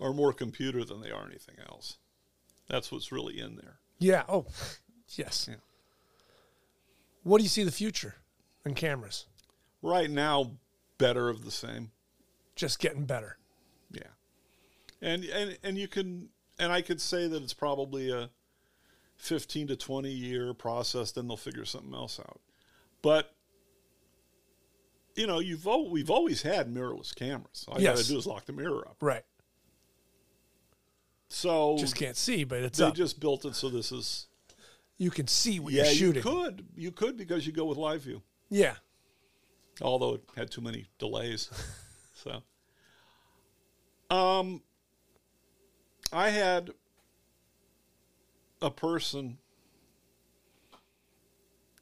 are 0.00 0.12
more 0.12 0.32
computer 0.32 0.84
than 0.84 1.00
they 1.00 1.10
are 1.10 1.26
anything 1.26 1.56
else. 1.68 1.96
That's 2.68 2.90
what's 2.90 3.12
really 3.12 3.38
in 3.38 3.56
there. 3.56 3.78
Yeah. 3.98 4.24
Oh, 4.28 4.46
yes. 5.10 5.46
Yeah. 5.48 5.56
What 7.22 7.38
do 7.38 7.44
you 7.44 7.48
see 7.48 7.64
the 7.64 7.72
future 7.72 8.16
in 8.64 8.74
cameras? 8.74 9.26
Right 9.82 10.10
now, 10.10 10.52
better 10.98 11.28
of 11.28 11.44
the 11.44 11.50
same. 11.50 11.90
Just 12.56 12.80
getting 12.80 13.04
better. 13.04 13.38
Yeah. 13.92 14.00
And 15.00 15.24
and 15.24 15.58
and 15.62 15.78
you 15.78 15.86
can 15.88 16.30
and 16.58 16.72
I 16.72 16.80
could 16.80 17.00
say 17.00 17.28
that 17.28 17.42
it's 17.42 17.54
probably 17.54 18.10
a 18.10 18.30
15 19.16 19.68
to 19.68 19.76
20 19.76 20.10
year 20.10 20.52
process 20.52 21.12
then 21.12 21.26
they'll 21.28 21.36
figure 21.36 21.64
something 21.64 21.94
else 21.94 22.18
out. 22.18 22.40
But 23.02 23.32
you 25.14 25.26
know, 25.26 25.38
you've 25.38 25.66
al- 25.66 25.88
we've 25.88 26.10
always 26.10 26.42
had 26.42 26.72
mirrorless 26.72 27.14
cameras. 27.14 27.64
All 27.68 27.78
you 27.80 27.86
got 27.86 27.96
to 27.96 28.06
do 28.06 28.18
is 28.18 28.26
lock 28.26 28.44
the 28.46 28.52
mirror 28.52 28.86
up. 28.86 28.96
Right. 29.00 29.24
So 31.28 31.76
Just 31.78 31.96
can't 31.96 32.16
see, 32.16 32.44
but 32.44 32.62
it's 32.62 32.78
they 32.78 32.84
up. 32.84 32.94
just 32.94 33.18
built 33.20 33.44
it 33.44 33.54
so 33.54 33.68
this 33.68 33.92
is 33.92 34.26
you 34.98 35.10
can 35.10 35.26
see 35.26 35.60
what 35.60 35.72
yeah, 35.72 35.84
you're 35.84 35.92
shooting. 35.92 36.22
you 36.22 36.42
could. 36.42 36.66
You 36.74 36.92
could 36.92 37.16
because 37.16 37.46
you 37.46 37.52
go 37.52 37.64
with 37.64 37.78
live 37.78 38.02
view. 38.02 38.22
Yeah. 38.48 38.74
Although 39.82 40.14
it 40.14 40.22
had 40.36 40.50
too 40.50 40.62
many 40.62 40.86
delays. 40.98 41.50
so 42.22 42.42
Um, 44.10 44.62
I 46.12 46.30
had 46.30 46.70
a 48.62 48.70
person 48.70 49.38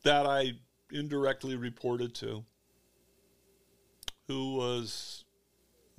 that 0.03 0.27
I 0.27 0.55
indirectly 0.91 1.57
reported 1.57 2.15
to 2.17 2.45
who 4.27 4.55
was 4.55 5.25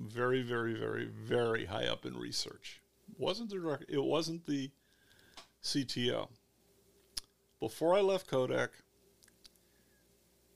very, 0.00 0.42
very, 0.42 0.74
very, 0.74 1.06
very 1.06 1.66
high 1.66 1.86
up 1.86 2.04
in 2.04 2.16
research. 2.16 2.80
wasn't 3.18 3.50
the 3.50 3.78
it 3.88 4.02
wasn't 4.02 4.46
the 4.46 4.70
CTO. 5.62 6.28
Before 7.60 7.94
I 7.94 8.00
left 8.00 8.26
Kodak, 8.26 8.70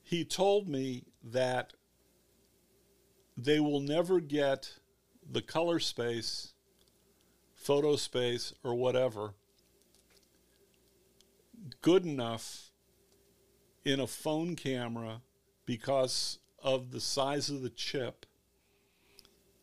he 0.02 0.24
told 0.24 0.68
me 0.68 1.04
that 1.22 1.72
they 3.44 3.60
will 3.60 3.80
never 3.80 4.20
get 4.20 4.78
the 5.30 5.42
color 5.42 5.78
space, 5.78 6.52
photo 7.54 7.96
space, 7.96 8.52
or 8.64 8.74
whatever 8.74 9.34
good 11.82 12.04
enough 12.04 12.70
in 13.84 14.00
a 14.00 14.06
phone 14.06 14.56
camera 14.56 15.20
because 15.66 16.38
of 16.62 16.90
the 16.90 17.00
size 17.00 17.48
of 17.50 17.62
the 17.62 17.70
chip 17.70 18.26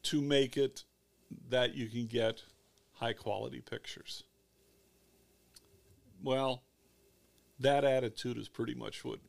to 0.03 0.21
make 0.21 0.57
it 0.57 0.83
that 1.49 1.75
you 1.75 1.87
can 1.87 2.07
get 2.07 2.43
high 2.93 3.13
quality 3.13 3.61
pictures. 3.61 4.23
Well, 6.23 6.63
that 7.59 7.83
attitude 7.83 8.37
is 8.37 8.47
pretty 8.47 8.73
much 8.73 9.03
what 9.03 9.19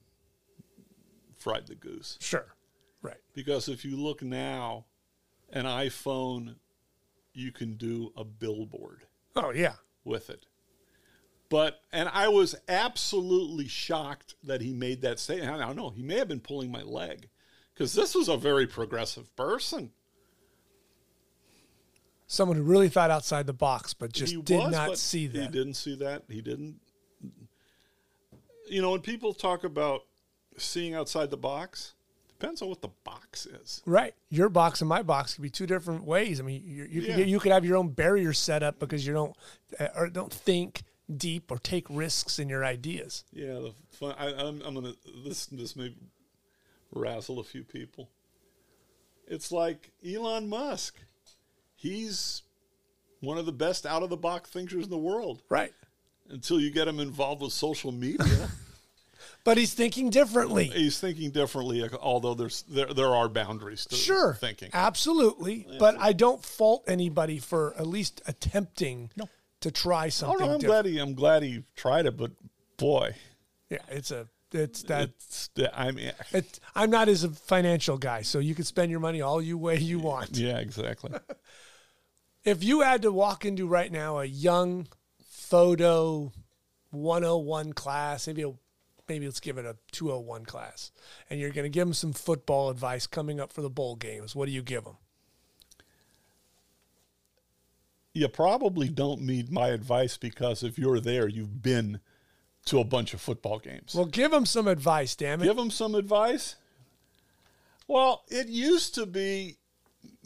fried 1.36 1.66
the 1.66 1.74
goose. 1.74 2.16
Sure. 2.20 2.54
Right. 3.02 3.20
Because 3.34 3.68
if 3.68 3.84
you 3.84 3.96
look 3.96 4.22
now, 4.22 4.86
an 5.52 5.64
iPhone, 5.64 6.56
you 7.32 7.52
can 7.52 7.74
do 7.74 8.12
a 8.16 8.24
billboard 8.24 9.04
Oh 9.36 9.50
yeah. 9.50 9.74
with 10.04 10.30
it. 10.30 10.46
But 11.48 11.80
and 11.92 12.08
I 12.12 12.28
was 12.28 12.54
absolutely 12.68 13.68
shocked 13.68 14.34
that 14.44 14.60
he 14.60 14.72
made 14.72 15.00
that 15.02 15.18
statement. 15.18 15.50
I 15.50 15.66
don't 15.66 15.76
know. 15.76 15.90
He 15.90 16.02
may 16.02 16.16
have 16.16 16.28
been 16.28 16.40
pulling 16.40 16.70
my 16.70 16.82
leg 16.82 17.28
because 17.72 17.94
this 17.94 18.14
was 18.14 18.28
a 18.28 18.36
very 18.36 18.66
progressive 18.66 19.34
person. 19.36 19.92
Someone 22.26 22.58
who 22.58 22.62
really 22.64 22.90
thought 22.90 23.10
outside 23.10 23.46
the 23.46 23.54
box, 23.54 23.94
but 23.94 24.12
just 24.12 24.34
he 24.34 24.42
did 24.42 24.58
was, 24.58 24.72
not 24.72 24.98
see 24.98 25.26
that. 25.28 25.40
He 25.40 25.48
didn't 25.48 25.74
see 25.74 25.94
that. 25.96 26.24
He 26.28 26.42
didn't. 26.42 26.80
You 28.68 28.82
know, 28.82 28.90
when 28.90 29.00
people 29.00 29.32
talk 29.32 29.64
about 29.64 30.02
seeing 30.58 30.94
outside 30.94 31.30
the 31.30 31.38
box, 31.38 31.94
depends 32.38 32.62
on 32.62 32.68
what 32.68 32.80
the 32.80 32.90
box 33.04 33.46
is. 33.46 33.82
Right. 33.86 34.14
Your 34.30 34.48
box 34.48 34.80
and 34.80 34.88
my 34.88 35.02
box 35.02 35.34
could 35.34 35.42
be 35.42 35.50
two 35.50 35.66
different 35.66 36.04
ways. 36.04 36.40
I 36.40 36.44
mean, 36.44 36.62
you, 36.64 36.84
you, 36.88 37.00
Yeah. 37.02 37.16
could, 37.16 37.28
you 37.28 37.40
could 37.40 37.52
have 37.52 37.64
your 37.64 37.76
own 37.76 37.88
barrier 37.88 38.32
set 38.32 38.62
up 38.62 38.78
because 38.78 39.06
you 39.06 39.12
don't 39.12 39.36
uh, 39.80 39.88
or 39.96 40.08
don't 40.08 40.32
think 40.32 40.82
deep 41.14 41.50
or 41.50 41.58
take 41.58 41.86
risks 41.90 42.38
in 42.38 42.48
your 42.48 42.64
ideas. 42.64 43.24
Yeah, 43.32 43.54
the 43.54 43.74
fun, 43.90 44.14
I, 44.18 44.28
I'm, 44.34 44.60
I'm 44.62 44.74
gonna 44.74 44.92
this 45.24 45.46
this 45.46 45.74
may 45.74 45.94
razzle 46.92 47.40
a 47.40 47.44
few 47.44 47.64
people. 47.64 48.10
It's 49.26 49.50
like 49.52 49.90
Elon 50.06 50.48
Musk. 50.48 50.96
He's 51.74 52.42
one 53.20 53.38
of 53.38 53.46
the 53.46 53.52
best 53.52 53.84
out 53.86 54.02
of 54.02 54.10
the 54.10 54.16
box 54.16 54.50
thinkers 54.50 54.84
in 54.84 54.90
the 54.90 54.98
world. 54.98 55.42
Right. 55.48 55.72
Until 56.30 56.60
you 56.60 56.70
get 56.70 56.86
him 56.88 57.00
involved 57.00 57.42
with 57.42 57.52
social 57.52 57.90
media, 57.92 58.48
But 59.48 59.56
he's 59.56 59.72
thinking 59.72 60.10
differently. 60.10 60.64
he's 60.64 61.00
thinking 61.00 61.30
differently. 61.30 61.82
Although 62.02 62.34
there's 62.34 62.64
there 62.68 62.92
there 62.92 63.14
are 63.14 63.30
boundaries 63.30 63.86
to 63.86 63.96
Sure. 63.96 64.34
thinking. 64.34 64.68
Absolutely. 64.74 65.66
But 65.78 65.96
I 65.98 66.12
don't 66.12 66.44
fault 66.44 66.84
anybody 66.86 67.38
for 67.38 67.74
at 67.78 67.86
least 67.86 68.20
attempting 68.26 69.10
to 69.60 69.70
try 69.70 70.06
oh, 70.06 70.08
something. 70.10 70.34
Oh 70.36 70.38
something 70.38 70.46
no, 70.46 70.52
I'm 70.52 70.60
different. 70.60 70.84
glad 70.84 70.92
he 70.92 70.98
I'm 70.98 71.14
glad 71.14 71.42
he 71.42 71.64
tried 71.76 72.04
it, 72.04 72.18
but 72.18 72.32
boy, 72.76 73.14
Yeah, 73.70 73.78
it's 73.88 74.10
a 74.10 74.28
it's 74.52 74.82
that 74.82 75.12
it's 75.16 75.48
I 75.72 75.92
mean, 75.92 76.12
it, 76.32 76.60
I'm 76.74 76.90
not 76.90 77.08
as 77.08 77.24
a 77.24 77.30
financial 77.30 77.96
guy, 77.96 78.20
so 78.20 78.40
you 78.40 78.54
can 78.54 78.64
spend 78.64 78.90
your 78.90 79.00
money 79.00 79.22
all 79.22 79.40
you 79.40 79.56
way 79.56 79.78
you 79.78 79.98
want. 79.98 80.36
yeah, 80.36 80.58
exactly. 80.58 81.12
If 82.44 82.62
you 82.64 82.80
had 82.82 83.02
to 83.02 83.12
walk 83.12 83.44
into 83.44 83.66
right 83.66 83.90
now 83.90 84.18
a 84.20 84.24
young 84.24 84.88
photo 85.22 86.32
101 86.90 87.72
class, 87.74 88.26
maybe 88.26 88.42
a, 88.42 88.52
maybe 89.08 89.26
let's 89.26 89.40
give 89.40 89.58
it 89.58 89.64
a 89.64 89.76
201 89.92 90.44
class, 90.44 90.90
and 91.30 91.40
you're 91.40 91.50
going 91.50 91.64
to 91.64 91.70
give 91.70 91.86
them 91.86 91.94
some 91.94 92.12
football 92.12 92.70
advice 92.70 93.06
coming 93.06 93.40
up 93.40 93.52
for 93.52 93.62
the 93.62 93.70
bowl 93.70 93.96
games, 93.96 94.34
what 94.36 94.46
do 94.46 94.52
you 94.52 94.62
give 94.62 94.84
them? 94.84 94.96
you 98.18 98.28
probably 98.28 98.88
don't 98.88 99.20
need 99.20 99.50
my 99.50 99.68
advice 99.68 100.16
because 100.16 100.62
if 100.62 100.78
you're 100.78 101.00
there, 101.00 101.28
you've 101.28 101.62
been 101.62 102.00
to 102.66 102.80
a 102.80 102.84
bunch 102.84 103.14
of 103.14 103.20
football 103.20 103.58
games. 103.58 103.94
Well, 103.94 104.06
give 104.06 104.30
them 104.30 104.44
some 104.44 104.66
advice, 104.66 105.14
damn 105.14 105.40
it. 105.40 105.44
Give 105.44 105.56
them 105.56 105.70
some 105.70 105.94
advice. 105.94 106.56
Well, 107.86 108.24
it 108.28 108.48
used 108.48 108.94
to 108.96 109.06
be 109.06 109.56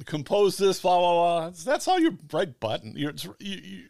compose 0.06 0.56
this, 0.56 0.80
blah 0.80 0.98
blah 0.98 1.12
blah. 1.12 1.50
That's 1.64 1.86
all 1.86 2.00
your 2.00 2.16
right 2.32 2.58
button. 2.58 2.94
You're, 2.96 3.14
you, 3.38 3.56
you 3.56 3.84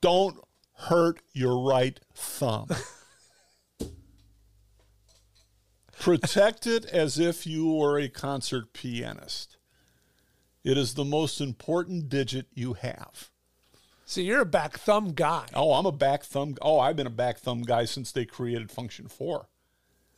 don't 0.00 0.38
hurt 0.74 1.20
your 1.34 1.58
right 1.68 1.98
thumb. 2.14 2.68
Protect 6.02 6.66
it 6.66 6.84
as 6.86 7.20
if 7.20 7.46
you 7.46 7.72
were 7.72 7.96
a 7.96 8.08
concert 8.08 8.72
pianist. 8.72 9.56
It 10.64 10.76
is 10.76 10.94
the 10.94 11.04
most 11.04 11.40
important 11.40 12.08
digit 12.08 12.46
you 12.52 12.72
have. 12.72 13.30
So 14.04 14.20
you're 14.20 14.40
a 14.40 14.44
back 14.44 14.78
thumb 14.78 15.12
guy. 15.12 15.46
Oh, 15.54 15.74
I'm 15.74 15.86
a 15.86 15.92
back 15.92 16.24
thumb. 16.24 16.56
Oh, 16.60 16.80
I've 16.80 16.96
been 16.96 17.06
a 17.06 17.10
back 17.10 17.38
thumb 17.38 17.62
guy 17.62 17.84
since 17.84 18.10
they 18.10 18.24
created 18.24 18.68
Function 18.68 19.06
4. 19.06 19.48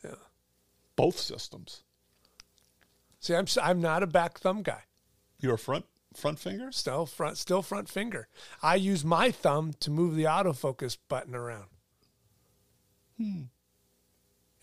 Yeah. 0.03 0.15
Both 0.95 1.19
systems. 1.19 1.83
See, 3.19 3.35
I'm 3.35 3.45
I'm 3.61 3.79
not 3.79 4.01
a 4.01 4.07
back 4.07 4.39
thumb 4.39 4.63
guy. 4.63 4.85
Your 5.39 5.55
front 5.55 5.85
front 6.15 6.39
finger. 6.39 6.71
Still 6.71 7.05
front, 7.05 7.37
still 7.37 7.61
front 7.61 7.89
finger. 7.89 8.27
I 8.63 8.75
use 8.75 9.05
my 9.05 9.29
thumb 9.29 9.73
to 9.81 9.91
move 9.91 10.15
the 10.15 10.23
autofocus 10.23 10.97
button 11.07 11.35
around. 11.35 11.69
Hmm. 13.17 13.41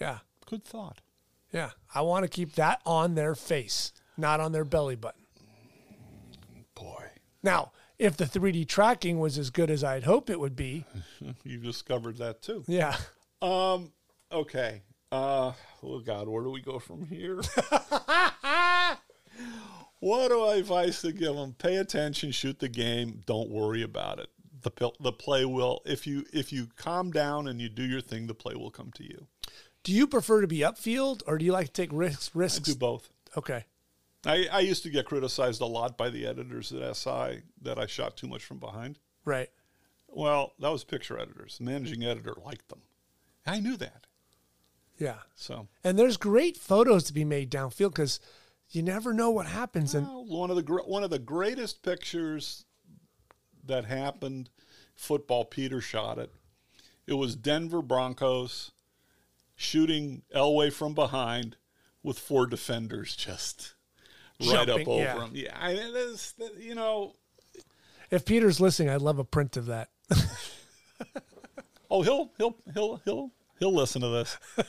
Yeah, 0.01 0.18
Good 0.53 0.64
thought. 0.64 1.01
Yeah. 1.53 1.70
I 1.94 2.00
want 2.03 2.24
to 2.24 2.28
keep 2.28 2.55
that 2.55 2.80
on 2.86 3.14
their 3.14 3.34
face, 3.34 3.92
not 4.16 4.40
on 4.40 4.53
their 4.53 4.64
belly 4.64 4.96
button. 4.96 5.22
Boy, 6.74 7.05
Now, 7.42 7.72
if 7.98 8.16
the 8.16 8.24
3D 8.24 8.66
tracking 8.66 9.18
was 9.20 9.38
as 9.38 9.50
good 9.50 9.70
as 9.70 9.84
I'd 9.84 10.05
hope 10.05 10.30
it 10.30 10.40
would 10.40 10.57
be, 10.57 10.84
you 11.44 11.59
discovered 11.59 12.16
that 12.18 12.42
too. 12.42 12.64
yeah. 12.66 12.96
Um, 13.40 13.92
okay. 14.32 14.82
Uh, 15.12 15.53
oh 15.82 16.00
God, 16.00 16.26
where 16.28 16.42
do 16.42 16.50
we 16.50 16.61
go 16.62 16.78
from 16.78 17.05
here? 17.07 17.36
what 20.00 20.28
do 20.28 20.42
I 20.44 20.57
advise 20.57 21.00
to 21.03 21.12
give 21.12 21.34
them? 21.36 21.55
Pay 21.59 21.76
attention, 21.76 22.32
shoot 22.32 22.59
the 22.59 22.68
game, 22.68 23.20
don't 23.26 23.50
worry 23.50 23.82
about 23.82 24.18
it. 24.18 24.28
The 24.62 24.92
the 25.00 25.12
play 25.12 25.44
will 25.44 25.82
if 25.84 26.07
you 26.07 26.24
if 26.32 26.53
you 26.53 26.68
calm 26.76 27.11
down 27.11 27.48
and 27.48 27.61
you 27.61 27.68
do 27.68 27.82
your 27.82 28.00
thing, 28.00 28.26
the 28.28 28.34
play 28.34 28.55
will 28.55 28.70
come 28.70 28.90
to 28.94 29.03
you. 29.05 29.26
Do 29.83 29.93
you 29.93 30.07
prefer 30.07 30.41
to 30.41 30.47
be 30.47 30.59
upfield 30.59 31.22
or 31.26 31.39
do 31.39 31.45
you 31.45 31.53
like 31.53 31.66
to 31.66 31.72
take 31.72 31.91
risks? 31.93 32.30
risks? 32.35 32.68
I 32.68 32.72
do 32.72 32.78
both. 32.78 33.11
Okay. 33.37 33.64
I, 34.24 34.47
I 34.53 34.61
used 34.61 34.85
to 34.85 34.91
get 34.91 35.07
criticized 35.07 35.61
a 35.61 35.66
lot 35.66 35.99
by 35.99 36.09
the 36.09 36.26
editors 36.26 36.72
at 36.72 36.97
SI 36.97 37.43
that 37.62 37.78
I 37.78 37.87
shot 37.87 38.16
too 38.16 38.28
much 38.28 38.45
from 38.45 38.59
behind. 38.59 38.99
Right. 39.24 39.51
Well, 40.09 40.53
that 40.61 40.70
was 40.70 40.85
picture 40.85 41.18
editors. 41.18 41.59
The 41.59 41.64
managing 41.64 42.05
editor 42.05 42.35
liked 42.45 42.68
them. 42.68 42.83
I 43.47 43.59
knew 43.59 43.76
that. 43.78 44.07
Yeah. 44.99 45.18
So 45.35 45.66
And 45.83 45.99
there's 45.99 46.16
great 46.16 46.57
photos 46.57 47.05
to 47.05 47.12
be 47.12 47.24
made 47.24 47.51
downfield 47.51 47.91
because 47.91 48.20
you 48.70 48.83
never 48.83 49.12
know 49.12 49.30
what 49.30 49.47
happens. 49.47 49.95
And 49.95 50.07
well, 50.07 50.24
one 50.24 50.51
of 50.51 50.57
the 50.57 50.62
gr- 50.62 50.80
one 50.80 51.03
of 51.03 51.11
the 51.11 51.18
greatest 51.18 51.83
pictures 51.83 52.64
that 53.64 53.85
happened, 53.85 54.51
football. 54.95 55.45
Peter 55.45 55.80
shot 55.80 56.18
it. 56.18 56.30
It 57.07 57.14
was 57.14 57.35
Denver 57.35 57.83
Broncos 57.83 58.70
shooting 59.57 60.22
Elway 60.34 60.72
from 60.72 60.94
behind 60.94 61.57
with 62.03 62.18
four 62.18 62.46
defenders 62.46 63.14
just 63.14 63.74
right 64.40 64.68
up 64.68 64.86
over 64.86 65.03
yeah. 65.03 65.24
him. 65.24 65.30
Yeah, 65.34 65.57
I 65.59 65.74
mean, 65.74 65.92
this, 65.92 66.34
you 66.59 66.74
know, 66.74 67.14
if 68.11 68.24
Peter's 68.24 68.61
listening, 68.61 68.90
I'd 68.90 69.03
love 69.03 69.18
a 69.18 69.24
print 69.24 69.57
of 69.57 69.66
that. 69.66 69.88
oh, 71.90 72.03
he'll 72.03 72.32
he'll 72.36 72.57
he'll 72.74 72.96
he'll 73.05 73.30
he'll 73.59 73.74
listen 73.74 74.03
to 74.03 74.09
this. 74.09 74.38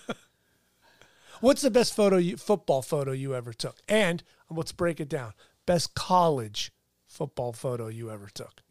What's 1.41 1.61
the 1.61 1.71
best 1.71 1.93
photo 1.93 2.17
you, 2.17 2.38
football 2.38 2.81
photo 2.81 3.11
you 3.11 3.36
ever 3.36 3.51
took? 3.51 3.77
And 3.89 4.23
let's 4.49 4.71
break 4.71 5.01
it 5.01 5.09
down. 5.09 5.34
Best 5.65 5.93
college 5.93 6.71
football 7.05 7.51
photo 7.51 7.88
you 7.88 8.09
ever 8.09 8.27
took. 8.34 8.63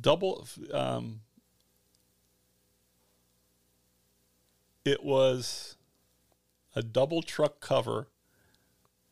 double 0.00 0.46
um, 0.72 1.20
it 4.90 5.04
was 5.04 5.76
a 6.74 6.82
double 6.82 7.22
truck 7.22 7.60
cover 7.60 8.08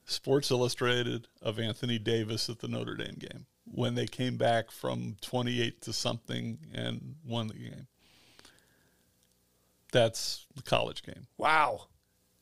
Sports 0.05 0.51
Illustrated 0.51 1.29
of 1.41 1.61
Anthony 1.61 1.99
Davis 1.99 2.49
at 2.49 2.59
the 2.59 2.66
Notre 2.66 2.97
Dame 2.97 3.16
game 3.18 3.47
when 3.64 3.95
they 3.95 4.07
came 4.07 4.37
back 4.37 4.72
from 4.72 5.16
28 5.20 5.81
to 5.83 5.93
something 5.93 6.59
and 6.74 7.14
won 7.24 7.47
the 7.47 7.55
game. 7.55 7.87
That's 9.93 10.47
the 10.57 10.62
college 10.62 11.03
game. 11.03 11.29
Wow. 11.37 11.87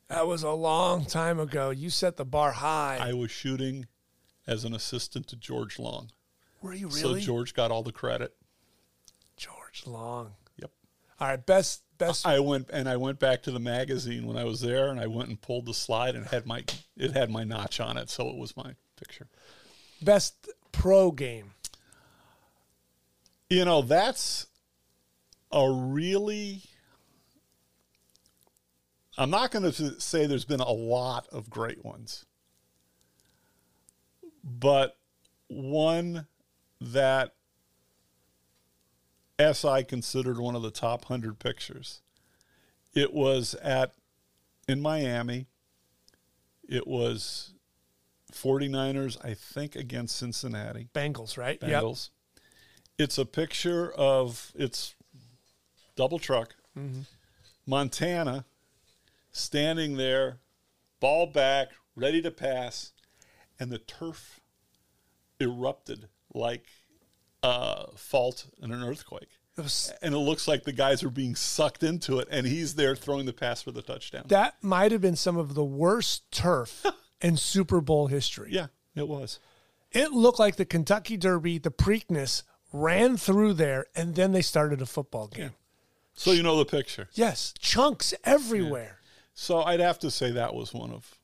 That 0.08 0.26
was 0.26 0.42
a 0.42 0.52
long 0.52 1.04
time 1.04 1.38
ago. 1.38 1.70
You 1.70 1.90
set 1.90 2.16
the 2.16 2.24
bar 2.24 2.52
high. 2.52 2.98
I 3.00 3.12
was 3.12 3.30
shooting 3.30 3.86
as 4.46 4.64
an 4.64 4.72
assistant 4.74 5.26
to 5.28 5.36
George 5.36 5.78
Long. 5.78 6.10
Were 6.62 6.72
you 6.72 6.88
really? 6.88 7.20
So 7.20 7.26
George 7.26 7.52
got 7.52 7.70
all 7.70 7.82
the 7.82 7.92
credit. 7.92 8.34
George 9.36 9.82
Long. 9.86 10.34
Yep. 10.56 10.70
All 11.20 11.28
right, 11.28 11.44
best 11.44 11.82
best 11.98 12.26
I 12.26 12.38
went 12.40 12.70
and 12.72 12.88
I 12.88 12.96
went 12.96 13.18
back 13.18 13.42
to 13.42 13.50
the 13.50 13.60
magazine 13.60 14.26
when 14.26 14.36
I 14.36 14.44
was 14.44 14.60
there 14.60 14.88
and 14.88 15.00
I 15.00 15.06
went 15.06 15.28
and 15.28 15.40
pulled 15.40 15.66
the 15.66 15.74
slide 15.74 16.14
and 16.14 16.26
had 16.26 16.46
my 16.46 16.64
it 16.96 17.12
had 17.12 17.30
my 17.30 17.44
notch 17.44 17.80
on 17.80 17.96
it, 17.96 18.10
so 18.10 18.28
it 18.28 18.36
was 18.36 18.56
my 18.56 18.74
picture. 18.96 19.28
best 20.02 20.48
pro 20.72 21.10
game. 21.10 21.52
You 23.48 23.64
know, 23.64 23.82
that's 23.82 24.46
a 25.52 25.70
really 25.70 26.62
I'm 29.18 29.30
not 29.30 29.50
going 29.50 29.70
to 29.70 30.00
say 30.00 30.26
there's 30.26 30.44
been 30.44 30.60
a 30.60 30.70
lot 30.70 31.26
of 31.32 31.48
great 31.48 31.84
ones. 31.84 32.26
But 34.44 34.96
one 35.48 36.26
that 36.80 37.35
SI 39.40 39.84
considered 39.84 40.38
one 40.38 40.56
of 40.56 40.62
the 40.62 40.70
top 40.70 41.10
100 41.10 41.38
pictures. 41.38 42.00
It 42.94 43.12
was 43.12 43.54
at 43.56 43.92
in 44.66 44.80
Miami. 44.80 45.46
It 46.68 46.86
was 46.86 47.52
49ers, 48.32 49.24
I 49.24 49.34
think, 49.34 49.76
against 49.76 50.16
Cincinnati. 50.16 50.88
Bengals, 50.94 51.36
right? 51.36 51.58
Yep. 51.62 51.82
Bengals. 51.82 52.10
It's 52.98 53.18
a 53.18 53.26
picture 53.26 53.92
of 53.92 54.52
it's 54.54 54.94
double 55.96 56.18
truck. 56.18 56.54
Mm-hmm. 56.78 57.02
Montana 57.66 58.44
standing 59.32 59.96
there, 59.96 60.38
ball 60.98 61.26
back, 61.26 61.68
ready 61.94 62.22
to 62.22 62.30
pass, 62.30 62.92
and 63.60 63.70
the 63.70 63.78
turf 63.78 64.40
erupted 65.38 66.08
like 66.32 66.66
a 67.46 67.96
fault 67.96 68.46
in 68.62 68.72
an 68.72 68.82
earthquake. 68.82 69.28
It 69.56 69.62
was- 69.62 69.92
And 70.02 70.14
it 70.14 70.18
looks 70.18 70.46
like 70.46 70.64
the 70.64 70.72
guys 70.72 71.02
are 71.02 71.10
being 71.10 71.34
sucked 71.34 71.82
into 71.82 72.18
it, 72.18 72.28
and 72.30 72.46
he's 72.46 72.74
there 72.74 72.94
throwing 72.96 73.26
the 73.26 73.32
pass 73.32 73.62
for 73.62 73.70
the 73.72 73.82
touchdown. 73.82 74.24
that 74.28 74.62
might 74.62 74.92
have 74.92 75.00
been 75.00 75.16
some 75.16 75.36
of 75.36 75.54
the 75.54 75.64
worst 75.64 76.30
turf 76.30 76.84
in 77.20 77.36
Super 77.36 77.80
Bowl 77.80 78.08
history. 78.08 78.50
yeah, 78.52 78.66
it 78.94 79.08
was. 79.08 79.38
It 79.92 80.12
looked 80.12 80.38
like 80.38 80.56
the 80.56 80.64
Kentucky 80.66 81.16
Derby, 81.16 81.58
the 81.58 81.70
Preakness 81.70 82.42
ran 82.72 83.16
through 83.16 83.54
there, 83.54 83.86
and 83.94 84.14
then 84.14 84.32
they 84.32 84.42
started 84.42 84.82
a 84.82 84.86
football 84.86 85.28
game. 85.28 85.52
So 86.14 86.32
you 86.32 86.42
know 86.42 86.56
the 86.58 86.64
picture. 86.66 87.08
Yes, 87.14 87.54
chunks 87.58 88.12
everywhere. 88.24 88.98
So 89.34 89.62
I'd 89.62 89.80
have 89.80 89.98
to 90.00 90.10
say 90.10 90.32
that 90.32 90.54
was 90.54 90.74
one 90.74 90.90
of 90.90 91.18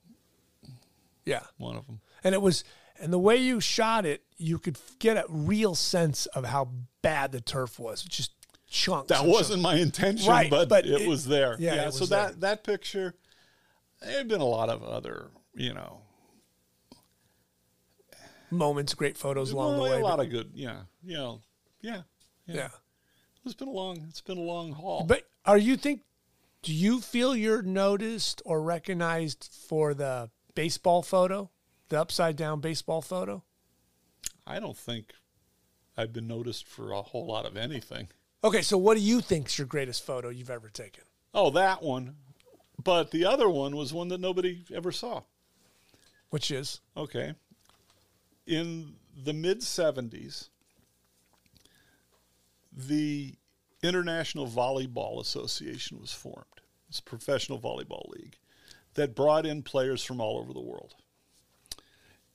Yeah. 1.25 1.43
one 1.59 1.77
of 1.77 1.87
them. 1.87 2.01
And 2.25 2.35
it 2.35 2.43
was, 2.43 2.63
and 3.03 3.13
the 3.13 3.19
way 3.19 3.37
you 3.37 3.61
shot 3.61 4.07
it, 4.07 4.23
you 4.39 4.59
could 4.59 4.79
get 4.99 5.17
a 5.17 5.25
real 5.29 5.75
sense 5.75 6.27
of 6.27 6.45
how 6.47 6.71
bad 7.03 7.33
the 7.33 7.41
turf 7.41 7.79
was. 7.79 8.03
Just 8.03 8.33
chunks. 8.69 9.09
That 9.09 9.27
wasn't 9.27 9.61
my 9.61 9.75
intention, 9.75 10.31
Right, 10.31 10.49
but, 10.51 10.69
but 10.69 10.87
it, 10.87 11.03
it- 11.03 11.09
was 11.09 11.27
there. 11.27 11.57
yeah, 11.59 11.75
Yeah. 11.75 11.91
so 11.91 12.07
that 12.07 12.41
that 12.41 12.65
picture, 12.65 13.15
there 14.01 14.17
had 14.19 14.29
been 14.29 14.41
a 14.41 14.47
lot 14.47 14.69
of 14.71 14.83
other, 14.83 15.29
you 15.55 15.75
know, 15.75 16.01
moments, 18.51 18.95
great 18.95 19.17
photos 19.17 19.53
along 19.53 19.77
the 19.77 19.83
way. 19.83 20.01
a 20.01 20.05
lot 20.05 20.21
of 20.21 20.31
good. 20.31 20.51
Yeah, 20.55 20.83
you 21.03 21.17
know, 21.17 21.41
yeah, 21.81 22.03
yeah. 22.47 22.55
yeah. 22.55 22.69
It's 23.45 23.55
been 23.55 23.69
a 23.69 23.73
long. 23.73 24.05
It's 24.09 24.21
been 24.21 24.39
a 24.39 24.43
long 24.43 24.73
haul. 24.73 25.05
But 25.05 25.25
are 25.45 25.59
you 25.59 25.77
think? 25.77 26.03
Do 26.63 26.73
you 26.73 27.01
feel 27.01 27.35
you're 27.35 27.63
noticed 27.63 28.41
or 28.45 28.63
recognized 28.63 29.49
for 29.69 29.95
the 29.95 30.31
baseball 30.55 31.03
photo, 31.03 31.51
the 31.93 32.01
upside 32.01 32.37
down 32.37 32.59
baseball 32.61 33.03
photo? 33.03 33.45
I 34.47 34.59
don't 34.59 34.77
think 34.77 35.13
I've 35.95 36.13
been 36.13 36.27
noticed 36.27 36.67
for 36.67 36.91
a 36.91 37.03
whole 37.03 37.27
lot 37.27 37.45
of 37.45 37.55
anything. 37.55 38.09
Okay, 38.43 38.63
so 38.63 38.79
what 38.79 38.97
do 38.97 39.03
you 39.03 39.21
think's 39.21 39.59
your 39.59 39.67
greatest 39.67 40.05
photo 40.05 40.31
you've 40.31 40.51
ever 40.51 40.71
taken? 40.71 41.05
Oh, 41.35 41.51
that 41.51 41.83
one. 41.83 42.17
But 42.83 43.11
the 43.11 43.27
other 43.27 43.49
one 43.49 43.77
was 43.77 43.93
one 43.93 44.09
that 44.09 44.21
nobody 44.21 44.65
ever 44.75 44.91
saw. 44.91 45.23
Which 46.31 46.51
is 46.51 46.81
Okay. 46.97 47.35
In 48.47 48.95
the 49.23 49.35
mid 49.35 49.61
70s, 49.61 50.49
the 52.75 53.35
International 53.83 54.49
Volleyball 54.49 55.21
Association 55.21 56.01
was 56.01 56.13
formed. 56.13 56.47
It's 56.89 57.01
a 57.01 57.03
professional 57.03 57.61
volleyball 57.61 58.09
league 58.09 58.39
that 58.95 59.15
brought 59.15 59.45
in 59.45 59.63
players 59.63 60.03
from 60.03 60.23
all 60.23 60.39
over 60.39 60.55
the 60.55 60.61
world. 60.61 60.95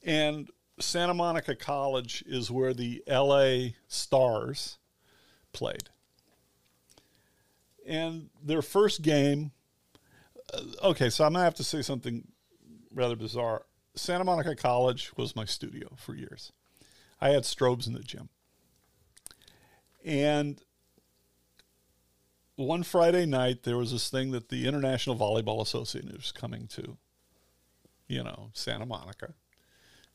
And 0.07 0.49
Santa 0.79 1.13
Monica 1.13 1.53
College 1.53 2.23
is 2.25 2.49
where 2.49 2.73
the 2.73 3.03
LA 3.07 3.73
Stars 3.89 4.77
played. 5.51 5.89
And 7.85 8.29
their 8.41 8.61
first 8.61 9.01
game, 9.01 9.51
uh, 10.53 10.61
okay, 10.89 11.09
so 11.09 11.25
I'm 11.25 11.33
going 11.33 11.41
to 11.41 11.43
have 11.43 11.55
to 11.55 11.63
say 11.63 11.81
something 11.81 12.25
rather 12.93 13.17
bizarre. 13.17 13.63
Santa 13.95 14.23
Monica 14.23 14.55
College 14.55 15.11
was 15.17 15.35
my 15.35 15.43
studio 15.43 15.89
for 15.97 16.15
years. 16.15 16.53
I 17.19 17.29
had 17.29 17.43
strobes 17.43 17.85
in 17.85 17.93
the 17.93 17.99
gym. 17.99 18.29
And 20.05 20.61
one 22.55 22.83
Friday 22.83 23.25
night, 23.25 23.63
there 23.63 23.77
was 23.77 23.91
this 23.91 24.09
thing 24.09 24.31
that 24.31 24.47
the 24.47 24.67
International 24.67 25.17
Volleyball 25.17 25.61
Association 25.61 26.13
was 26.15 26.31
coming 26.31 26.67
to, 26.67 26.97
you 28.07 28.23
know, 28.23 28.51
Santa 28.53 28.85
Monica. 28.85 29.33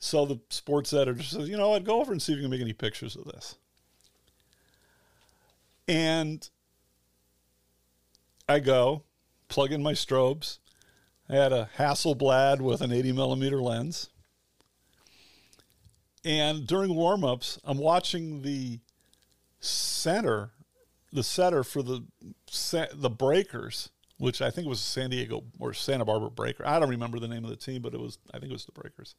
So 0.04 0.26
the 0.26 0.40
sports 0.48 0.92
editor 0.92 1.22
says, 1.22 1.48
you 1.48 1.56
know 1.56 1.70
what, 1.70 1.84
go 1.84 2.00
over 2.00 2.10
and 2.10 2.20
see 2.20 2.32
if 2.32 2.36
you 2.36 2.42
can 2.42 2.50
make 2.50 2.60
any 2.60 2.72
pictures 2.72 3.14
of 3.14 3.24
this. 3.24 3.54
And 5.86 6.50
I 8.48 8.58
go, 8.58 9.04
plug 9.46 9.70
in 9.70 9.80
my 9.80 9.92
strobes. 9.92 10.58
I 11.30 11.36
had 11.36 11.52
a 11.52 11.70
Hasselblad 11.78 12.60
with 12.60 12.80
an 12.80 12.90
80 12.90 13.12
millimeter 13.12 13.62
lens. 13.62 14.10
And 16.24 16.66
during 16.66 16.96
warm 16.96 17.24
ups, 17.24 17.60
I'm 17.62 17.78
watching 17.78 18.42
the 18.42 18.80
center, 19.60 20.50
the 21.12 21.22
setter 21.22 21.62
for 21.62 21.80
the 21.80 22.02
the 22.92 23.10
Breakers, 23.10 23.90
which 24.18 24.42
I 24.42 24.50
think 24.50 24.66
was 24.66 24.80
San 24.80 25.10
Diego 25.10 25.44
or 25.60 25.72
Santa 25.72 26.04
Barbara 26.04 26.30
Breaker. 26.30 26.66
I 26.66 26.80
don't 26.80 26.90
remember 26.90 27.20
the 27.20 27.28
name 27.28 27.44
of 27.44 27.50
the 27.50 27.56
team, 27.56 27.82
but 27.82 27.94
it 27.94 28.00
was 28.00 28.18
I 28.34 28.40
think 28.40 28.50
it 28.50 28.54
was 28.54 28.66
the 28.66 28.72
Breakers. 28.72 29.14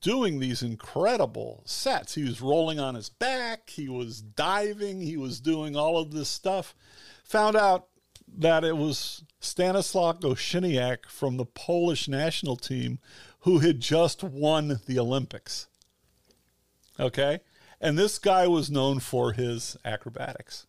Doing 0.00 0.38
these 0.38 0.62
incredible 0.62 1.62
sets. 1.66 2.14
He 2.14 2.24
was 2.24 2.40
rolling 2.40 2.78
on 2.78 2.94
his 2.94 3.08
back, 3.08 3.70
he 3.70 3.88
was 3.88 4.20
diving, 4.20 5.00
he 5.00 5.16
was 5.16 5.40
doing 5.40 5.76
all 5.76 5.98
of 5.98 6.12
this 6.12 6.28
stuff. 6.28 6.74
Found 7.24 7.56
out 7.56 7.88
that 8.38 8.64
it 8.64 8.76
was 8.76 9.24
Stanislaw 9.40 10.14
Gościniak 10.14 11.06
from 11.06 11.36
the 11.36 11.44
Polish 11.44 12.08
national 12.08 12.56
team 12.56 12.98
who 13.40 13.58
had 13.58 13.80
just 13.80 14.22
won 14.22 14.80
the 14.86 14.98
Olympics. 14.98 15.66
Okay? 16.98 17.40
And 17.80 17.98
this 17.98 18.18
guy 18.18 18.46
was 18.46 18.70
known 18.70 19.00
for 19.00 19.32
his 19.32 19.76
acrobatics. 19.84 20.66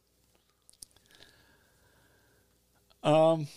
Um, 3.04 3.48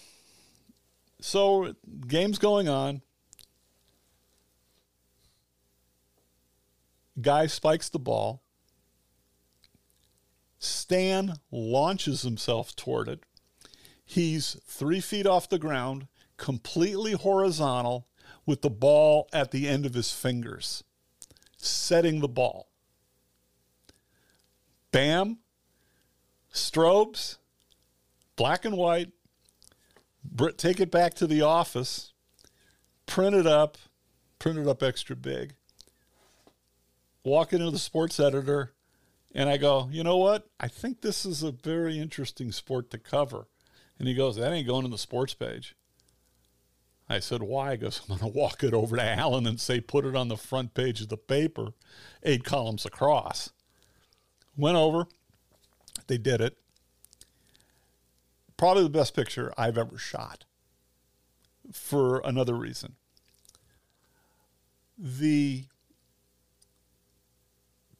so, 1.20 1.74
game's 2.06 2.38
going 2.38 2.68
on. 2.68 3.00
Guy 7.20 7.46
spikes 7.46 7.88
the 7.88 7.98
ball. 7.98 8.42
Stan 10.58 11.34
launches 11.50 12.22
himself 12.22 12.74
toward 12.76 13.08
it. 13.08 13.24
He's 14.04 14.56
three 14.66 15.00
feet 15.00 15.26
off 15.26 15.48
the 15.48 15.58
ground, 15.58 16.06
completely 16.36 17.12
horizontal, 17.12 18.06
with 18.44 18.62
the 18.62 18.70
ball 18.70 19.28
at 19.32 19.50
the 19.50 19.68
end 19.68 19.84
of 19.86 19.94
his 19.94 20.12
fingers, 20.12 20.84
setting 21.56 22.20
the 22.20 22.28
ball. 22.28 22.68
Bam, 24.92 25.38
strobes, 26.52 27.38
black 28.36 28.64
and 28.64 28.76
white. 28.76 29.10
Take 30.56 30.80
it 30.80 30.90
back 30.90 31.14
to 31.14 31.26
the 31.26 31.42
office, 31.42 32.12
print 33.06 33.34
it 33.34 33.46
up, 33.46 33.78
print 34.38 34.58
it 34.58 34.66
up 34.66 34.82
extra 34.82 35.16
big. 35.16 35.54
Walk 37.26 37.52
into 37.52 37.72
the 37.72 37.78
sports 37.80 38.20
editor, 38.20 38.72
and 39.34 39.48
I 39.48 39.56
go, 39.56 39.88
you 39.90 40.04
know 40.04 40.16
what? 40.16 40.48
I 40.60 40.68
think 40.68 41.00
this 41.00 41.26
is 41.26 41.42
a 41.42 41.50
very 41.50 41.98
interesting 41.98 42.52
sport 42.52 42.88
to 42.92 42.98
cover. 42.98 43.48
And 43.98 44.06
he 44.06 44.14
goes, 44.14 44.36
that 44.36 44.52
ain't 44.52 44.68
going 44.68 44.84
in 44.84 44.92
the 44.92 44.96
sports 44.96 45.34
page. 45.34 45.74
I 47.08 47.18
said, 47.18 47.42
why? 47.42 47.72
He 47.72 47.78
goes, 47.78 48.00
I'm 48.02 48.16
going 48.16 48.32
to 48.32 48.38
walk 48.38 48.62
it 48.62 48.72
over 48.72 48.94
to 48.94 49.02
Alan 49.02 49.44
and 49.44 49.60
say, 49.60 49.80
put 49.80 50.04
it 50.04 50.14
on 50.14 50.28
the 50.28 50.36
front 50.36 50.72
page 50.72 51.00
of 51.00 51.08
the 51.08 51.16
paper, 51.16 51.70
eight 52.22 52.44
columns 52.44 52.86
across. 52.86 53.50
Went 54.56 54.76
over. 54.76 55.08
They 56.06 56.18
did 56.18 56.40
it. 56.40 56.56
Probably 58.56 58.84
the 58.84 58.88
best 58.88 59.16
picture 59.16 59.52
I've 59.58 59.78
ever 59.78 59.98
shot 59.98 60.44
for 61.72 62.20
another 62.24 62.54
reason. 62.54 62.94
The 64.96 65.64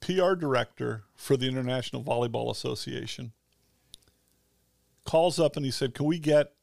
PR 0.07 0.35
director 0.35 1.03
for 1.15 1.35
the 1.35 1.49
International 1.49 2.01
Volleyball 2.01 2.49
Association 2.49 3.33
calls 5.03 5.37
up 5.37 5.57
and 5.57 5.65
he 5.65 5.71
said, 5.71 5.93
Can 5.93 6.05
we 6.05 6.17
get 6.17 6.53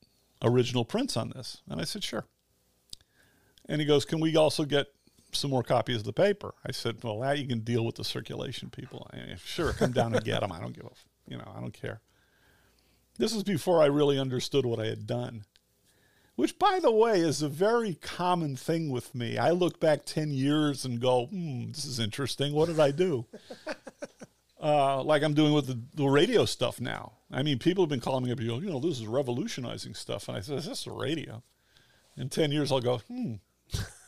original 0.43 0.85
prints 0.85 1.15
on 1.15 1.29
this? 1.37 1.61
And 1.69 1.79
I 1.79 1.85
said, 1.85 2.03
Sure. 2.03 2.25
And 3.69 3.83
he 3.83 3.87
goes, 3.87 4.07
Can 4.07 4.21
we 4.21 4.35
also 4.35 4.65
get 4.65 4.87
some 5.33 5.51
more 5.51 5.63
copies 5.63 5.97
of 5.97 6.05
the 6.05 6.13
paper? 6.15 6.55
I 6.67 6.73
said, 6.73 7.05
Well, 7.05 7.21
that 7.21 7.39
you 7.39 7.47
can 7.47 7.61
deal 7.61 7.85
with 7.85 7.97
the 7.97 8.05
circulation 8.05 8.71
people. 8.71 9.11
Sure, 9.45 9.75
come 9.75 9.93
down 9.93 10.15
and 10.15 10.25
get 10.25 10.41
them. 10.41 10.51
I 10.51 10.59
don't 10.59 10.75
give 10.75 10.87
a, 10.87 11.31
you 11.31 11.37
know, 11.37 11.53
I 11.55 11.61
don't 11.61 11.75
care. 11.75 12.01
This 13.19 13.35
is 13.35 13.43
before 13.43 13.83
I 13.83 13.87
really 13.87 14.19
understood 14.19 14.65
what 14.65 14.81
I 14.81 14.87
had 14.87 15.07
done, 15.07 15.45
which, 16.37 16.59
by 16.59 16.81
the 16.81 16.91
way, 16.91 17.21
is 17.21 17.43
a 17.43 17.49
very 17.49 17.95
common 17.95 18.57
thing 18.57 18.91
with 18.91 19.15
me. 19.15 19.39
I 19.39 19.51
look 19.51 19.79
back 19.79 20.05
10 20.05 20.33
years 20.33 20.85
and 20.85 21.01
go, 21.01 21.27
hmm, 21.27 21.71
this 21.71 21.85
is 21.85 22.01
interesting. 22.01 22.53
What 22.53 22.69
did 22.69 22.81
I 22.81 22.91
do? 22.91 23.27
uh, 24.61 25.03
like 25.03 25.23
I'm 25.23 25.35
doing 25.35 25.53
with 25.53 25.67
the, 25.67 25.79
the 25.95 26.09
radio 26.09 26.45
stuff 26.45 26.81
now. 26.81 27.13
I 27.31 27.43
mean, 27.43 27.59
people 27.59 27.85
have 27.85 27.91
been 27.91 28.01
calling 28.01 28.25
me 28.25 28.33
up, 28.33 28.41
you 28.41 28.49
know, 28.49 28.61
you 28.61 28.71
know, 28.71 28.81
this 28.81 28.99
is 29.01 29.07
revolutionizing 29.07 29.95
stuff. 29.95 30.29
And 30.29 30.37
I 30.37 30.41
said, 30.41 30.59
is 30.59 30.67
this 30.67 30.85
the 30.85 30.93
radio? 30.93 31.43
In 32.17 32.29
10 32.29 32.51
years, 32.51 32.73
I'll 32.73 32.81
go, 32.81 32.99
hmm. 32.99 33.35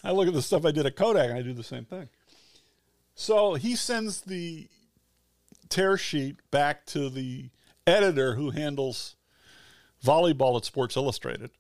I 0.05 0.13
look 0.13 0.29
at 0.29 0.35
the 0.35 0.43
stuff 0.43 0.65
I 0.65 0.71
did 0.71 0.87
at 0.87 0.97
Kodak 0.97 1.31
and 1.31 1.39
I 1.39 1.43
do 1.43 1.53
the 1.53 1.65
same 1.65 1.85
thing. 1.85 2.09
So 3.15 3.55
he 3.55 3.75
sends 3.77 4.21
the 4.21 4.69
tear 5.69 5.97
sheet 5.97 6.37
back 6.51 6.87
to 6.87 7.09
the 7.09 7.51
editor 7.87 8.35
who 8.35 8.51
handles 8.51 9.17
volleyball 10.05 10.57
at 10.57 10.65
Sports 10.65 10.97
Illustrated. 10.97 11.51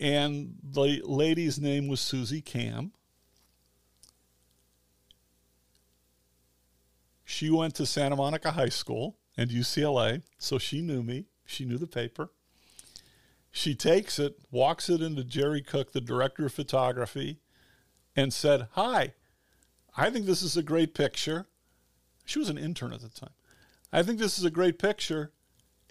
And 0.00 0.54
the 0.62 1.02
lady's 1.04 1.58
name 1.58 1.88
was 1.88 2.00
Susie 2.00 2.40
Cam. 2.40 2.92
She 7.24 7.50
went 7.50 7.74
to 7.74 7.86
Santa 7.86 8.16
Monica 8.16 8.52
High 8.52 8.68
School 8.68 9.16
and 9.36 9.50
UCLA, 9.50 10.22
so 10.38 10.58
she 10.58 10.80
knew 10.80 11.02
me. 11.02 11.26
She 11.44 11.64
knew 11.64 11.78
the 11.78 11.86
paper. 11.86 12.30
She 13.50 13.74
takes 13.74 14.18
it, 14.18 14.38
walks 14.50 14.88
it 14.88 15.02
into 15.02 15.24
Jerry 15.24 15.62
Cook, 15.62 15.92
the 15.92 16.00
director 16.00 16.46
of 16.46 16.52
photography, 16.52 17.38
and 18.14 18.32
said, 18.32 18.68
Hi, 18.72 19.14
I 19.96 20.10
think 20.10 20.26
this 20.26 20.42
is 20.42 20.56
a 20.56 20.62
great 20.62 20.94
picture. 20.94 21.46
She 22.24 22.38
was 22.38 22.48
an 22.48 22.58
intern 22.58 22.92
at 22.92 23.00
the 23.00 23.08
time. 23.08 23.32
I 23.92 24.02
think 24.02 24.18
this 24.18 24.38
is 24.38 24.44
a 24.44 24.50
great 24.50 24.78
picture, 24.78 25.32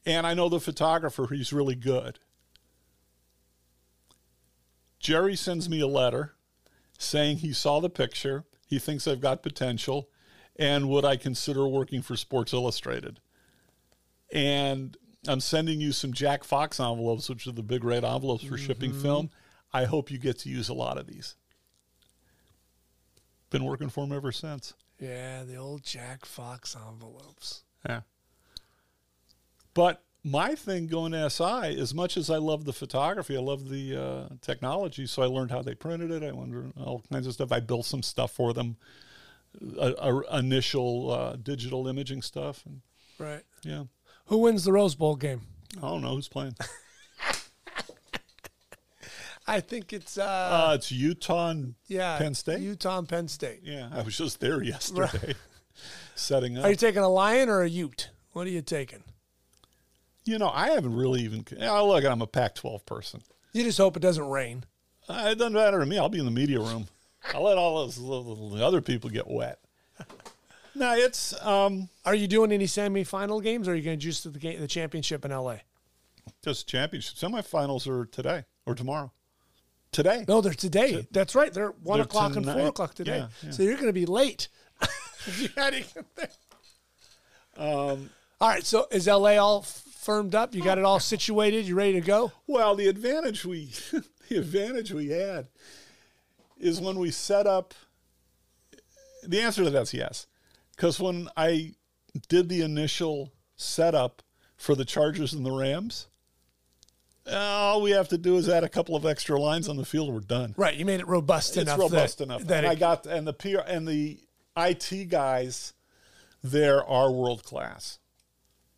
and 0.06 0.26
I 0.26 0.34
know 0.34 0.50
the 0.50 0.60
photographer, 0.60 1.28
he's 1.28 1.52
really 1.52 1.76
good. 1.76 2.20
Jerry 5.00 5.36
sends 5.36 5.70
me 5.70 5.80
a 5.80 5.88
letter 5.88 6.34
saying 6.98 7.38
he 7.38 7.54
saw 7.54 7.80
the 7.80 7.90
picture, 7.90 8.46
he 8.66 8.80
thinks 8.80 9.08
I've 9.08 9.22
got 9.22 9.44
potential, 9.44 10.10
and 10.56 10.90
would 10.90 11.06
I 11.06 11.16
consider 11.16 11.68
working 11.68 12.02
for 12.02 12.18
Sports 12.18 12.54
Illustrated? 12.54 13.20
And 14.34 14.98
I'm 15.28 15.40
sending 15.40 15.80
you 15.80 15.92
some 15.92 16.14
Jack 16.14 16.44
Fox 16.44 16.80
envelopes, 16.80 17.30
which 17.30 17.48
are 17.48 17.52
the 17.52 17.64
big 17.64 17.84
red 17.84 18.04
envelopes 18.04 18.44
for 18.44 18.58
shipping 18.58 18.92
mm-hmm. 18.92 19.02
film. 19.02 19.30
I 19.72 19.86
hope 19.86 20.10
you 20.10 20.18
get 20.18 20.40
to 20.40 20.50
use 20.50 20.70
a 20.70 20.74
lot 20.74 20.98
of 20.98 21.08
these. 21.08 21.36
Been 23.50 23.64
working 23.64 23.90
for 23.90 24.04
him 24.04 24.12
ever 24.12 24.32
since. 24.32 24.74
Yeah, 25.00 25.44
the 25.44 25.56
old 25.56 25.84
Jack 25.84 26.26
Fox 26.26 26.76
envelopes. 26.76 27.64
Yeah. 27.88 28.02
But 29.74 30.04
my 30.30 30.56
thing 30.56 30.88
going 30.88 31.12
to 31.14 31.30
SI, 31.30 31.80
as 31.80 31.94
much 31.94 32.18
as 32.18 32.30
I 32.30 32.38
love 32.38 32.66
the 32.66 32.74
photography, 32.74 33.38
I 33.38 33.40
love 33.40 33.70
the 33.70 33.96
uh, 33.96 34.28
technology. 34.42 35.06
So 35.08 35.22
I 35.22 35.26
learned 35.28 35.52
how 35.52 35.62
they 35.62 35.74
printed 35.76 36.12
it. 36.12 36.24
I 36.24 36.32
learned 36.32 36.74
all 36.84 37.04
kinds 37.12 37.28
of 37.28 37.34
stuff. 37.34 37.52
I 37.52 37.60
built 37.60 37.86
some 37.86 38.04
stuff 38.04 38.32
for 38.32 38.54
them, 38.54 38.78
uh, 39.78 39.94
uh, 39.98 40.20
initial 40.38 41.12
uh, 41.12 41.36
digital 41.38 41.88
imaging 41.88 42.22
stuff. 42.22 42.64
And 42.66 42.82
Right. 43.20 43.44
yeah, 43.64 43.86
Who 44.26 44.38
wins 44.40 44.64
the 44.64 44.72
Rose 44.72 44.96
Bowl 44.96 45.16
game? 45.16 45.42
I 45.78 45.82
don't 45.82 46.02
know 46.02 46.16
who's 46.16 46.28
playing. 46.28 46.56
I 49.50 49.62
think 49.62 49.94
it's 49.94 50.18
uh, 50.18 50.24
Uh, 50.70 50.74
it's 50.76 50.92
Utah 50.92 51.50
and 51.52 51.76
yeah, 51.88 52.18
Penn 52.18 52.34
State. 52.36 52.60
Utah 52.60 52.98
and 53.00 53.08
Penn 53.08 53.28
State. 53.30 53.62
yeah, 53.64 53.88
I 53.94 54.02
was 54.02 54.18
just 54.18 54.40
there 54.42 54.62
yesterday, 54.74 55.36
setting 56.16 56.58
up. 56.58 56.66
Are 56.66 56.70
you 56.72 56.76
taking 56.76 57.02
a 57.02 57.08
lion 57.08 57.48
or 57.48 57.62
a 57.62 57.70
Ute? 57.70 58.10
What 58.34 58.46
are 58.46 58.50
you 58.50 58.62
taking? 58.62 59.04
You 60.28 60.38
know, 60.38 60.50
I 60.50 60.72
haven't 60.72 60.96
really 60.96 61.22
even. 61.22 61.46
Oh, 61.62 61.88
look, 61.88 62.06
I'm 62.06 62.22
a 62.22 62.28
Pac-12 62.28 62.86
person. 62.86 63.22
You 63.54 63.64
just 63.64 63.78
hope 63.78 63.96
it 63.98 64.02
doesn't 64.02 64.28
rain. 64.28 64.64
Uh, 65.10 65.30
it 65.32 65.38
doesn't 65.38 65.54
matter 65.54 65.80
to 65.80 65.86
me. 65.86 65.98
I'll 65.98 66.10
be 66.10 66.20
in 66.20 66.26
the 66.26 66.32
media 66.32 66.60
room. 66.60 66.88
I'll 67.34 67.44
let 67.44 67.58
all 67.58 67.86
those 67.86 67.98
little, 67.98 68.50
the 68.50 68.66
other 68.66 68.82
people 68.82 69.10
get 69.10 69.28
wet. 69.28 69.60
No, 70.76 70.94
it's 70.94 71.34
um, 71.44 71.90
Are 72.06 72.14
you 72.14 72.28
doing 72.28 72.52
any 72.52 72.66
semifinal 72.66 73.42
games, 73.42 73.68
or 73.68 73.72
are 73.72 73.76
you 73.76 73.82
going 73.82 73.98
to 73.98 74.04
juice 74.04 74.22
to 74.22 74.30
the 74.30 74.38
game, 74.38 74.62
the 74.62 74.68
championship 74.68 75.26
in 75.26 75.32
L.A.? 75.32 75.64
just 76.44 76.68
championship. 76.68 77.16
Semifinals 77.18 77.88
are 77.88 78.06
today 78.06 78.44
or 78.68 78.76
tomorrow. 78.76 79.12
Today. 79.92 80.26
No, 80.28 80.42
they're 80.42 80.54
today. 80.54 81.08
That's 81.12 81.34
right. 81.34 81.52
They're 81.52 81.74
one 81.82 81.98
They're 81.98 82.06
o'clock 82.06 82.36
and 82.36 82.46
four 82.46 82.68
o'clock 82.68 82.94
today. 82.94 83.18
Yeah, 83.18 83.28
yeah. 83.42 83.52
So 83.52 83.64
you're 83.64 83.76
going 83.76 83.88
to 83.88 83.94
be 83.94 84.06
late. 84.06 84.50
if 84.82 85.42
you 85.42 85.50
had 85.58 85.74
to 85.74 86.06
there. 86.16 86.30
Um, 87.58 88.10
All 88.40 88.50
right. 88.50 88.64
So 88.64 88.88
is 88.92 89.08
L.A. 89.08 89.38
all 89.38 89.66
firmed 90.08 90.34
up? 90.34 90.56
You 90.56 90.64
got 90.64 90.78
it 90.78 90.86
all 90.86 91.02
situated? 91.02 91.68
You 91.68 91.76
ready 91.76 91.92
to 91.92 92.00
go? 92.02 92.32
Well, 92.48 92.76
the 92.76 92.88
advantage 92.88 93.44
we 93.44 93.74
the 94.30 94.38
advantage 94.38 94.94
we 94.94 95.10
had 95.10 95.48
is 96.58 96.80
when 96.80 96.98
we 96.98 97.12
set 97.12 97.46
up. 97.46 97.74
The 99.24 99.42
answer 99.42 99.66
to 99.66 99.70
that's 99.70 99.94
yes, 99.94 100.26
because 100.78 100.98
when 101.02 101.28
I 101.36 101.74
did 102.30 102.48
the 102.48 102.62
initial 102.62 103.34
setup 103.58 104.22
for 104.56 104.76
the 104.76 104.86
Chargers 104.86 105.34
and 105.34 105.46
the 105.46 105.52
Rams, 105.52 106.08
all 107.30 107.82
we 107.82 107.92
have 107.92 108.08
to 108.08 108.18
do 108.18 108.38
is 108.38 108.48
add 108.48 108.64
a 108.64 108.70
couple 108.70 108.96
of 108.96 109.06
extra 109.06 109.38
lines 109.38 109.68
on 109.68 109.76
the 109.76 109.84
field. 109.84 110.14
We're 110.14 110.22
done. 110.22 110.54
Right. 110.56 110.76
You 110.76 110.86
made 110.86 111.02
it 111.02 111.08
robust 111.08 111.58
It's 111.58 111.64
enough. 111.64 111.80
robust 111.80 112.20
that, 112.20 112.24
enough. 112.24 112.44
That 112.46 112.64
and 112.64 112.68
I 112.68 112.76
got 112.76 113.06
and 113.08 113.28
the 113.28 113.34
PR 113.34 113.60
and 113.68 113.86
the 113.86 114.20
IT 114.56 115.10
guys 115.10 115.74
there 116.42 116.82
are 116.86 117.12
world 117.12 117.44
class. 117.44 118.00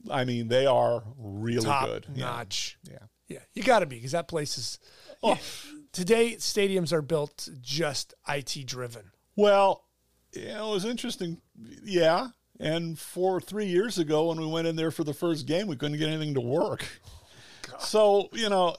I 0.10 0.26
mean, 0.26 0.48
they 0.48 0.66
are 0.66 1.04
really 1.18 1.66
top 1.66 1.88
good. 1.88 2.08
Notch. 2.16 2.78
Yeah. 2.84 3.00
Yeah, 3.28 3.40
you 3.54 3.62
got 3.62 3.80
to 3.80 3.86
be 3.86 3.98
because 3.98 4.14
that 4.14 4.28
place 4.28 4.58
is. 4.58 4.80
Oh. 5.22 5.38
Today, 5.92 6.36
stadiums 6.38 6.92
are 6.92 7.04
built 7.04 7.48
just 7.62 8.16
IT 8.28 8.66
driven. 8.66 9.12
Well, 9.36 9.86
yeah, 10.34 10.66
it 10.66 10.70
was 10.70 10.84
interesting. 10.84 11.40
Yeah. 11.84 12.30
And 12.60 12.98
for 12.98 13.40
three 13.40 13.68
years 13.68 14.00
ago, 14.00 14.30
when 14.30 14.40
we 14.40 14.48
went 14.48 14.68
in 14.68 14.76
there 14.76 14.92
for 14.92 15.04
the 15.04 15.14
first 15.14 15.46
game, 15.46 15.68
we 15.68 15.76
couldn't 15.76 15.98
get 15.98 16.10
anything 16.10 16.34
to 16.34 16.42
work. 16.42 16.88
So, 17.78 18.30
you 18.34 18.50
know, 18.50 18.76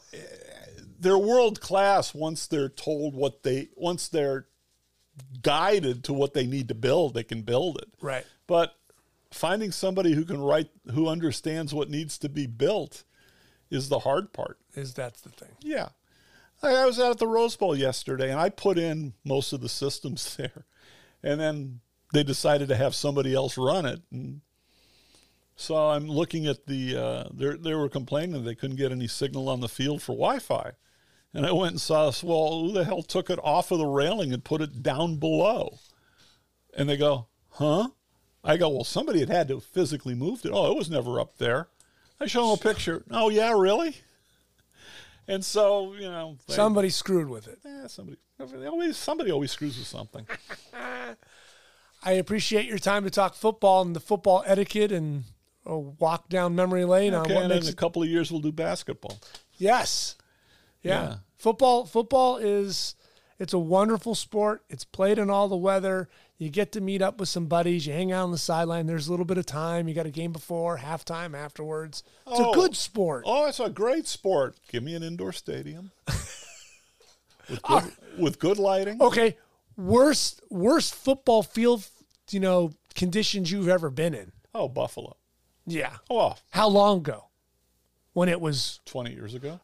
they're 0.99 1.17
world 1.17 1.61
class 1.61 2.13
once 2.13 2.47
they're 2.47 2.69
told 2.69 3.15
what 3.15 3.45
they, 3.45 3.69
once 3.77 4.09
they're 4.09 4.47
guided 5.43 6.05
to 6.05 6.13
what 6.13 6.35
they 6.35 6.47
need 6.47 6.69
to 6.69 6.75
build, 6.75 7.15
they 7.15 7.23
can 7.23 7.43
build 7.43 7.79
it. 7.79 7.89
Right. 8.01 8.27
But 8.47 8.75
finding 9.31 9.73
somebody 9.73 10.13
who 10.13 10.25
can 10.25 10.41
write, 10.41 10.71
who 10.93 11.09
understands 11.09 11.73
what 11.73 11.91
needs 11.91 12.19
to 12.19 12.29
be 12.29 12.47
built 12.47 13.05
is 13.71 13.89
the 13.89 14.01
hard 14.01 14.33
part. 14.33 14.59
Is 14.75 14.95
that's 14.95 15.21
the 15.21 15.31
thing. 15.31 15.51
Yeah. 15.61 15.91
I 16.63 16.85
was 16.85 17.01
out 17.01 17.13
at 17.13 17.19
the 17.19 17.27
Rose 17.27 17.57
Bowl 17.57 17.75
yesterday 17.75 18.31
and 18.31 18.39
I 18.39 18.51
put 18.51 18.77
in 18.77 19.15
most 19.25 19.53
of 19.53 19.61
the 19.61 19.69
systems 19.69 20.37
there. 20.37 20.67
And 21.23 21.41
then 21.41 21.81
they 22.13 22.23
decided 22.23 22.69
to 22.69 22.77
have 22.77 22.95
somebody 22.95 23.35
else 23.35 23.57
run 23.57 23.87
it. 23.87 24.03
And 24.11 24.41
so 25.57 25.77
I'm 25.77 26.09
looking 26.09 26.47
at 26.47 26.67
the, 26.67 26.97
uh, 26.97 27.25
they 27.33 27.57
they 27.57 27.75
were 27.75 27.89
complaining 27.89 28.45
they 28.45 28.55
couldn't 28.55 28.77
get 28.77 28.93
any 28.93 29.07
signal 29.07 29.49
on 29.49 29.61
the 29.61 29.69
field 29.69 30.03
for 30.03 30.13
Wi 30.13 30.39
Fi. 30.39 30.73
And 31.33 31.47
I 31.47 31.53
went 31.53 31.73
and 31.73 31.81
saw, 31.81 32.07
this, 32.07 32.25
well, 32.25 32.61
who 32.61 32.73
the 32.73 32.85
hell 32.85 33.03
took 33.03 33.31
it 33.31 33.39
off 33.45 33.71
of 33.71 33.79
the 33.79 33.87
railing 33.87 34.33
and 34.33 34.43
put 34.43 34.61
it 34.61 34.83
down 34.83 35.17
below? 35.17 35.79
And 36.77 36.89
they 36.89 36.97
go, 36.97 37.29
huh? 37.51 37.91
I 38.43 38.57
go, 38.57 38.69
well, 38.71 38.85
somebody 38.85 39.21
had 39.21 39.29
had 39.29 39.49
to 39.49 39.55
have 39.57 39.65
physically 39.65 40.15
moved 40.15 40.47
it. 40.47 40.53
Oh, 40.55 40.71
it 40.71 40.77
was 40.77 40.89
never 40.91 41.21
up 41.21 41.37
there. 41.39 41.69
I 42.21 42.27
show 42.27 42.43
them 42.49 42.59
a 42.59 42.63
picture. 42.73 43.05
Oh, 43.11 43.29
yeah, 43.29 43.53
really? 43.53 43.97
And 45.29 45.45
so, 45.45 45.93
you 45.95 46.09
know, 46.11 46.37
they- 46.47 46.55
Somebody 46.55 46.91
screwed 46.91 47.29
with 47.29 47.47
it. 47.49 47.59
Yeah, 47.65 47.87
somebody, 47.87 48.19
they 48.39 48.67
always, 48.67 48.97
somebody 48.97 49.31
always 49.31 49.53
screws 49.53 49.79
with 49.79 49.87
something. 49.87 50.27
I 52.03 52.13
appreciate 52.13 52.67
your 52.67 52.79
time 52.79 53.05
to 53.05 53.11
talk 53.11 53.35
football 53.35 53.83
and 53.83 53.95
the 53.95 54.01
football 54.01 54.43
etiquette 54.47 54.91
and 54.91 55.25
a 55.67 55.79
walk 55.79 56.29
down 56.31 56.55
memory 56.55 56.85
lane 56.87 57.13
on 57.15 57.23
Okay, 57.27 57.35
what 57.35 57.45
and 57.45 57.53
in 57.53 57.59
makes 57.59 57.69
a 57.69 57.77
couple 57.77 58.03
of 58.03 58.09
years 58.09 58.33
we'll 58.33 58.41
do 58.41 58.53
basketball. 58.53 59.19
Yes. 59.59 60.17
Yeah. 60.83 61.03
Yeah. 61.03 61.15
Football 61.37 61.85
football 61.85 62.39
is 62.39 62.95
it's 63.39 63.53
a 63.53 63.59
wonderful 63.59 64.15
sport. 64.15 64.63
It's 64.71 64.85
played 64.85 65.19
in 65.19 65.29
all 65.29 65.49
the 65.49 65.57
weather. 65.57 66.09
You 66.41 66.49
get 66.49 66.73
to 66.73 66.81
meet 66.81 67.03
up 67.03 67.21
with 67.21 67.29
some 67.29 67.45
buddies. 67.47 67.87
You 67.87 67.93
hang 67.93 68.13
out 68.13 68.25
on 68.25 68.31
the 68.33 68.39
sideline. 68.39 68.87
There's 68.87 69.09
a 69.09 69.11
little 69.11 69.27
bit 69.27 69.37
of 69.37 69.45
time. 69.45 69.89
You 69.89 69.95
got 69.95 70.07
a 70.07 70.11
game 70.11 70.33
before, 70.33 70.79
halftime, 70.79 71.37
afterwards. 71.37 72.03
It's 72.27 72.41
Oh. 72.41 72.51
a 72.51 72.55
good 72.55 72.75
sport. 72.75 73.25
Oh, 73.27 73.47
it's 73.47 73.61
a 73.61 73.69
great 73.69 74.07
sport. 74.07 74.57
Give 74.73 74.83
me 74.83 74.95
an 74.95 75.03
indoor 75.03 75.33
stadium 75.33 75.91
with 77.51 77.63
good, 77.63 77.85
with 78.19 78.39
good 78.39 78.59
lighting. 78.59 79.03
Okay, 79.03 79.37
worst 79.77 80.41
worst 80.49 80.95
football 80.95 81.43
field, 81.43 81.87
you 82.31 82.41
know, 82.41 82.73
conditions 82.95 83.53
you've 83.53 83.69
ever 83.69 83.91
been 83.91 84.15
in. 84.15 84.33
Oh, 84.55 84.67
Buffalo. 84.67 85.17
Yeah. 85.67 85.97
Oh, 86.09 86.37
How 86.53 86.69
long 86.69 86.99
ago? 87.01 87.27
When 88.15 88.31
it 88.31 88.41
was 88.41 88.81
20 88.87 89.13
years 89.13 89.35
ago. 89.35 89.61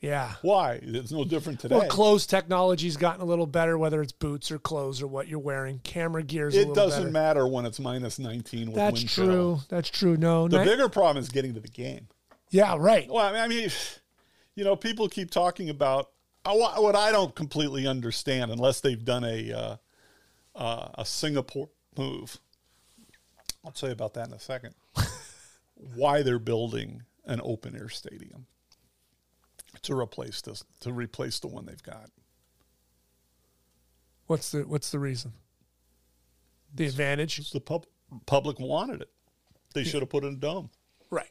Yeah. 0.00 0.34
Why? 0.42 0.78
It's 0.82 1.10
no 1.10 1.24
different 1.24 1.60
today. 1.60 1.76
Well, 1.76 1.88
clothes 1.88 2.26
technology's 2.26 2.96
gotten 2.96 3.20
a 3.20 3.24
little 3.24 3.46
better, 3.46 3.76
whether 3.78 4.00
it's 4.00 4.12
boots 4.12 4.50
or 4.50 4.58
clothes 4.58 5.02
or 5.02 5.06
what 5.08 5.26
you're 5.28 5.38
wearing. 5.38 5.80
Camera 5.84 6.22
gear's 6.22 6.54
a 6.56 6.62
it 6.62 6.74
doesn't 6.74 7.02
better. 7.04 7.12
matter 7.12 7.48
when 7.48 7.66
it's 7.66 7.80
minus 7.80 8.18
19 8.18 8.68
with 8.68 8.76
That's 8.76 9.00
wind 9.00 9.08
chill. 9.08 9.24
true. 9.26 9.58
That's 9.68 9.88
true. 9.90 10.16
No, 10.16 10.46
The 10.48 10.58
ni- 10.60 10.64
bigger 10.70 10.88
problem 10.88 11.20
is 11.22 11.28
getting 11.28 11.54
to 11.54 11.60
the 11.60 11.68
game. 11.68 12.08
yeah, 12.50 12.76
right. 12.78 13.08
Well, 13.10 13.24
I 13.26 13.32
mean, 13.32 13.40
I 13.42 13.48
mean, 13.48 13.70
you 14.54 14.64
know, 14.64 14.76
people 14.76 15.08
keep 15.08 15.30
talking 15.30 15.68
about 15.70 16.10
what 16.44 16.82
what 16.82 16.96
I 16.96 17.12
don't 17.12 17.34
completely 17.34 17.86
understand 17.86 18.50
unless 18.50 18.80
they've 18.80 19.04
done 19.04 19.24
a 19.24 19.52
uh, 19.52 19.76
uh, 20.54 20.88
a 20.98 21.04
Singapore 21.04 21.68
move. 21.96 22.38
I'll 23.64 23.72
tell 23.72 23.88
you 23.88 23.92
about 23.92 24.14
that 24.14 24.28
in 24.28 24.32
a 24.34 24.38
second. 24.38 24.74
Why 25.94 26.22
they're 26.22 26.38
building 26.38 27.02
an 27.24 27.40
open 27.42 27.76
air 27.76 27.88
stadium 27.88 28.46
to 29.82 29.98
replace 29.98 30.40
this 30.40 30.64
to 30.80 30.92
replace 30.92 31.38
the 31.40 31.48
one 31.48 31.66
they've 31.66 31.82
got. 31.82 32.10
What's 34.26 34.50
the 34.50 34.60
what's 34.60 34.90
the 34.90 34.98
reason? 34.98 35.32
The 36.74 36.86
advantage, 36.86 37.50
The 37.50 37.60
pub, 37.60 37.86
public 38.26 38.60
wanted 38.60 39.00
it. 39.00 39.10
They 39.74 39.84
should 39.84 40.02
have 40.02 40.10
put 40.10 40.24
in 40.24 40.34
a 40.34 40.36
dome. 40.36 40.70
right? 41.10 41.30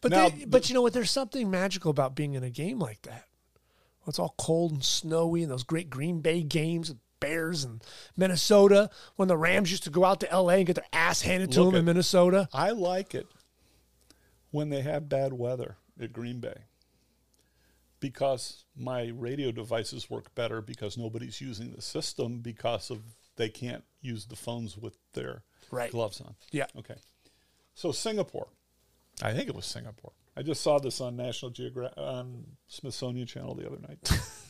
But 0.00 0.10
Now, 0.10 0.28
they, 0.28 0.44
but 0.44 0.68
you 0.68 0.74
know 0.74 0.82
what? 0.82 0.92
There's 0.92 1.10
something 1.10 1.50
magical 1.50 1.90
about 1.90 2.14
being 2.14 2.34
in 2.34 2.42
a 2.42 2.50
game 2.50 2.78
like 2.78 3.02
that. 3.02 3.24
Well, 4.00 4.08
it's 4.08 4.18
all 4.18 4.34
cold 4.38 4.72
and 4.72 4.84
snowy, 4.84 5.42
and 5.42 5.50
those 5.50 5.64
great 5.64 5.88
Green 5.90 6.20
Bay 6.20 6.42
games, 6.42 6.88
with 6.88 6.98
Bears 7.18 7.64
and 7.64 7.82
Minnesota, 8.16 8.90
when 9.16 9.28
the 9.28 9.36
Rams 9.36 9.70
used 9.70 9.84
to 9.84 9.90
go 9.90 10.04
out 10.04 10.20
to 10.20 10.30
L.A. 10.30 10.56
and 10.58 10.66
get 10.66 10.76
their 10.76 10.84
ass 10.92 11.22
handed 11.22 11.50
to 11.52 11.64
them 11.64 11.74
in 11.74 11.84
Minnesota. 11.84 12.48
I 12.52 12.70
like 12.70 13.14
it 13.14 13.26
when 14.50 14.68
they 14.68 14.82
have 14.82 15.08
bad 15.08 15.32
weather 15.32 15.76
at 16.00 16.12
Green 16.12 16.40
Bay 16.40 16.64
because 18.10 18.64
my 18.76 19.06
radio 19.16 19.50
devices 19.52 20.08
work 20.08 20.32
better 20.34 20.60
because 20.62 20.96
nobody's 20.96 21.40
using 21.40 21.72
the 21.72 21.82
system 21.82 22.40
because 22.40 22.90
of 22.90 22.98
they 23.36 23.48
can't 23.48 23.84
use 24.00 24.26
the 24.26 24.36
phones 24.36 24.76
with 24.78 24.96
their 25.14 25.42
Right. 25.72 25.90
gloves 25.90 26.20
on. 26.20 26.36
Yeah. 26.52 26.66
Okay. 26.78 26.94
So 27.74 27.90
Singapore, 27.92 28.48
I 29.22 29.32
think 29.32 29.48
it 29.48 29.54
was 29.54 29.66
Singapore. 29.66 30.12
I 30.36 30.42
just 30.42 30.62
saw 30.62 30.78
this 30.78 31.00
on 31.00 31.16
National 31.16 31.50
Geographic 31.50 31.98
on 31.98 32.44
Smithsonian 32.68 33.26
Channel 33.26 33.54
the 33.54 33.66
other 33.66 33.80
night. 33.88 33.98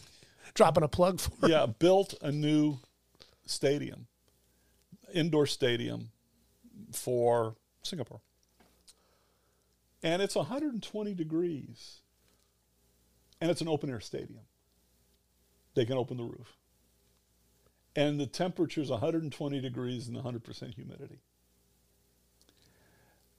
Dropping 0.54 0.84
a 0.84 0.88
plug 0.88 1.20
for 1.20 1.48
yeah, 1.48 1.66
built 1.66 2.14
a 2.20 2.30
new 2.32 2.78
stadium, 3.46 4.06
indoor 5.14 5.46
stadium 5.46 6.10
for 6.92 7.56
Singapore. 7.82 8.20
And 10.02 10.20
it's 10.22 10.36
120 10.36 11.14
degrees. 11.14 12.00
And 13.40 13.50
it's 13.50 13.60
an 13.60 13.68
open 13.68 13.90
air 13.90 14.00
stadium. 14.00 14.40
They 15.74 15.84
can 15.84 15.96
open 15.96 16.16
the 16.16 16.24
roof. 16.24 16.56
And 17.94 18.20
the 18.20 18.26
temperature 18.26 18.80
is 18.80 18.90
120 18.90 19.60
degrees 19.60 20.08
and 20.08 20.16
100% 20.16 20.74
humidity. 20.74 21.20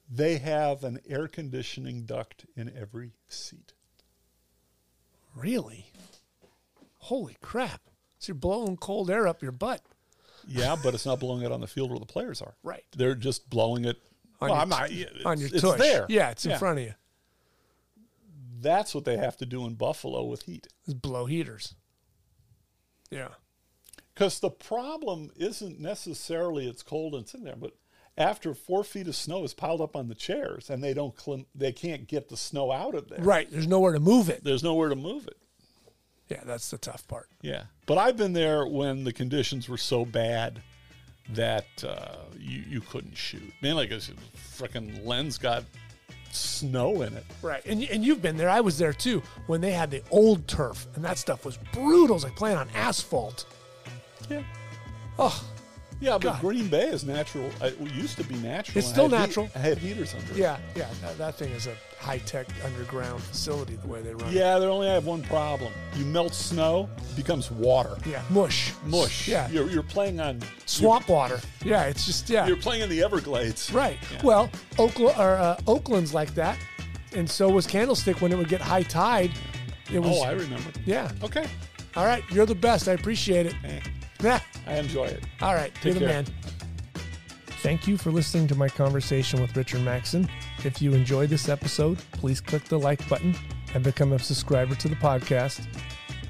They 0.09 0.37
have 0.37 0.83
an 0.83 0.99
air 1.07 1.27
conditioning 1.27 2.03
duct 2.03 2.45
in 2.55 2.71
every 2.75 3.11
seat. 3.27 3.73
Really? 5.35 5.91
Holy 6.99 7.37
crap. 7.41 7.81
So 8.19 8.31
you're 8.31 8.35
blowing 8.35 8.77
cold 8.77 9.11
air 9.11 9.27
up 9.27 9.43
your 9.43 9.51
butt. 9.51 9.81
Yeah, 10.47 10.75
but 10.81 10.93
it's 10.93 11.05
not 11.05 11.19
blowing 11.19 11.43
it 11.43 11.51
on 11.51 11.61
the 11.61 11.67
field 11.67 11.91
where 11.91 11.99
the 11.99 12.05
players 12.05 12.41
are. 12.41 12.55
Right. 12.63 12.85
They're 12.95 13.15
just 13.15 13.49
blowing 13.49 13.85
it 13.85 13.97
On 14.39 14.49
well, 14.49 14.57
your 14.57 14.61
I'm 14.61 14.69
not, 14.69 14.91
it's, 14.91 15.25
on 15.25 15.39
your 15.39 15.49
it's 15.49 15.61
tush. 15.61 15.77
there. 15.77 16.05
Yeah, 16.09 16.29
it's 16.31 16.45
in 16.45 16.57
front 16.57 16.79
of 16.79 16.85
you. 16.85 16.93
That's 18.59 18.95
what 18.95 19.05
they 19.05 19.17
have 19.17 19.37
to 19.37 19.45
do 19.45 19.65
in 19.65 19.75
Buffalo 19.75 20.23
with 20.23 20.43
heat. 20.43 20.67
It's 20.85 20.93
blow 20.93 21.25
heaters. 21.25 21.75
Yeah. 23.09 23.29
Because 24.13 24.39
the 24.39 24.49
problem 24.49 25.29
isn't 25.35 25.79
necessarily 25.79 26.67
it's 26.67 26.83
cold 26.83 27.13
and 27.13 27.23
it's 27.23 27.33
in 27.33 27.43
there, 27.43 27.55
but 27.55 27.73
after 28.17 28.55
four 28.55 28.83
feet 28.83 29.07
of 29.07 29.15
snow 29.15 29.43
is 29.43 29.53
piled 29.53 29.79
up 29.79 29.95
on 29.95 30.07
the 30.07 30.15
chairs 30.15 30.69
and 30.69 30.83
they 30.83 30.93
don't 30.93 31.15
clim- 31.15 31.45
they 31.53 31.71
can't 31.71 32.07
get 32.07 32.29
the 32.29 32.37
snow 32.37 32.71
out 32.71 32.95
of 32.95 33.09
there. 33.09 33.19
Right. 33.21 33.49
There's 33.51 33.67
nowhere 33.67 33.93
to 33.93 33.99
move 33.99 34.29
it. 34.29 34.43
There's 34.43 34.63
nowhere 34.63 34.89
to 34.89 34.95
move 34.95 35.27
it. 35.27 35.37
Yeah, 36.29 36.41
that's 36.43 36.69
the 36.71 36.77
tough 36.77 37.07
part. 37.07 37.29
Yeah. 37.41 37.63
But 37.85 37.99
I've 37.99 38.17
been 38.17 38.33
there 38.33 38.65
when 38.65 39.03
the 39.03 39.13
conditions 39.13 39.69
were 39.69 39.77
so 39.77 40.03
bad 40.03 40.61
that 41.29 41.67
uh, 41.87 42.17
you, 42.37 42.63
you 42.67 42.81
couldn't 42.81 43.15
shoot. 43.15 43.53
Man, 43.61 43.75
like 43.75 43.91
a 43.91 43.99
freaking 44.57 45.05
lens 45.05 45.37
got 45.37 45.63
snow 46.35 47.01
in 47.01 47.13
it. 47.13 47.25
Right. 47.41 47.65
And, 47.65 47.83
and 47.83 48.03
you've 48.03 48.21
been 48.21 48.37
there. 48.37 48.49
I 48.49 48.61
was 48.61 48.77
there 48.77 48.93
too 48.93 49.21
when 49.47 49.61
they 49.61 49.71
had 49.71 49.91
the 49.91 50.03
old 50.11 50.47
turf, 50.47 50.87
and 50.95 51.03
that 51.03 51.17
stuff 51.17 51.45
was 51.45 51.57
brutal. 51.73 52.11
It 52.11 52.13
was 52.13 52.23
like 52.23 52.35
playing 52.35 52.57
on 52.57 52.69
asphalt. 52.75 53.45
Yeah. 54.29 54.43
Oh, 55.19 55.43
Yeah, 55.99 56.11
but 56.13 56.21
God. 56.21 56.41
Green 56.41 56.67
Bay 56.67 56.87
is 56.89 57.03
natural. 57.03 57.49
uh, 57.61 57.65
It 57.67 57.79
used 57.93 58.17
to 58.17 58.23
be 58.23 58.35
natural. 58.35 58.77
It's 58.77 58.87
still 58.87 59.05
heat- 59.09 59.15
natural. 59.17 59.47
had 59.55 59.77
heaters 59.79 60.13
under 60.13 60.31
it. 60.33 60.37
yeah. 60.37 60.57
Yeah. 60.75 60.87
That, 61.17 61.35
thing 61.35 61.51
is 61.51 61.65
a 61.67 61.75
high 61.99 62.19
tech 62.19 62.45
underground 62.63 63.21
facility 63.23 63.77
the 63.77 63.87
way 63.87 64.01
they 64.01 64.13
run 64.13 64.29
it. 64.29 64.33
Yeah, 64.33 64.59
they 64.59 64.67
only 64.67 64.87
have 64.87 65.05
one 65.07 65.23
problem. 65.23 65.73
You 65.95 66.05
melt 66.05 66.33
snow, 66.35 66.87
it 67.09 67.15
becomes 67.15 67.49
water. 67.49 67.97
Yeah. 68.05 68.21
Mush. 68.29 68.73
Mush. 68.85 69.27
Yeah. 69.27 69.49
You're, 69.49 69.69
you're 69.71 69.81
playing 69.83 70.19
on 70.19 70.39
Swamp 70.67 71.09
water. 71.09 71.39
Yeah. 71.65 71.85
It's 71.85 72.05
just, 72.05 72.29
yeah. 72.29 72.45
You're, 72.47 72.57
playing 72.57 72.83
in 72.83 72.89
the 72.89 73.01
Everglades. 73.03 73.71
Right. 73.73 73.97
Yeah. 74.11 74.21
Well, 74.23 74.49
Oakland, 74.77 75.15
or, 75.17 75.31
uh, 75.37 75.59
Oakland's 75.67 76.13
like 76.13 76.33
that. 76.35 76.57
And 77.13 77.27
so 77.29 77.49
was 77.49 77.65
Candlestick 77.65 78.21
when 78.21 78.31
it 78.31 78.37
would 78.37 78.49
get 78.49 78.61
high 78.61 78.83
tide. 78.83 79.31
It 79.91 79.99
was, 79.99 80.15
Oh, 80.19 80.23
I 80.23 80.31
remember. 80.33 80.69
yeah. 80.85 81.11
Okay. 81.23 81.47
All 81.95 82.05
right. 82.05 82.23
You're 82.29 82.45
the 82.45 82.53
best. 82.53 82.87
I 82.87 82.91
appreciate 82.91 83.47
it. 83.47 83.55
Eh, 83.63 83.79
Yeah. 83.83 83.91
I 84.23 84.75
enjoy 84.77 85.05
it. 85.05 85.23
All 85.41 85.53
right. 85.53 85.71
You're 85.83 85.93
the 85.93 85.99
care. 86.01 86.09
man. 86.09 86.25
Thank 87.61 87.87
you 87.87 87.97
for 87.97 88.11
listening 88.11 88.47
to 88.47 88.55
my 88.55 88.69
conversation 88.69 89.41
with 89.41 89.55
Richard 89.57 89.81
Mackson. 89.81 90.29
If 90.63 90.81
you 90.81 90.93
enjoyed 90.93 91.29
this 91.29 91.49
episode, 91.49 91.97
please 92.13 92.39
click 92.39 92.63
the 92.65 92.77
like 92.77 93.07
button 93.09 93.35
and 93.73 93.83
become 93.83 94.13
a 94.13 94.19
subscriber 94.19 94.75
to 94.75 94.87
the 94.87 94.95
podcast. 94.95 95.67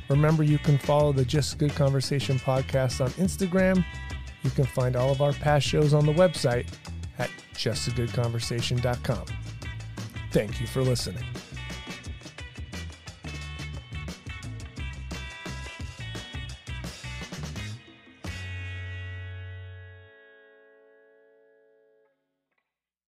Remember, 0.10 0.44
you 0.44 0.58
can 0.58 0.78
follow 0.78 1.12
the 1.12 1.26
Just 1.26 1.58
Good 1.58 1.76
Conversation 1.76 2.40
podcast 2.40 3.02
on 3.04 3.10
Instagram. 3.12 3.84
You 4.44 4.50
can 4.52 4.66
find 4.66 4.96
all 4.96 5.12
of 5.12 5.22
our 5.22 5.34
past 5.34 5.68
shows 5.68 5.94
on 5.94 6.06
the 6.06 6.14
website 6.14 6.68
at 7.20 7.30
justagoodconversation.com. 7.54 9.26
Thank 10.32 10.62
you 10.62 10.68
for 10.68 10.82
listening. 10.82 11.24